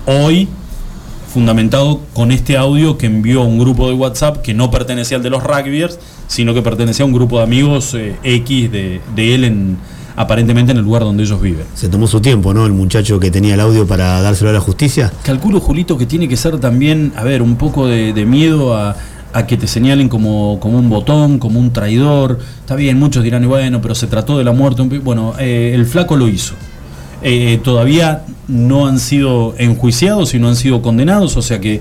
[0.06, 0.48] Hoy
[1.32, 5.30] fundamentado con este audio que envió un grupo de WhatsApp que no pertenecía al de
[5.30, 9.44] los rugbyers, sino que pertenecía a un grupo de amigos eh, X de, de él
[9.44, 9.76] en
[10.14, 11.64] aparentemente en el lugar donde ellos viven.
[11.74, 12.66] Se tomó su tiempo, ¿no?
[12.66, 15.10] El muchacho que tenía el audio para dárselo a la justicia.
[15.22, 18.94] Calculo, Julito, que tiene que ser también, a ver, un poco de, de miedo a,
[19.32, 22.38] a que te señalen como, como un botón, como un traidor.
[22.60, 24.76] Está bien, muchos dirán, y bueno, pero se trató de la muerte.
[24.76, 24.98] de un pi-".
[24.98, 26.54] Bueno, eh, el flaco lo hizo.
[27.24, 31.80] Eh, todavía no han sido enjuiciados y no han sido condenados, o sea que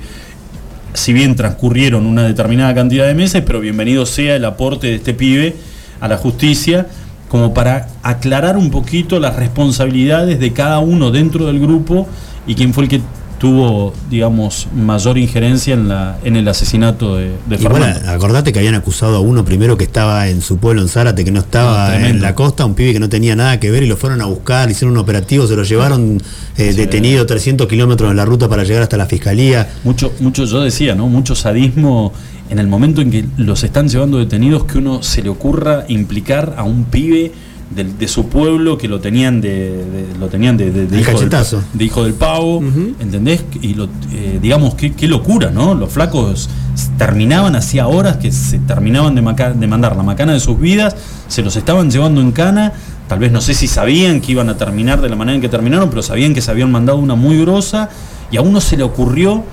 [0.94, 5.14] si bien transcurrieron una determinada cantidad de meses, pero bienvenido sea el aporte de este
[5.14, 5.56] pibe
[6.00, 6.88] a la justicia,
[7.30, 12.08] como para aclarar un poquito las responsabilidades de cada uno dentro del grupo
[12.46, 13.02] y quién fue el que
[13.42, 18.60] tuvo, digamos, mayor injerencia en, la, en el asesinato de, de Y bueno, acordate que
[18.60, 21.98] habían acusado a uno primero que estaba en su pueblo en Zárate, que no estaba
[22.08, 24.26] en la costa, un pibe que no tenía nada que ver y lo fueron a
[24.26, 26.22] buscar, hicieron un operativo, se lo llevaron
[26.56, 29.68] eh, detenido 300 kilómetros en la ruta para llegar hasta la fiscalía.
[29.84, 31.08] Mucho, mucho, yo decía, ¿no?
[31.08, 32.14] Mucho sadismo
[32.52, 36.54] en el momento en que los están llevando detenidos, que uno se le ocurra implicar
[36.58, 37.32] a un pibe
[37.76, 39.50] de, su pueblo que lo tenían de,
[39.86, 41.64] de- lo tenían de, hijo, del, cachetazo.
[41.74, 42.62] de hijo del pavo.
[43.00, 43.44] ¿entendés?
[43.62, 45.74] Y lo, eh, digamos, qué, qué locura, ¿no?
[45.74, 46.50] Los flacos
[46.98, 50.96] terminaban hacía horas que se terminaban de, maca- de mandar la macana de sus vidas,
[51.28, 52.74] se los estaban llevando en cana,
[53.08, 55.50] tal vez no sé si sabían que iban a terminar de la manera en que
[55.50, 57.90] terminaron, pero sabían que se habían mandado una muy grosa
[58.32, 59.44] y a uno se le ocurrió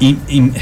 [0.00, 0.52] in-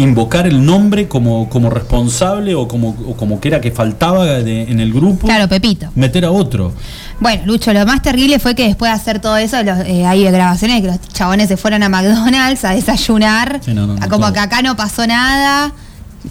[0.00, 4.62] invocar el nombre como, como responsable o como, o como que era que faltaba de-
[4.62, 5.90] en el grupo, Claro, Pepito.
[5.94, 6.72] meter a otro.
[7.20, 10.22] Bueno, Lucho, lo más terrible fue que después de hacer todo eso, los, eh, hay
[10.24, 14.02] grabaciones de que los chabones se fueron a McDonald's a desayunar, Sí, no, no, no,
[14.04, 14.32] a como todo.
[14.34, 15.72] que acá no pasó nada.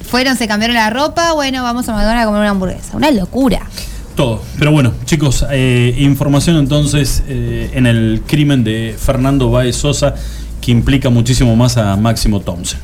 [0.04, 2.96] Fueron, se cambiaron la ropa, bueno, vamos a McDonald's a comer una hamburguesa.
[2.96, 3.62] Una locura.
[4.16, 4.42] Todo.
[4.58, 10.14] Pero bueno, chicos, eh, información entonces eh, en el crimen de Fernando Baez Sosa
[10.62, 12.80] que implica muchísimo más a Máximo Thompson.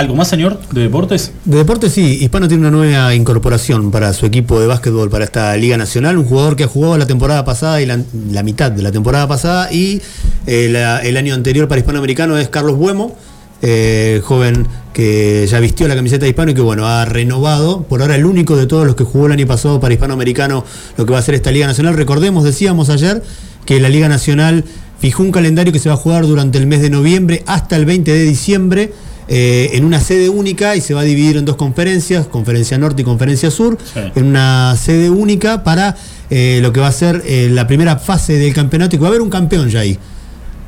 [0.00, 1.30] ¿Algo más, señor, de deportes?
[1.44, 5.54] De deporte sí, Hispano tiene una nueva incorporación para su equipo de básquetbol, para esta
[5.58, 7.98] Liga Nacional, un jugador que ha jugado la temporada pasada y la,
[8.42, 10.00] mitad de la temporada pasada y
[10.46, 13.14] eh, el año anterior para Hispanoamericano es Carlos Buemo,
[13.60, 18.00] eh, joven que ya vistió la camiseta de Hispano y que bueno, ha renovado, por
[18.00, 20.64] ahora el único de todos los que jugó el año pasado para Hispanoamericano
[20.96, 21.94] lo que va a ser esta Liga Nacional.
[21.94, 23.22] Recordemos, decíamos ayer,
[23.66, 24.64] que la Liga Nacional
[25.00, 27.86] fijó un calendario que se va a jugar durante el mes de noviembre hasta el
[27.86, 28.92] 20 de diciembre
[29.28, 33.02] eh, en una sede única y se va a dividir en dos conferencias, conferencia norte
[33.02, 34.00] y conferencia sur, Sí.
[34.14, 35.96] en una sede única para
[36.30, 39.08] eh, lo que va a ser eh, la primera fase del campeonato y que va
[39.08, 39.98] a haber un campeón ya ahí.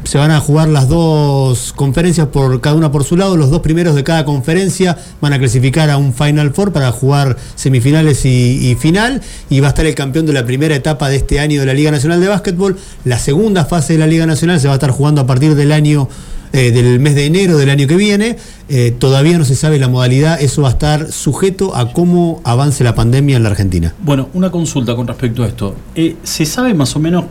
[0.05, 3.37] Se van a jugar las dos conferencias por cada una por su lado.
[3.37, 7.37] Los dos primeros de cada conferencia van a clasificar a un Final Four para jugar
[7.55, 9.23] semifinales y, y final.
[9.49, 11.75] Y va a estar el campeón de la primera etapa de este año de la
[11.75, 12.77] Liga Nacional de Básquetbol.
[13.05, 15.73] La segunda fase de la Liga Nacional se va a estar jugando a partir del
[15.73, 16.09] año
[16.55, 18.37] eh, del mes de enero del año que viene.
[18.69, 20.39] Eh, todavía no se sabe la modalidad.
[20.41, 23.95] Eso va a estar sujeto a cómo avance la pandemia en la Argentina.
[24.03, 25.75] Bueno, una consulta con respecto a esto.
[25.95, 27.25] Eh, ¿Se sabe más o menos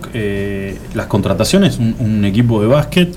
[0.96, 1.78] las contrataciones?
[1.78, 3.16] Un, equipo de básquet,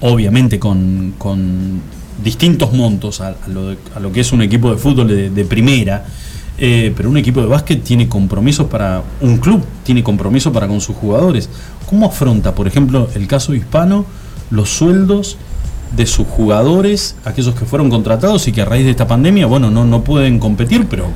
[0.00, 1.80] obviamente con, con
[2.22, 6.04] distintos montos a, lo a lo que es un equipo de fútbol de, primera,
[6.58, 10.96] pero un equipo de básquet tiene compromisos para, un club tiene compromisos para con sus
[10.96, 11.48] jugadores.
[11.88, 14.04] ¿Cómo afronta, por ejemplo, el caso hispano,
[14.50, 15.36] los sueldos
[15.96, 19.70] de sus jugadores, aquellos que fueron contratados y que a raíz de esta pandemia, bueno,
[19.70, 21.06] no, no pueden competir, pero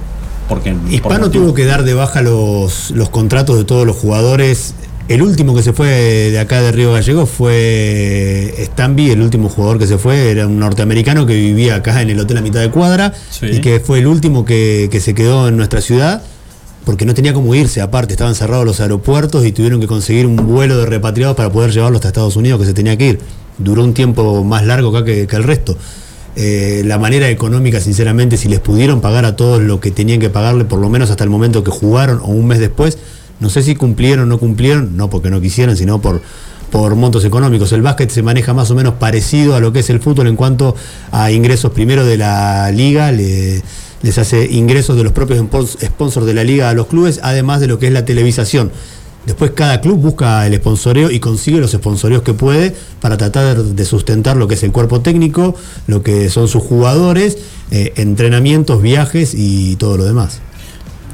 [0.49, 0.73] porque...
[0.73, 4.75] por Hispano motivo- tuvo que dar de baja los, los contratos de todos los jugadores.
[5.09, 5.89] El último que se fue
[6.31, 10.59] de acá de Río Gallegos fue Stamby, el último jugador que se fue, era un
[10.59, 13.47] norteamericano que vivía acá en el hotel a mitad de cuadra Sí.
[13.47, 16.23] y que fue el último que, que se quedó en nuestra ciudad
[16.89, 20.37] porque no tenía cómo irse, aparte estaban cerrados los aeropuertos y tuvieron que conseguir un
[20.37, 23.21] vuelo de repatriados para poder llevarlo hasta Estados Unidos que se tenía que ir.
[23.59, 25.77] Duró un tiempo más largo acá que, que el resto.
[26.35, 30.31] Eh, la manera económica, sinceramente, si les pudieron pagar a todos lo que tenían que
[30.31, 32.97] pagarle, por lo menos hasta el momento que jugaron o un mes después,
[33.39, 36.23] no sé si cumplieron o no cumplieron, no porque no quisieran, sino por,
[36.71, 37.71] por montos económicos.
[37.73, 40.37] El básquet se maneja más o menos parecido a lo que es el fútbol en
[40.37, 40.75] cuanto
[41.13, 43.63] a ingresos primero de la liga, le-
[44.03, 47.61] les hace ingresos de los propios spons- sponsors de la liga a los clubes, además
[47.61, 48.71] de lo que es la televisación.
[49.27, 53.85] Después cada club busca el sponsoreo y consigue los sponsoreos que puede para tratar de
[53.85, 55.55] sustentar lo que es el cuerpo técnico,
[55.87, 57.37] lo que son sus jugadores,
[57.71, 60.41] eh, entrenamientos, viajes y todo lo demás.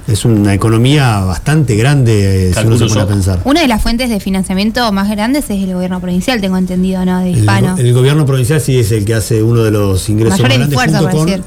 [0.07, 3.41] Es una economía bastante grande eh, si uno Calculo se pone a pensar.
[3.45, 7.21] Una de las fuentes de financiamiento más grandes es el gobierno provincial, tengo entendido, ¿no?
[7.21, 7.77] De El, hispano.
[7.79, 10.79] el gobierno provincial sí es el que hace uno de los ingresos Mayor más grandes
[10.79, 11.45] esfuerzo, junto con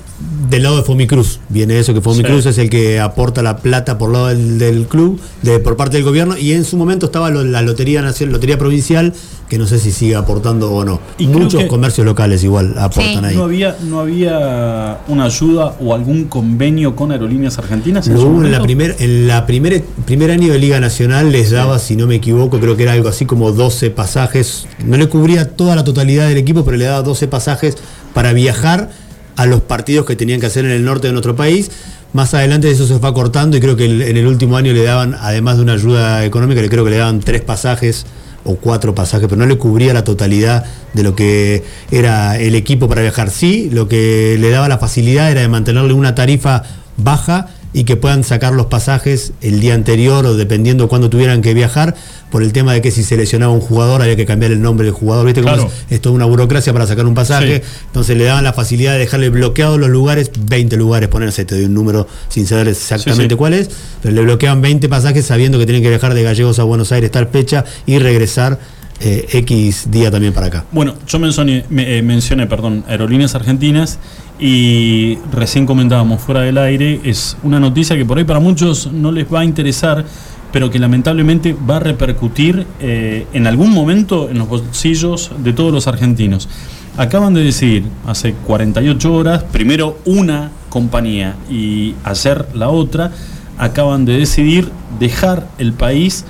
[0.49, 1.39] del lado de Fomicruz.
[1.49, 2.49] Viene eso que Fomicruz Sí.
[2.49, 6.05] es el que aporta la plata por lado del, del club, de, por parte del
[6.05, 9.13] gobierno, y en su momento estaba lo- la Lotería Nacional, Lotería Provincial,
[9.49, 10.99] que no sé si sigue aportando o no.
[11.17, 13.25] Y Muchos que- comercios locales igual aportan Sí.
[13.25, 13.35] ahí.
[13.35, 18.07] ¿No había, ¿No había una ayuda o algún convenio con aerolíneas argentinas?
[18.07, 21.79] en hubo en la primer, en la primer, primer año de Liga Nacional les daba,
[21.79, 24.67] si no me equivoco, creo que era algo así como 12 pasajes.
[24.85, 27.77] No le cubría toda la totalidad del equipo, pero le daba 12 pasajes
[28.13, 28.89] para viajar
[29.37, 31.71] a los partidos que tenían que hacer en el norte de nuestro país.
[32.11, 35.15] Más adelante eso se fue cortando y creo que en el último año le daban,
[35.19, 38.05] además de una ayuda económica, le creo que le daban tres pasajes
[38.47, 42.87] o cuatro pasajes, pero no le cubría la totalidad de lo que era el equipo
[42.87, 43.29] para viajar.
[43.29, 46.63] Sí, lo que le daba la facilidad era de mantenerle una tarifa
[46.97, 51.53] baja y que puedan sacar los pasajes el día anterior o dependiendo cuándo tuvieran que
[51.53, 51.95] viajar,
[52.31, 54.85] por el tema de que si se lesionaba un jugador había que cambiar el nombre
[54.85, 55.25] del jugador.
[55.25, 55.71] ¿Viste cómo Claro.
[55.89, 55.93] es?
[55.95, 57.57] Es toda una burocracia para sacar un pasaje.
[57.63, 57.69] Sí.
[57.87, 61.65] Entonces le daban la facilidad de dejarle bloqueados los lugares, 20 lugares, ponerse, te doy
[61.65, 63.35] un número sin saber exactamente Sí, sí.
[63.37, 63.69] cuál es,
[64.01, 67.11] pero le bloqueaban 20 pasajes sabiendo que tienen que viajar de Gallegos a Buenos Aires
[67.11, 68.59] tal fecha y regresar
[68.99, 70.65] eh, X día también para acá.
[70.71, 73.99] Bueno, yo mencioné, me- eh, mencioné, perdón, aerolíneas argentinas
[74.39, 79.11] y recién comentábamos fuera del aire, es una noticia que por ahí para muchos no
[79.11, 80.05] les va a interesar,
[80.51, 85.71] pero que lamentablemente va a repercutir eh, en algún momento en los bolsillos de todos
[85.71, 86.47] los argentinos.
[86.97, 93.11] Acaban de decidir hace 48 horas, primero una compañía y ayer la otra,
[93.57, 96.25] acaban de decidir dejar el país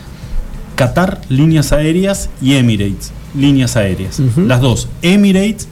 [0.75, 4.19] Qatar líneas aéreas y Emirates líneas aéreas.
[4.35, 4.89] Las dos.
[5.01, 5.67] Emirates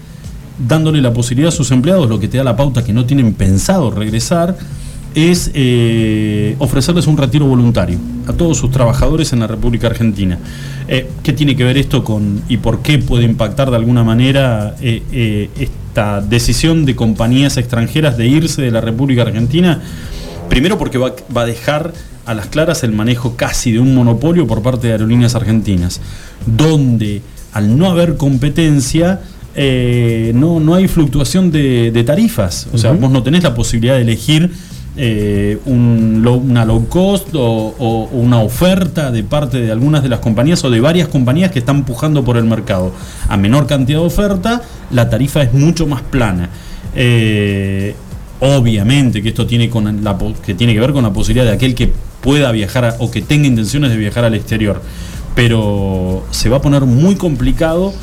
[0.57, 3.33] dándole la posibilidad a sus empleados, lo que te da la pauta que no tienen
[3.33, 4.57] pensado regresar,
[5.15, 7.97] es eh, ofrecerles un retiro voluntario
[8.27, 10.37] a todos sus trabajadores en la República Argentina.
[10.87, 14.75] Eh, ¿Qué tiene que ver esto con y por qué puede impactar de alguna manera
[14.81, 19.81] eh, esta decisión de compañías extranjeras de irse de la República Argentina,
[20.49, 21.93] primero porque va, va a dejar
[22.25, 26.01] a las claras el manejo casi de un monopolio por parte de aerolíneas argentinas,
[26.45, 27.21] donde
[27.53, 29.21] al no haber competencia,
[29.55, 32.67] eh, no, no hay fluctuación de, de tarifas.
[32.73, 34.51] O sea, vos no tenés la posibilidad de elegir
[34.97, 40.19] eh, un low- una low cost o, una oferta de parte de algunas de las
[40.19, 42.93] compañías o de varias compañías que están pujando por el mercado.
[43.27, 46.49] A menor cantidad de oferta, la tarifa es mucho más plana.
[46.95, 47.93] Eh,
[48.39, 51.75] obviamente que esto tiene, con la, que tiene que ver con la posibilidad de aquel
[51.75, 51.91] que
[52.21, 54.81] pueda viajar a- o que tenga intenciones de viajar al exterior.
[55.35, 57.93] Pero se va a poner muy complicado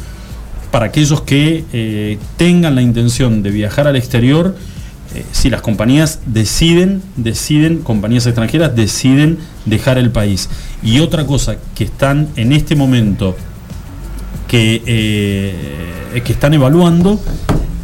[0.72, 4.56] para aquellos que eh, tengan la intención de viajar al exterior,
[5.14, 10.48] eh, si las compañías deciden, deciden, compañías extranjeras deciden dejar el país.
[10.82, 13.36] Y otra cosa que están en este momento
[14.48, 17.20] que, eh, que están evaluando,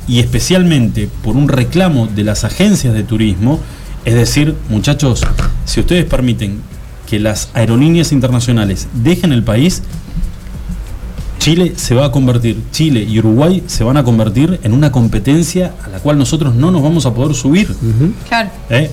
[0.09, 3.61] y especialmente por un reclamo de las agencias de turismo,
[4.07, 5.23] es decir, muchachos,
[5.67, 6.63] si ustedes permiten
[7.07, 9.83] que las aerolíneas internacionales dejen el país,
[11.39, 15.73] Chile se va a convertir, Chile y Uruguay se van a convertir en una competencia
[15.85, 17.75] a la cual nosotros no nos vamos a poder subir.
[18.29, 18.51] Claro.
[18.71, 18.91] ¿eh?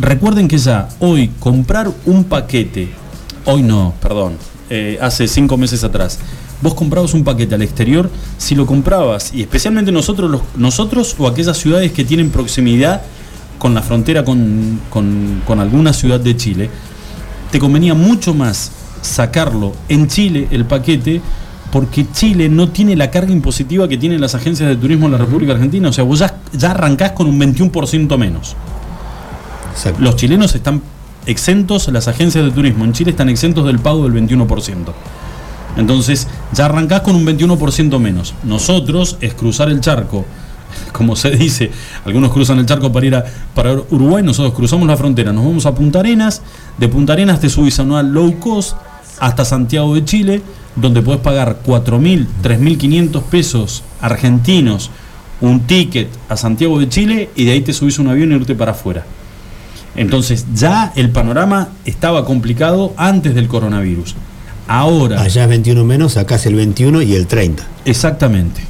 [0.00, 2.88] Recuerden que ya hoy comprar un paquete,
[3.44, 4.34] hoy no, perdón,
[4.70, 6.18] eh, hace cinco meses atrás,
[6.62, 11.28] vos comprabas un paquete al exterior, si lo comprabas, y especialmente nosotros, los- nosotros o
[11.28, 13.02] aquellas ciudades que tienen proximidad
[13.58, 16.70] con la frontera con, con- con alguna ciudad de Chile,
[17.52, 18.72] te convenía mucho más
[19.02, 21.20] sacarlo en Chile el paquete
[21.74, 25.18] porque Chile no tiene la carga impositiva que tienen las agencias de turismo en la
[25.18, 25.88] República Argentina.
[25.88, 28.54] O sea, vos ya, ya arrancás con un 21% menos.
[29.72, 30.00] Exacto.
[30.00, 30.82] Los chilenos están
[31.26, 34.92] exentos, las agencias de turismo en Chile están exentos del pago del 21%.
[35.76, 38.34] Entonces, ya arrancás con un 21% menos.
[38.44, 40.24] Nosotros es cruzar el charco,
[40.92, 41.72] como se dice,
[42.04, 45.66] algunos cruzan el charco para ir a para Uruguay, nosotros cruzamos la frontera, nos vamos
[45.66, 46.40] a Punta Arenas,
[46.78, 48.76] de Punta Arenas te subís a una low cost
[49.20, 50.42] hasta Santiago de Chile,
[50.76, 54.90] donde podés pagar 4.000, 3.500 pesos argentinos
[55.40, 58.54] un ticket a Santiago de Chile y de ahí te subís un avión y irte
[58.54, 59.04] para afuera.
[59.96, 64.16] Entonces ya el panorama estaba complicado antes del coronavirus.
[64.66, 67.62] Ahora, Allá es 21 menos, acá es el 21 y el 30.
[67.84, 68.62] exactamente,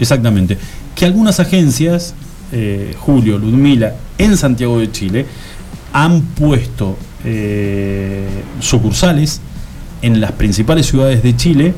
[0.00, 0.56] exactamente,
[0.94, 2.14] que algunas agencias,
[2.52, 5.26] eh, Julio, Ludmila, en Santiago de Chile,
[5.92, 8.26] han puesto eh,
[8.60, 9.40] sucursales
[10.02, 11.74] en las principales ciudades de Chile,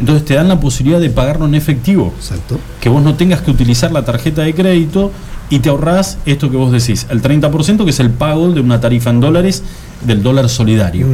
[0.00, 2.58] entonces te dan la posibilidad de pagarlo en efectivo Exacto.
[2.80, 5.12] que vos no tengas que utilizar la tarjeta de crédito
[5.50, 8.80] y te ahorrás esto que vos decís, el 30% que es el pago de una
[8.80, 9.62] tarifa en dólares
[10.04, 11.06] del dólar solidario.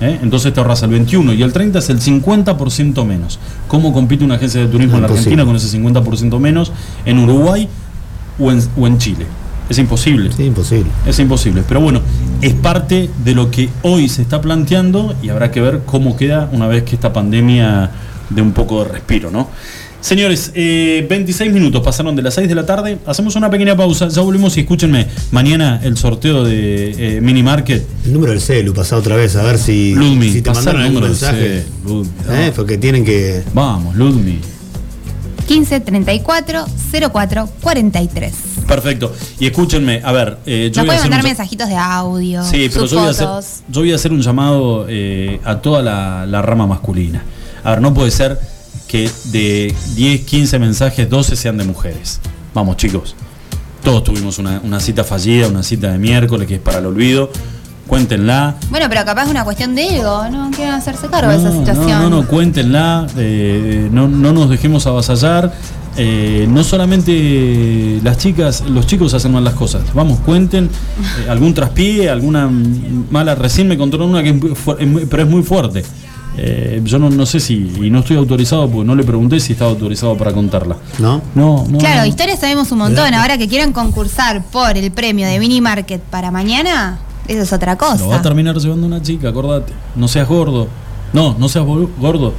[0.00, 0.18] ¿eh?
[0.22, 3.38] Entonces te ahorras el 21 y el 30 es el 50% menos.
[3.68, 5.08] ¿Cómo compite una agencia de turismo en la.
[5.08, 6.72] Argentina con ese 50% menos
[7.04, 7.68] en Uruguay
[8.38, 9.26] o en, o en Chile?
[9.70, 10.30] Es imposible.
[10.36, 10.90] Sí, imposible.
[11.06, 11.62] Es imposible.
[11.66, 12.02] Pero bueno,
[12.42, 16.50] es parte de lo que hoy se está planteando y habrá que ver cómo queda
[16.52, 17.90] una vez que esta pandemia
[18.30, 19.48] dé un poco de respiro, ¿no?
[20.00, 22.98] Señores, eh, 26 minutos pasaron de las 6 de la tarde.
[23.06, 24.08] Hacemos una pequeña pausa.
[24.08, 25.06] Ya volvemos y escúchenme.
[25.30, 27.86] Mañana el sorteo de eh, Mini Market.
[28.06, 30.88] El número del celu, pasá otra vez a ver si, Ludmi, si te mandaron el
[30.88, 31.60] número del mensaje.
[31.60, 32.10] C, Ludmi.
[32.30, 32.52] ¿Eh?
[32.56, 33.42] Porque tienen que.
[33.54, 34.40] Vamos, Ludmi.
[35.50, 36.64] 15 34
[37.12, 38.32] 04 43.
[38.68, 39.12] Perfecto.
[39.40, 42.68] Y escúchenme, a ver, eh, yo Nos voy a mandar un- mensajitos de audio, Sí,
[42.72, 43.26] pero sus yo voy, a hacer,
[43.68, 47.24] yo voy a hacer un llamado eh, a toda la, la rama masculina.
[47.64, 48.38] A ver, no puede ser
[48.86, 52.20] que de 10, 15 mensajes, 12 sean de mujeres.
[52.54, 53.16] Vamos, chicos.
[53.82, 57.28] Todos tuvimos una, una cita fallida, una cita de miércoles que es para el olvido.
[57.90, 58.54] Cuéntenla.
[58.70, 60.50] Bueno, pero capaz es una cuestión de ego, ¿no?
[60.52, 61.88] Quieren hacerse cargo de esa No, situación.
[61.88, 65.52] No, no, no, cuéntenla, eh, no, no nos dejemos avasallar.
[65.96, 69.82] eh, no solamente las chicas, los chicos hacen mal las cosas.
[69.92, 72.48] Vamos, cuenten eh, algún traspié, alguna
[73.10, 73.34] mala.
[73.34, 75.82] Recién me contaron una que es pero es muy fuerte.
[76.38, 79.52] Eh, yo no, no sé si, y no estoy autorizado porque no le pregunté si
[79.54, 80.76] estaba autorizado para contarla.
[81.00, 81.20] ¿No?
[81.34, 81.78] No, no.
[81.78, 82.06] Claro, no.
[82.06, 83.12] historias sabemos un montón.
[83.14, 87.76] Ahora que quieran concursar por el premio de Mini Market para mañana, eso es otra
[87.78, 87.98] cosa.
[87.98, 89.72] Lo va a terminar llevando una chica, acordate.
[89.94, 90.66] No seas gordo.
[91.12, 92.32] No, no seas gordo.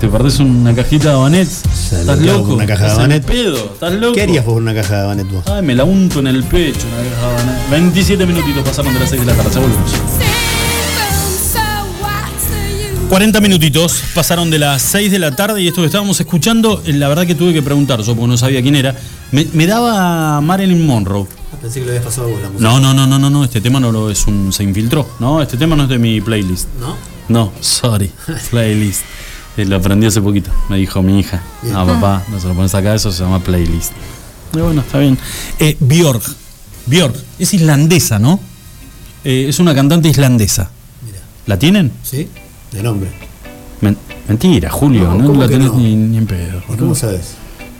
[0.00, 1.48] Te perdés una cajita de Habanet.
[1.48, 2.54] Estás loco.
[2.54, 3.24] una caja de Habanet.
[3.24, 3.56] pedo.
[3.56, 4.14] Estás loco.
[4.14, 5.46] ¿Qué harías por una caja de Banet vos?
[5.46, 6.80] Ay, me la unto en el pecho.
[6.86, 7.70] Una caja de Habanet.
[7.70, 9.50] 27 minutitos pasaron de las 6 de la tarde.
[9.54, 9.92] Ya volvemos.
[13.08, 17.06] 40 minutitos pasaron de las 6 de la tarde y esto que estábamos escuchando, la
[17.06, 18.96] verdad que tuve que preguntar yo porque no sabía quién era.
[19.30, 21.26] Me, me daba Marilyn Monroe.
[21.60, 22.68] Pensé que lo habías pasado vos la música.
[22.68, 24.52] No, no, no, no, no, no, este tema no lo es un.
[24.52, 25.08] se infiltró.
[25.20, 26.68] No, este tema no es de mi playlist.
[26.80, 26.96] ¿No?
[27.28, 28.10] No, sorry.
[28.50, 29.02] Playlist.
[29.56, 30.50] Eh, Lo aprendí hace poquito.
[30.68, 31.42] Me dijo mi hija.
[31.62, 33.92] No, papá, no se lo pones acá, eso se llama playlist.
[34.52, 35.18] Pero bueno, está bien.
[35.58, 36.22] Eh, Björk.
[36.86, 37.16] Björk.
[37.38, 38.38] Es islandesa, ¿no?
[39.24, 40.70] Eh, es una cantante islandesa.
[41.04, 41.18] Mira.
[41.46, 41.90] ¿La tienen?
[42.04, 42.28] ¿Sí?
[42.70, 43.10] De nombre.
[43.80, 43.96] Men-
[44.28, 45.04] mentira, Julio.
[45.04, 45.78] No, No, ¿cómo la tenés no?
[45.78, 46.62] ni, ni en pedo.
[46.72, 47.34] ¿Y cómo sabes?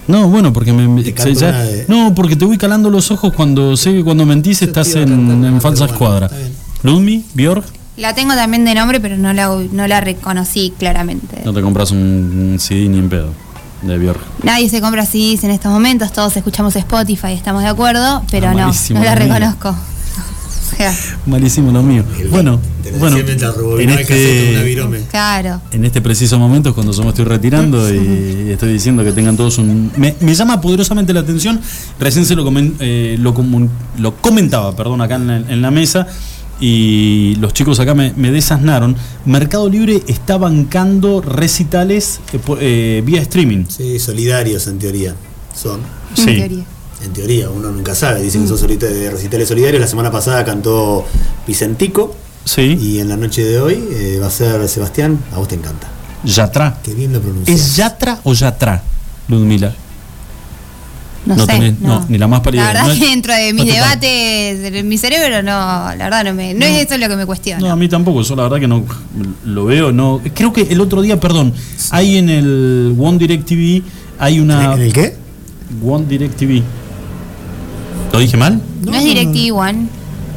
[0.09, 1.03] No, bueno, porque me.
[1.03, 4.61] Se- ya- de- No, porque te voy calando los ojos cuando sé que cuando mentís
[4.61, 6.31] Yo estás en, cantar en falsa bueno, escuadra.
[6.83, 7.65] Ludmi, Björk,
[7.97, 11.43] La tengo también de nombre, pero no la, no la reconocí claramente.
[11.45, 13.31] no te compras un CD ni en pedo
[13.83, 14.21] de Björk.
[14.45, 18.55] Nadie se compra CDs en estos momentos, todos escuchamos Spotify, estamos de acuerdo, pero Ah,
[18.55, 19.75] no, no la reconozco.
[20.77, 20.95] Sea,
[21.27, 22.05] Malísimo lo mío.
[22.31, 22.61] Bueno,
[22.99, 25.61] bueno, en este, claro.
[25.73, 29.37] en este preciso momento es cuando yo me estoy retirando y estoy diciendo que tengan
[29.37, 29.91] todos un...
[29.97, 31.61] Me, me llama poderosamente la atención,
[31.99, 33.69] recién se lo, comen- eh, lo, comun-
[33.99, 36.07] lo comentaba, perdón, acá en la, en la mesa
[36.61, 38.97] y los chicos acá me, me desasnaron.
[39.25, 43.65] Mercado Libre está bancando recitales eh, por- eh, vía streaming.
[43.69, 45.15] Sí, solidarios en teoría.
[45.55, 45.81] Son.
[46.17, 46.25] En Sí.
[46.37, 46.65] teoría.
[47.05, 48.23] En teoría, uno nunca sabe.
[48.23, 49.81] Dicen que son solita- de recitales solidarios.
[49.81, 51.05] La semana pasada cantó
[51.47, 52.15] Vicentico.
[52.45, 55.19] Sí, Y en la noche de hoy eh, va a ser Sebastián.
[55.33, 55.89] A vos te encanta.
[56.25, 56.79] Yatra.
[56.83, 57.59] Qué bien lo pronuncias.
[57.61, 58.83] ¿Es Yatra o Yatra,
[59.29, 59.75] Ludmila?
[61.27, 61.53] No, No sé.
[61.53, 61.89] tenés- no.
[62.01, 63.97] no, ni la más pálida La verdad No que dentro de no mis te pasa.
[63.97, 66.55] debates, en mi cerebro, no, la verdad no me.
[66.55, 67.61] No, es eso lo que me cuestiona.
[67.61, 68.85] No, a mí tampoco, yo la verdad que no
[69.45, 70.21] lo veo, no.
[70.35, 71.53] Creo que el otro día, perdón,
[71.91, 73.83] hay en el One Direct TV,
[74.21, 74.75] hay una.
[74.75, 75.17] ¿En el qué?
[75.85, 76.63] One Direct TV.
[78.13, 78.61] ¿Lo dije mal?
[78.83, 79.87] No, es DirecTV One,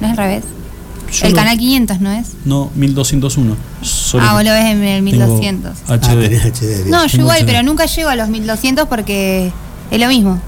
[0.01, 0.43] no es al revés.
[1.11, 2.27] Yo el lo- canal 500, ¿no es?
[2.45, 3.55] No, 1201.
[3.81, 5.71] Solo ah, vos lo ves en el tengo 1200.
[5.87, 6.35] Ah, HD.
[6.51, 6.85] HD.
[6.89, 7.45] No, yo igual, HD.
[7.45, 9.51] pero nunca llego a los 1200 porque
[9.89, 10.39] es lo mismo.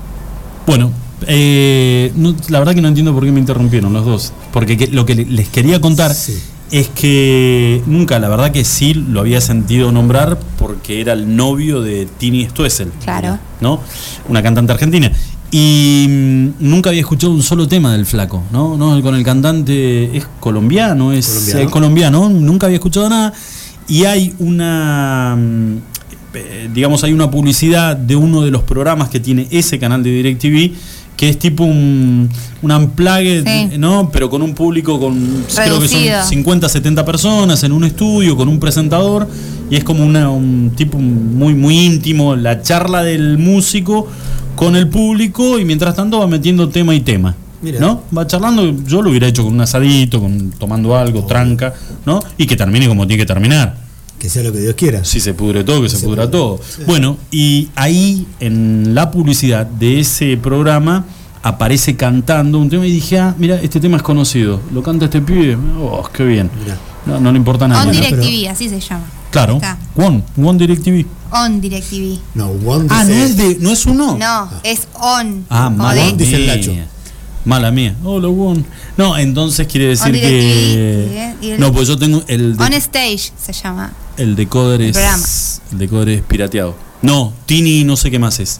[0.67, 0.91] Bueno,
[1.27, 4.33] eh, no- la verdad que no entiendo por qué me interrumpieron los dos.
[4.53, 6.37] Porque que- lo que le- les quería contar Sí.
[6.71, 11.81] es que nunca, la verdad que sí lo había sentido nombrar porque era el novio
[11.81, 12.91] de Tini Stoessel.
[13.03, 13.39] Claro.
[13.61, 13.79] ¿no?
[14.29, 15.11] Una cantante argentina.
[15.51, 18.77] Y mm, nunca había escuchado un solo tema del flaco, ¿no?
[18.77, 19.01] ¿No?
[19.01, 21.59] Con el cantante es colombiano, es Colombiano.
[21.61, 23.33] eh, colombiano, nunca había escuchado nada.
[23.87, 25.77] Y hay una, mm,
[26.35, 30.11] eh, digamos, hay una publicidad de uno de los programas que tiene ese canal de
[30.11, 30.71] DirecTV,
[31.17, 32.29] que es tipo un,
[32.61, 33.77] un unplugged, Sí.
[33.77, 34.09] ¿no?
[34.11, 35.99] Pero con un público con, creo que son
[36.29, 39.27] 50, 70 personas en un estudio con un presentador
[39.69, 44.07] y es como una, un tipo muy, muy íntimo, la charla del músico
[44.61, 47.35] con el público y mientras tanto va metiendo tema y tema.
[47.63, 47.79] Mira.
[47.79, 48.03] ¿No?
[48.15, 51.73] Va charlando, yo lo hubiera hecho con un asadito, con, tomando algo, tranca,
[52.05, 52.19] ¿no?
[52.37, 53.75] Y que termine como tiene que terminar.
[54.19, 55.03] Que sea lo que Dios quiera.
[55.03, 56.31] Si se pudre todo, que se, Se pudra pudre.
[56.37, 56.59] todo.
[56.63, 56.83] Sí.
[56.85, 61.05] Bueno, y ahí en la publicidad de ese programa
[61.41, 64.59] aparece cantando un tema y dije, ah, mira, este tema es conocido.
[64.71, 65.57] Lo canta este pibe.
[65.79, 66.51] Oh, qué bien.
[66.61, 66.77] Mirá.
[67.07, 67.81] No, no le importa nada.
[67.83, 69.05] On DirecTV, así se llama.
[69.31, 69.59] Claro.
[69.95, 71.05] One, One Direct TV.
[71.31, 72.19] On DirecTV.
[72.35, 74.17] No, One Ah, no es de, no es uno.
[74.17, 75.45] No, es on.
[75.49, 76.55] Ah, mala de- dice el mía.
[76.57, 76.71] Nacho.
[77.45, 77.95] Mala mía.
[78.03, 78.65] Hola, One.
[78.97, 80.29] No, entonces quiere decir On DirecTV,
[81.41, 81.53] que.
[81.53, 83.93] el- No, pues yo tengo el de- On Stage se llama.
[84.17, 84.91] El decoder es.
[84.91, 85.23] programa.
[85.71, 86.75] El decoder es pirateado.
[87.01, 88.59] No, Tini no sé qué más es.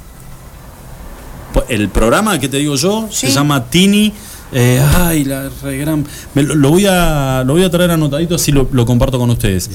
[1.68, 4.14] El programa que te digo yo se llama Tini.
[4.54, 6.06] Eh, ay, la re gran.
[6.36, 9.30] me lo, lo voy a lo voy a traer anotadito así lo, lo comparto con
[9.30, 9.70] ustedes.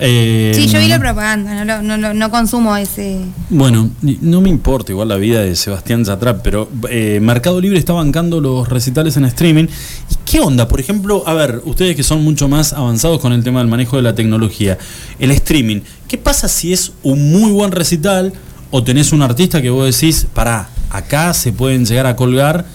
[0.00, 3.18] Eh, Sí, yo vi la propaganda, no, lo- no, lo- no consumo ese.
[3.50, 7.92] Bueno, no me importa igual la vida de Sebastián Yatra, pero eh, Mercado Libre está
[7.94, 9.64] bancando los recitales en streaming.
[9.64, 10.68] ¿Y qué onda?
[10.68, 13.96] Por ejemplo, a ver, ustedes que son mucho más avanzados con el tema del manejo
[13.96, 14.78] de la tecnología,
[15.18, 18.32] el streaming, ¿qué pasa si es un muy buen recital
[18.70, 22.66] o tenés un artista que vos decís, pará, acá se pueden llegar a colgar,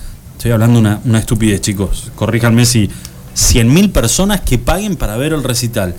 [0.44, 2.90] estoy hablando una, una estupidez chicos, corríjanme si
[3.34, 5.96] 100.000 personas que paguen para ver el recital.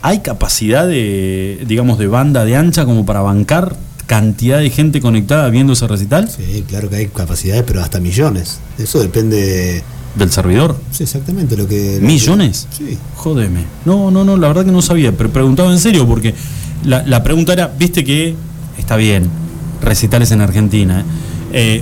[0.00, 3.76] ¿Hay capacidad de, digamos, de banda de ancha como para bancar
[4.06, 6.30] cantidad de gente conectada viendo ese recital?
[6.30, 8.58] Sí, claro que hay capacidades, pero hasta millones.
[8.78, 9.36] Eso depende.
[9.36, 9.82] de-
[10.14, 10.80] ¿Del servidor?
[10.90, 11.96] Sí, exactamente lo que.
[11.96, 12.66] lo que- ¿Millones?
[12.70, 12.96] Sí.
[13.16, 13.64] Jódeme.
[13.84, 16.34] No, no, no, la verdad que no sabía, pero preguntaba en serio porque
[16.84, 18.34] la, la pregunta era, viste que
[18.78, 19.28] está bien,
[19.82, 21.04] recitales en Argentina, eh,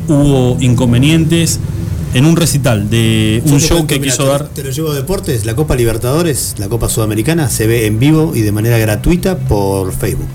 [0.08, 1.58] hubo inconvenientes
[2.14, 4.48] en un recital de un show cuento, que mira, quiso te, dar...
[4.48, 5.44] Te lo llevo a deportes.
[5.44, 9.92] La Copa Libertadores, la Copa Sudamericana, se ve en vivo y de manera gratuita por
[9.92, 10.28] Facebook.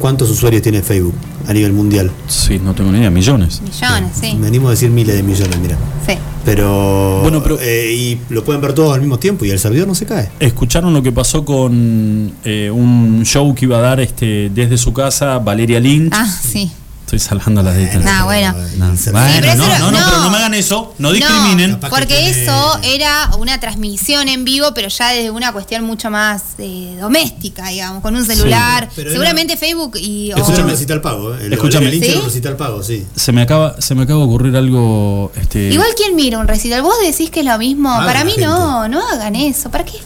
[0.00, 1.14] ¿Cuántos usuarios tiene Facebook
[1.46, 2.10] a nivel mundial?
[2.28, 3.60] Sí, no tengo ni idea, millones.
[3.62, 4.34] Millones, sí.
[4.34, 5.76] Me animo a decir miles de millones, mira.
[6.06, 6.14] Sí.
[6.44, 7.20] Pero.
[7.22, 9.94] Bueno, pero- eh, y lo pueden ver todos al mismo tiempo y el servidor no
[9.94, 10.30] se cae.
[10.40, 14.92] ¿Escucharon lo que pasó con eh, un show que iba a dar este, desde su
[14.92, 16.12] casa Valeria Lynch?
[16.14, 16.70] Ah, sí.
[17.08, 18.04] Estoy salvando las letras.
[18.04, 18.52] Nah, bueno.
[18.76, 19.98] No, Sí, bueno, no, no, no, no.
[20.10, 21.80] pero no me hagan eso, no discriminen.
[21.80, 26.98] Porque eso era una transmisión en vivo, pero ya desde una cuestión mucho más eh,
[27.00, 28.90] doméstica, digamos, con un celular.
[28.94, 30.32] pero Seguramente Facebook y...
[30.32, 31.46] o- Escúchame, un recital pago, ¿eh?
[31.46, 31.86] El, Escúchame.
[31.88, 32.08] El ¿Sí?
[32.10, 33.06] era un recital pago, sí.
[33.16, 35.32] Se me acaba, se me acaba de ocurrir algo.
[35.34, 37.90] Este, Igual quien mira un recital, vos decís que es lo mismo.
[37.90, 38.44] Hagan Para mí gente.
[38.46, 39.70] no, no hagan eso.
[39.70, 39.96] ¿Para qué?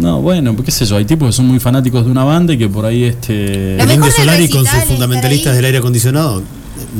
[0.00, 2.58] No, bueno, qué sé yo, hay tipos que son muy fanáticos de una banda y
[2.58, 3.76] que por ahí este.
[3.76, 6.42] Lo El Indio Solari con sus fundamentalistas del aire acondicionado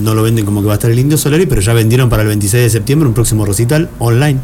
[0.02, 2.22] no lo venden como que va a estar el Indio Solari, pero ya vendieron para
[2.22, 4.38] el 26 de septiembre un próximo recital online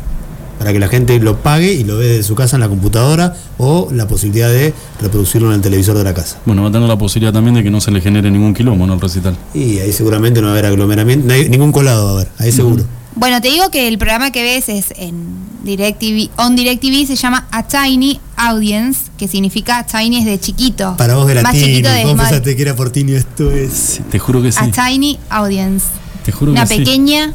[0.59, 3.37] para que la gente lo pague y lo ve desde su casa en la computadora
[3.59, 4.73] o la posibilidad de
[5.03, 6.39] reproducirlo en el televisor de la casa.
[6.47, 8.87] Bueno, va a tener la posibilidad también de que no se le genere ningún quilombo
[8.87, 9.37] en el recital.
[9.53, 12.29] Y ahí seguramente no va a haber aglomeramiento, no hay- ningún colado va a haber,
[12.39, 12.85] ahí seguro.
[13.17, 15.25] Bueno, te digo que el programa que ves es en
[15.65, 20.95] DirecTV, on DirecTV se llama A Tiny Audience, que significa Tiny es de chiquito.
[20.99, 24.01] Para vos de Más latino, chiquito de vos pensaste que era portinio, esto es...
[24.11, 24.59] Te juro que sí.
[24.61, 25.87] A Tiny Audience.
[26.27, 26.79] Te juro Una que sí.
[26.81, 27.33] pequeña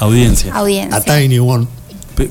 [0.00, 0.52] Audiencia.
[0.54, 0.96] audiencia.
[0.96, 1.68] A Tiny One.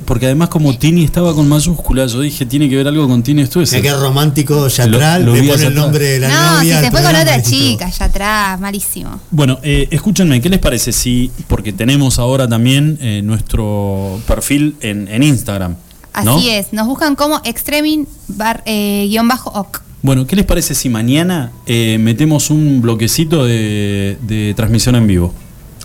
[0.05, 3.41] Porque además como Tini estaba con mayúsculas, yo dije, tiene que ver algo con Tini
[3.41, 3.71] esto es.
[3.71, 5.73] Que romántico, Yatral, Lo- lo le pone el Yatral.
[5.75, 6.61] nombre de la no, novia.
[6.61, 9.19] si al se fue con otra chica atrás, malísimo.
[9.31, 15.07] Bueno, eh, escúchenme, ¿qué les parece si, porque tenemos ahora también eh, nuestro perfil en,
[15.07, 15.75] en Instagram?
[16.13, 16.39] Así ¿no?
[16.39, 19.81] es, nos buscan como extremin bar, eh, guion bajo oc.
[20.03, 25.33] Bueno, ¿qué les parece si mañana eh, metemos un bloquecito de, de transmisión en vivo?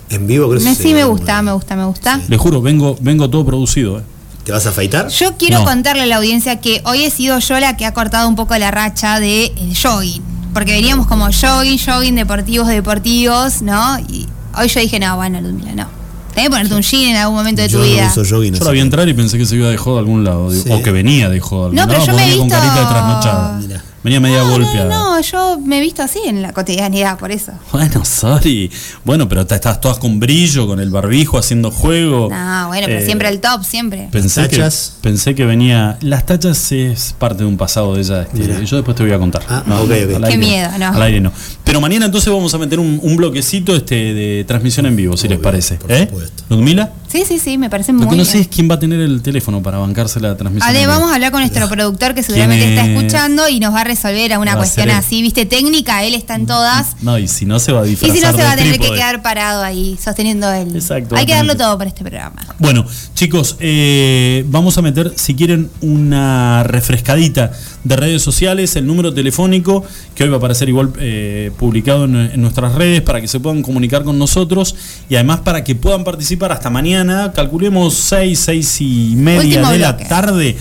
[0.09, 2.21] En vivo creo que sí, me gusta, me gusta, me gusta.
[2.27, 3.99] Les juro, vengo, vengo todo producido.
[3.99, 4.03] eh.
[4.45, 5.09] ¿Te vas a afeitar?
[5.09, 5.65] Yo quiero No.
[5.65, 8.55] contarle a la audiencia que hoy he sido yo la que ha cortado un poco
[8.57, 10.23] la racha de el jogging.
[10.53, 13.99] Porque veníamos como jogging, jogging, deportivos, deportivos, ¿no?
[14.07, 14.25] Y
[14.57, 15.87] hoy yo dije, no, bueno, Ludmila, no.
[16.33, 18.07] Tenés que ponerte un jean en algún momento de Yo tu no vida.
[18.07, 18.53] uso jogging.
[18.53, 20.23] Yo así la vi que- entrar y pensé que se iba de joda a algún
[20.23, 20.71] lado, digo, Sí.
[20.71, 22.47] o que venía de joda a algún No, pero lado, yo me he venía con
[22.47, 23.57] visto- carita de trasnochada.
[23.59, 23.83] Mira.
[24.07, 24.85] Venía media no, golpeada.
[24.89, 27.51] no, no, yo me he visto así en la cotidianidad, por eso.
[27.73, 28.71] Bueno, sorry.
[29.03, 32.29] Bueno, pero te- estás todas con brillo, con el barbijo, haciendo juego.
[32.31, 34.07] No, bueno, pero Eh, siempre el top, siempre.
[34.11, 34.65] Pensé que,
[35.01, 35.97] pensé que venía.
[36.01, 38.21] Las tachas es parte de un pasado de ella.
[38.21, 39.41] este, yo después te voy a contar.
[39.49, 39.91] Ah, ok, ok.
[39.91, 40.87] al Qué aire miedo, no.
[40.87, 41.33] Al aire no.
[41.65, 45.27] Pero mañana entonces vamos a meter un, un bloquecito este de transmisión en vivo, si
[45.27, 45.75] les parece.
[45.75, 46.05] por ¿Eh?
[46.07, 46.43] supuesto.
[46.49, 46.93] ¿Ludmila?
[47.11, 48.25] Sí, sí, sí, me parece Lo muy que no bien.
[48.25, 50.69] sé es quién va a tener el teléfono para bancarse la transmisión.
[50.69, 52.95] Ale, vamos a hablar con nuestro productor que seguramente está es?
[52.97, 54.99] escuchando y nos va a resolver Va a cuestión ser él.
[54.99, 56.97] así, viste, técnica, él está en todas.
[57.01, 58.79] No, y si no se va a Y disfrazar si no se va a tener
[58.79, 60.75] que quedar parado ahí, sosteniendo él.
[60.75, 62.35] Exacto, Hay que darlo todo para este programa.
[62.59, 62.85] Bueno,
[63.15, 67.51] chicos, eh, vamos a meter, si quieren, una refrescadita
[67.87, 69.83] de redes sociales, el número telefónico,
[70.15, 73.39] que hoy va a aparecer igual eh, publicado en, en nuestras redes para que se
[73.39, 74.75] puedan comunicar con nosotros
[75.09, 79.79] y además para que puedan participar hasta mañana, calculemos 6, 6 y media Último de
[79.79, 80.57] la tarde,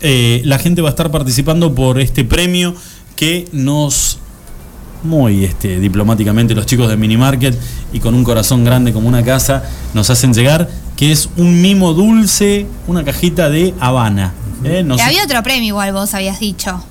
[0.00, 2.74] eh, la gente va a estar participando por este premio
[3.16, 4.18] que nos
[5.02, 7.56] muy este, diplomáticamente los chicos de Minimarket
[7.92, 9.64] y con un corazón grande como una casa
[9.94, 14.34] nos hacen llegar, que es un mimo dulce, una cajita de Habana.
[14.64, 14.82] ¿Eh?
[14.84, 16.82] No Y sé- había otro premio igual, vos habías dicho.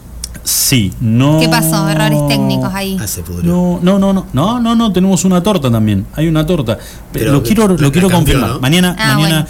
[0.43, 1.39] Sí, no.
[1.41, 1.89] ¿Qué pasó?
[1.89, 2.97] Errores técnicos ahí.
[3.01, 3.51] Ah, se pudrió.
[3.51, 6.05] No, no, no, no, no, no, no, tenemos una torta también.
[6.15, 6.77] Hay una torta.
[7.11, 8.49] Pero lo quiero, lo quiero cambió, confirmar.
[8.51, 8.59] ¿no?
[8.61, 9.47] Mañana, Ah, mañana, bueno.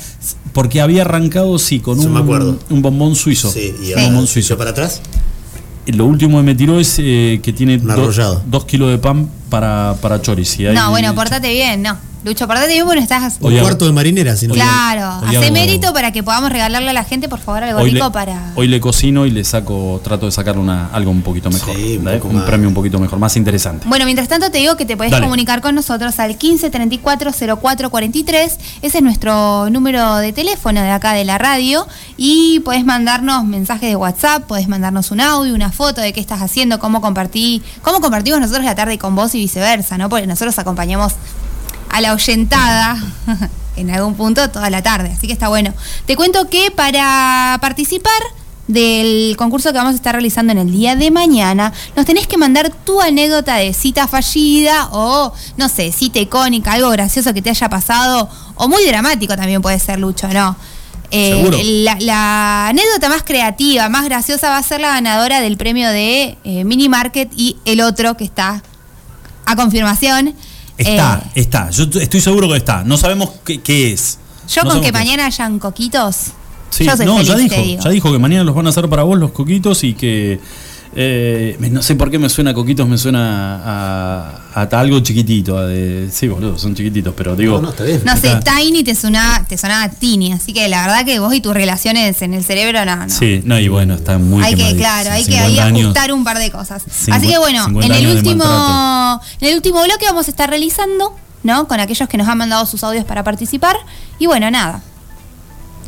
[0.53, 3.51] porque había arrancado sí con un, me un bombón suizo.
[3.51, 4.57] Sí, y un ahora bombón suizo.
[4.57, 5.01] para atrás.
[5.85, 10.19] Lo último que me tiró es eh, que tiene dos kilos de pan para, para
[10.21, 10.59] choris.
[10.59, 11.95] Y No, bueno, portate bien, no.
[12.27, 13.37] Lucho, portate bien porque estás.
[13.39, 16.89] Un cuarto de marinera, si no Claro, hoy hace hago- mérito para que podamos regalarle
[16.89, 18.51] a la gente, por favor, algo Hoy le, rico para.
[18.55, 21.75] hoy le cocino y le saco, trato de sacarle una, algo un poquito mejor.
[21.75, 22.17] Sí, un ¿eh?
[22.17, 23.87] poco un premio un poquito mejor, más interesante.
[23.87, 25.23] Bueno, mientras tanto te digo que te podés Dale.
[25.25, 27.31] comunicar con nosotros al 15 34
[27.61, 28.57] 04 43.
[28.81, 31.87] Ese es nuestro número de teléfono de acá de la radio.
[32.17, 36.41] Y podés mandarnos mensajes de WhatsApp, podés mandarnos un audio, una foto de qué estás
[36.41, 40.09] haciendo, cómo compartí, cómo compartimos nosotros la tarde con vos y viceversa, ¿no?
[40.09, 41.13] Porque nosotros acompañamos
[41.97, 42.97] a la oyentada
[43.75, 45.11] en algún punto toda la tarde.
[45.15, 45.73] Así que está bueno.
[46.05, 48.21] Te cuento que para participar
[48.67, 52.37] del concurso que vamos a estar realizando en el día de mañana, nos tenés que
[52.37, 57.49] mandar tu anécdota de cita fallida o, no sé, cita icónica, algo gracioso que te
[57.49, 60.55] haya pasado, o muy dramático también puede ser, Lucho, ¿no?
[61.09, 66.37] Eh, la anécdota más creativa, más graciosa va a ser la ganadora del premio de
[66.43, 68.61] eh, Mini Market y el otro que está
[69.45, 70.35] a confirmación.
[70.77, 71.69] Está, Eh, está.
[71.71, 72.83] Yo estoy seguro que está.
[72.83, 74.19] No sabemos qué, qué es.
[74.53, 76.31] yo No con que qué mañana hayan coquitos.
[76.69, 78.89] Sí, yo soy no, feliz, ya dijo, ya dijo que mañana los van a hacer
[78.89, 80.39] para vos los coquitos y que
[80.99, 84.79] Eh, me- no sé por qué me suena a Coquitos, me suena a, a- a
[84.79, 85.55] algo chiquitito.
[85.55, 87.57] a de- sí, boludo, son chiquititos, pero digo.
[87.57, 88.01] No, no, está bien.
[88.03, 91.31] No sé, Está- Tiny te sonaba, te sonaba Tini, así que la verdad que vos
[91.35, 93.09] y tus relaciones en el cerebro, no, no.
[93.09, 96.23] Sí, no, y bueno, está muy hay que, claro, hay que 50 ahí ajustar un
[96.23, 96.83] par de cosas.
[97.11, 101.15] Así que bueno, 50 en el último, en el último bloque vamos a estar realizando,
[101.43, 101.67] ¿no?
[101.67, 103.77] Con aquellos que nos han mandado sus audios para participar.
[104.17, 104.81] Y bueno, nada.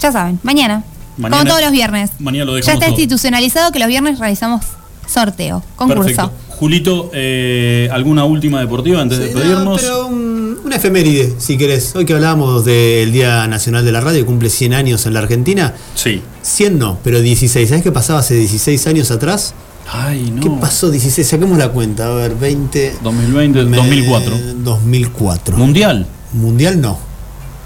[0.01, 0.83] Ya saben, mañana.
[1.17, 2.11] Mañana- como todos los viernes.
[2.19, 2.89] mañana lo ya está todo.
[2.91, 4.63] institucionalizado que los viernes realizamos
[5.09, 6.03] sorteo, concurso.
[6.03, 6.31] Perfecto.
[6.49, 9.33] Julito, eh, ¿alguna última deportiva antes de Sí,
[9.63, 11.95] no, pero un- una efeméride, si querés.
[11.95, 15.73] Hoy que hablábamos del Día Nacional de la Radio, cumple 100 años en la Argentina.
[15.95, 16.21] Sí.
[16.41, 17.69] 100 no, pero 16.
[17.69, 19.53] ¿Sabés qué pasaba hace 16 años atrás?
[19.91, 20.41] Ay, no.
[20.41, 21.25] ¿Qué pasó 16?
[21.27, 22.95] Saquemos la cuenta, a ver, 20...
[23.01, 24.37] 2020, me- 2004.
[24.57, 25.57] 2004.
[25.57, 26.99] Mundial, Mundial no.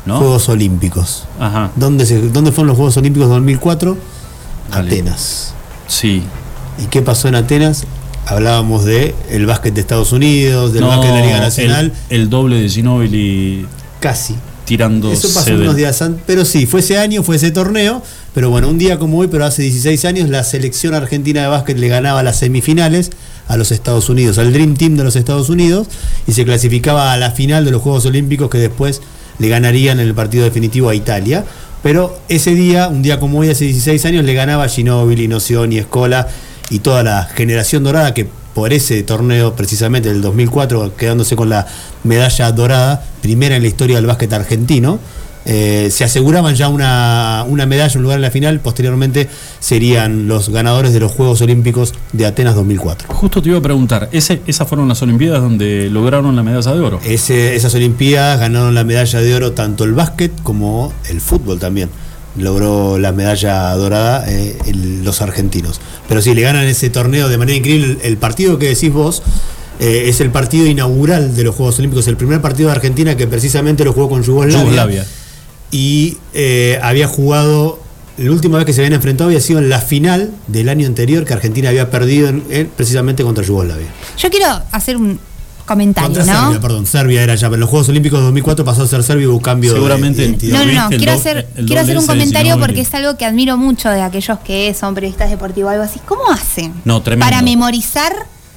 [0.06, 0.20] ¿no?
[0.20, 1.24] Juegos Olímpicos.
[1.40, 1.72] Ajá.
[1.76, 3.98] ¿Dónde, se, ¿Dónde fueron los Juegos Olímpicos 2004?
[4.72, 4.88] Dale.
[4.92, 5.54] Atenas.
[5.88, 6.22] Sí.
[6.82, 7.86] ¿Y qué pasó en Atenas?
[8.26, 11.94] Hablábamos de el básquet de Estados Unidos, del No, básquet de la Liga Nacional.
[12.10, 13.66] El, el doble de Ginóbili
[14.00, 14.36] Casi.
[14.66, 18.02] tirando Eso pasó unos días antes, pero sí, fue ese año, fue ese torneo,
[18.34, 21.78] pero bueno, un día como hoy, pero hace 16 años, la selección argentina de básquet
[21.78, 23.12] le ganaba las semifinales
[23.48, 25.88] a los Estados Unidos, al Dream Team de los Estados Unidos,
[26.28, 29.02] y se clasificaba a la final de los Juegos Olímpicos que después
[29.40, 31.44] le ganarían en el partido definitivo a Italia.
[31.82, 36.30] Pero ese día, un día como hoy, hace 16 años, le ganaba Ginóbili, Nocioni, Escola
[36.70, 41.66] y toda la generación dorada que por ese torneo, precisamente del 2004, quedándose con la
[42.04, 45.00] medalla dorada, primera en la historia del básquet argentino,
[45.46, 49.28] eh, se aseguraban ya una, una medalla, un lugar en la final, posteriormente
[49.60, 53.08] serían los ganadores de los Juegos Olímpicos de Atenas 2004.
[53.14, 56.80] Justo te iba a preguntar, ¿ese, ¿esas fueron las Olimpiadas donde lograron la medalla de
[56.80, 57.00] oro?
[57.04, 61.90] Ese- esas Olimpiadas ganaron la medalla de oro tanto el básquet como el fútbol también.
[62.36, 65.80] Logró la medalla dorada eh, el- los argentinos.
[66.08, 67.98] Pero sí, le ganan ese torneo de manera increíble.
[68.02, 69.22] El, el partido que decís vos
[69.80, 73.28] eh, es el partido inaugural de los Juegos Olímpicos, el primer partido de Argentina que
[73.28, 74.62] precisamente lo jugó con Yugoslavia.
[74.64, 75.06] Yugoslavia.
[75.72, 77.80] Y eh, había jugado,
[78.18, 81.26] la última vez que se habían enfrentado había sido en la final del año anterior
[81.26, 83.88] que Argentina había perdido en- en- precisamente contra Yugoslavia.
[84.18, 85.20] Yo quiero hacer un
[85.66, 86.42] comentario, Contra ¿no?
[86.42, 89.24] Serbia, perdón, Serbia era ya, pero los Juegos Olímpicos de 2004 pasó a ser Serbia
[89.24, 90.24] y hubo un cambio de Seguramente.
[90.24, 90.60] identidad.
[90.60, 92.94] No, no, no, ¿Viste el quiero do- hacer, quiero hacer un de comentario porque es
[92.94, 96.00] algo que admiro mucho de aquellos que son periodistas deportivos o algo así.
[96.06, 96.74] ¿Cómo hacen?
[96.86, 97.26] No, tremendo.
[97.30, 98.14] Para memorizar,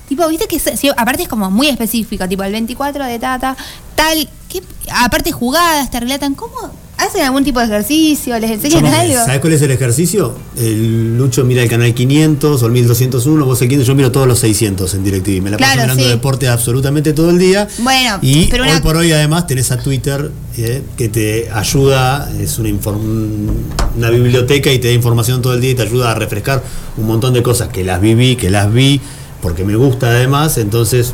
[0.08, 3.56] tipo, viste que si- aparte es como muy específico, tipo el 24 de Tata,
[3.94, 4.62] tal, que
[4.92, 6.54] aparte jugadas, te relatan, ¿cómo
[6.98, 8.38] hacen algún tipo de ejercicio?
[8.38, 9.14] ¿Les enseñan algo?
[9.14, 10.34] ¿Sabes cuál es el ejercicio?
[10.56, 14.26] El Lucho mira el canal 500 o el 1201, vos el 500, yo miro todos
[14.26, 15.42] los 600 en DirecTV.
[15.42, 16.08] Me la paso Claro, mirando sí.
[16.08, 17.68] deporte absolutamente todo el día.
[17.78, 22.30] Bueno, y pero hoy una- por hoy además tenés a Twitter eh, que te ayuda,
[22.40, 23.50] es una, inform-
[23.96, 26.62] una biblioteca y te da información todo el día y te ayuda a refrescar
[26.96, 29.00] un montón de cosas que las viví, que las vi,
[29.42, 31.12] porque me gusta además, entonces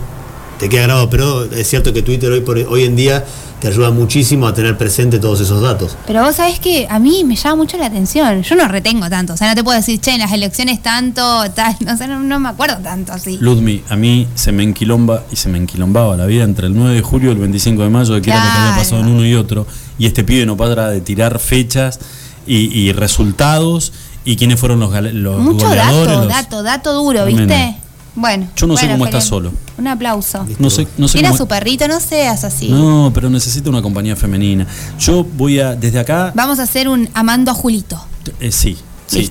[0.61, 1.11] te queda grabado.
[1.11, 3.25] Pero es cierto que Twitter hoy, por, hoy en día
[3.62, 5.97] te ayuda muchísimo a tener presente todos esos datos.
[6.05, 8.43] Pero vos sabés que a mí me llama mucho la atención.
[8.43, 9.34] Yo no retengo tanto.
[9.34, 11.76] O sea, no te puedo decir, che, en las elecciones tanto, tal.
[11.86, 13.39] No sé, no, no me acuerdo tanto así.
[13.40, 16.97] Ludmi, a mí se me enquilomba y se me enquilombaba la vida entre el 9
[16.97, 18.82] de julio y el 25 de mayo, de que era lo que había Claro.
[18.82, 19.64] pasado en uno y otro.
[19.97, 22.01] Y este pibe no para de tirar fechas
[22.48, 23.93] y, y resultados
[24.24, 26.06] y quiénes fueron los, gale- los Mucho goleadores.
[26.09, 27.24] dato, los- dato, dato duro.
[27.26, 27.76] ¿viste?
[28.14, 28.48] Bueno.
[28.56, 29.48] Yo no sé cómo estás Felipe.
[29.48, 29.52] solo.
[29.78, 30.47] Un aplauso.
[30.59, 32.68] No sé, no sé Mira cómo- su perrito, no seas así.
[32.68, 34.66] No, pero necesito una compañía femenina.
[34.98, 37.98] Yo voy a, desde acá, Vamos a hacer un amando a Julito.
[38.40, 38.76] eh, sí,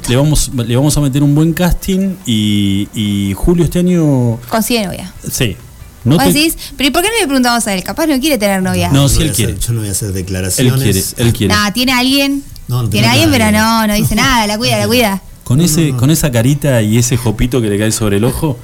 [0.09, 4.85] le vamos, le vamos a meter un buen casting y, y Julio este año, Consigue
[4.85, 5.13] novia.
[5.31, 5.55] sí.
[6.03, 7.83] No Vos te- decís, pero ¿y por qué no le preguntamos a él?
[7.83, 8.89] Capaz no quiere tener novia.
[8.91, 9.59] No, si él hacer- quiere.
[9.59, 10.81] yo no voy a hacer él declaraciones.
[10.81, 11.53] quiere, él quiere.
[11.53, 12.43] Nah, tiene alguien.
[12.67, 15.21] No, no tiene alguien, pero no, no dice nada, la cuida, la cuida.
[15.51, 18.57] Con ese, con esa carita y ese jopito que le cae sobre el ojo,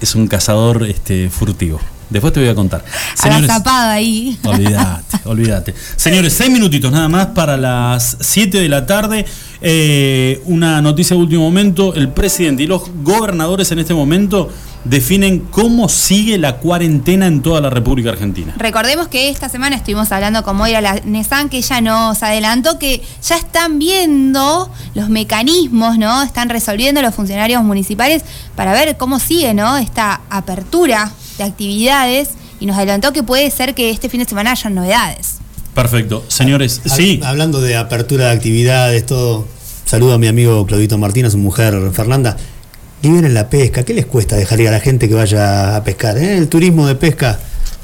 [0.00, 1.78] es un cazador este, furtivo.
[2.08, 2.84] Después te voy a contar.
[3.20, 4.38] Agazapado ahí.
[4.44, 5.74] Olvídate, olvídate.
[5.96, 9.26] Señores, seis minutitos nada más para las 7 de la tarde.
[9.60, 11.94] Eh, una noticia de último momento.
[11.94, 14.50] El presidente y los gobernadores en este momento
[14.84, 18.54] definen cómo sigue la cuarentena en toda la República Argentina.
[18.56, 23.02] Recordemos que esta semana estuvimos hablando con Moira la Nesan, que ella nos adelantó que
[23.22, 26.22] ya están viendo los mecanismos, ¿no?
[26.22, 28.22] Están resolviendo los funcionarios municipales
[28.54, 29.76] para ver cómo sigue, ¿no?
[29.76, 32.30] Esta apertura de actividades
[32.60, 35.36] y nos adelantó que puede ser que este fin de semana haya novedades.
[35.74, 36.24] Perfecto.
[36.28, 37.20] Señores, Hab- sí.
[37.24, 39.46] Hablando de apertura de actividades, todo.
[39.84, 42.36] Saludo a mi amigo Claudito Martínez, su mujer Fernanda.
[43.02, 43.84] Liberen la pesca.
[43.84, 46.16] ¿Qué les cuesta dejar ir a la gente que vaya a pescar?
[46.18, 46.38] eh?
[46.38, 47.38] El turismo de pesca,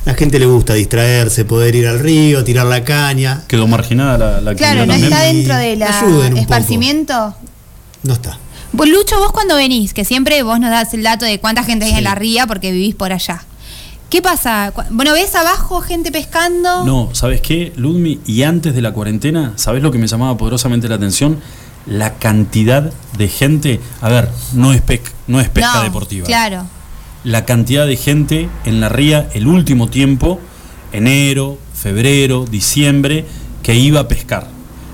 [0.07, 3.43] la gente le gusta distraerse, poder ir al río, tirar la caña.
[3.47, 5.12] Quedó marginada la, la Claro, actividad ¿no también.
[5.12, 6.41] está dentro de la Ayuden un poco.
[6.41, 7.35] esparcimiento?
[8.05, 8.39] No está.
[8.73, 11.93] Lucho, vos cuando venís, que siempre vos nos das el dato de cuánta gente hay
[11.93, 11.99] Sí.
[11.99, 13.43] en la ría porque vivís por allá.
[14.11, 14.73] ¿Qué pasa?
[14.90, 16.85] Bueno, ¿ves abajo gente pescando?
[16.85, 18.20] No, ¿sabes qué, Ludmi?
[18.27, 21.40] Y antes de la cuarentena, ¿sabes lo que me llamaba poderosamente la atención?
[21.86, 23.81] La cantidad de gente.
[24.03, 26.27] A ver, no es, pec- no es pesca No, deportiva.
[26.27, 26.66] Claro.
[27.24, 30.40] La cantidad de gente en la ría el último tiempo,
[30.93, 33.24] enero, febrero, diciembre,
[33.62, 34.49] que iba a pescar.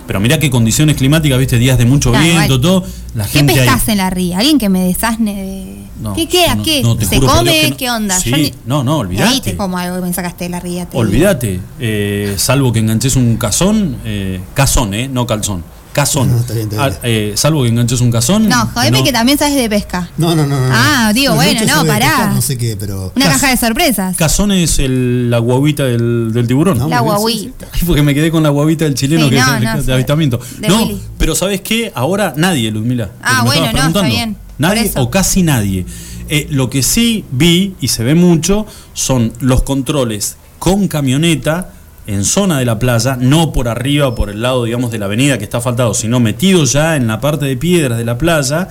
[0.09, 2.82] Pero mirá qué condiciones climáticas, viste, días de mucho viento, todo.
[3.14, 3.68] La ¿Qué gente ahí.
[3.89, 4.39] en la ría?
[4.39, 5.78] ¿Alguien que me desasne de.?
[6.02, 6.55] No, ¿Qué queda?
[6.55, 6.82] no, ¿Qué?
[6.82, 7.74] no, ¿Se come?
[7.76, 8.18] ¿Qué onda?
[8.18, 9.28] Sí, Yo ni- no, no, olvidate.
[9.28, 10.89] Ahí te como algo que me sacaste de la ría.
[10.94, 15.62] Olvídate, eh, salvo que enganches un cazón, eh, cazón, eh, no calzón,
[15.93, 16.31] cazón.
[16.31, 16.97] No, está bien, está bien.
[16.97, 18.48] Ah, eh, salvo que enganches un cazón.
[18.48, 20.09] No, jodeme que también sabes de pesca.
[20.16, 20.59] No, no, no.
[20.60, 20.70] no.
[20.73, 22.06] Ah, digo, bueno, no, pará.
[22.06, 23.12] pescar, No sé qué, pero.
[23.16, 24.16] Una caja de sorpresas.
[24.16, 26.78] Cazón es el- la guaguita del, del tiburón.
[26.78, 27.66] No, la guaguita.
[27.73, 29.93] Ay, porque me quedé con la guaguita del chileno Sí, que no, es no, de,
[29.94, 30.40] avistamiento.
[30.59, 31.01] De no, Willy.
[31.19, 31.93] pero ¿sabes qué?
[31.94, 33.10] Ahora nadie, Ludmila.
[33.23, 34.36] Ah, Porque me bueno, no, está bien.
[34.59, 35.86] Nadie o casi nadie.
[36.28, 41.73] Eh, lo que sí vi y se ve mucho son los controles con camioneta
[42.09, 45.36] en zona de la playa, no por arriba, por el lado, digamos, de la avenida
[45.36, 48.68] que está faltado, sino metido ya en la parte de piedras de la playa,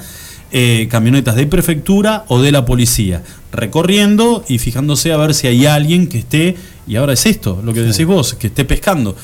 [0.51, 5.67] eh, camionetas de prefectura o de la policía, recorriendo y fijándose a ver si hay
[5.67, 6.55] alguien que esté,
[6.87, 9.15] y ahora es esto, lo que decís vos, que esté pescando.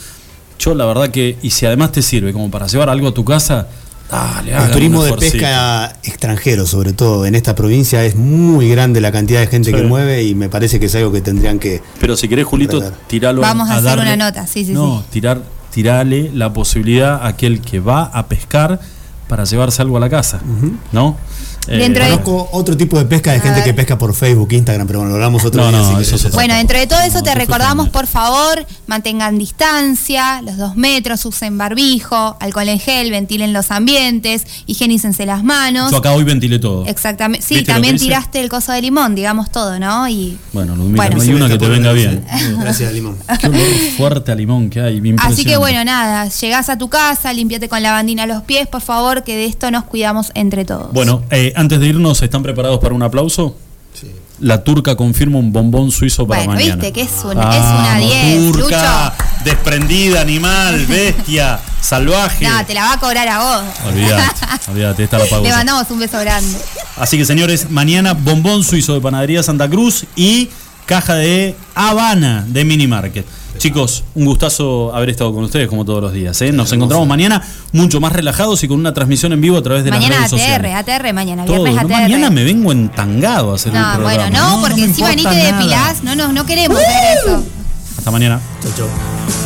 [0.59, 3.25] Yo la verdad que, y si además te sirve como para llevar algo a tu
[3.25, 3.67] casa,
[4.13, 9.11] dale, El turismo de pesca extranjero, sobre todo en esta provincia, es muy grande la
[9.11, 9.75] cantidad de gente Sí.
[9.75, 11.81] que mueve y me parece que es algo que tendrían que.
[11.99, 15.05] Pero si querés, Julito, tiralo Vamos a hacer darle- una nota, sí, sí, No, sí.
[15.11, 15.41] tirar,
[15.73, 18.79] tirale la posibilidad a aquel que va a pescar
[19.27, 20.39] para llevarse algo a la casa,
[20.91, 21.17] ¿no?
[21.67, 24.85] Eh, Dentro de- Conozco otro tipo de pesca de gente que pesca por Facebook, Instagram,
[24.85, 25.77] pero bueno, lo hablamos otro No, día.
[25.79, 26.13] no, si eso querés.
[26.13, 30.57] es otra Bueno, dentro de todo eso No, te recordamos, por favor, mantengan distancia, los
[30.57, 35.91] dos metros, usen barbijo, alcohol en gel, ventilen los ambientes, higienícense las manos.
[35.91, 36.85] Yo acá hoy ventilé todo.
[36.85, 37.45] Exactamente.
[37.45, 40.07] Sí, ¿Viste lo también tiraste el coso de limón, digamos todo, ¿no?
[40.09, 42.25] Y Bueno, Ludmila, Bueno, no hay una que te venga bien.
[42.59, 43.17] Gracias, Limón.
[43.39, 43.61] Qué olor
[43.97, 45.01] fuerte a limón que hay.
[45.19, 48.81] Así que bueno, nada, llegás a tu casa, limpiate con la bandina los pies, por
[48.81, 50.91] favor, que de esto nos cuidamos entre todos.
[50.93, 53.55] Bueno, eh, antes de irnos, ¿están preparados para un aplauso?
[54.39, 56.75] La turca confirma un bombón suizo para Bueno, mañana.
[56.75, 59.13] viste que es un- es una Vamos, 10, Turca,
[59.45, 62.43] desprendida, animal, bestia, salvaje.
[62.43, 63.63] Nada, te la va a cobrar a vos.
[63.87, 64.23] Olvídate,
[64.71, 65.43] olvídate, esta la pago.
[65.43, 66.57] Le mandamos un beso grande.
[66.97, 70.49] Así que señores, mañana bombón suizo de Panadería Santa Cruz y
[70.87, 73.25] caja de Habana de Mini Market.
[73.57, 76.41] Chicos, un gustazo haber estado con ustedes como todos los días.
[76.41, 76.51] ¿eh?
[76.51, 79.91] Nos encontramos mañana mucho más relajados y con una transmisión en vivo a través de
[79.91, 80.75] Mañana las redes ATR, sociales.
[80.75, 81.81] ATR mañana, Todo, viernes ¿no?
[81.81, 82.01] ATR.
[82.03, 84.29] Mañana me vengo entangado a hacer el No, programa.
[84.29, 87.43] bueno, no, porque me encima ni te depilás, no, no, no queremos ver eso.
[87.97, 88.41] Hasta mañana.
[88.61, 89.42] Chau, chau.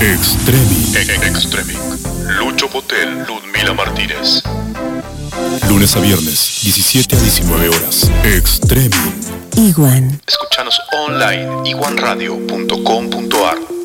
[0.00, 0.94] Extremi.
[1.26, 1.76] Extremic.
[2.38, 4.42] Lucho Potel, Ludmila Martínez.
[5.68, 8.10] Lunes a viernes, 17 a 19 horas.
[8.24, 8.96] Extremi.
[9.56, 10.18] Iguan.
[10.26, 13.79] Escuchanos online iguanradio.com.ar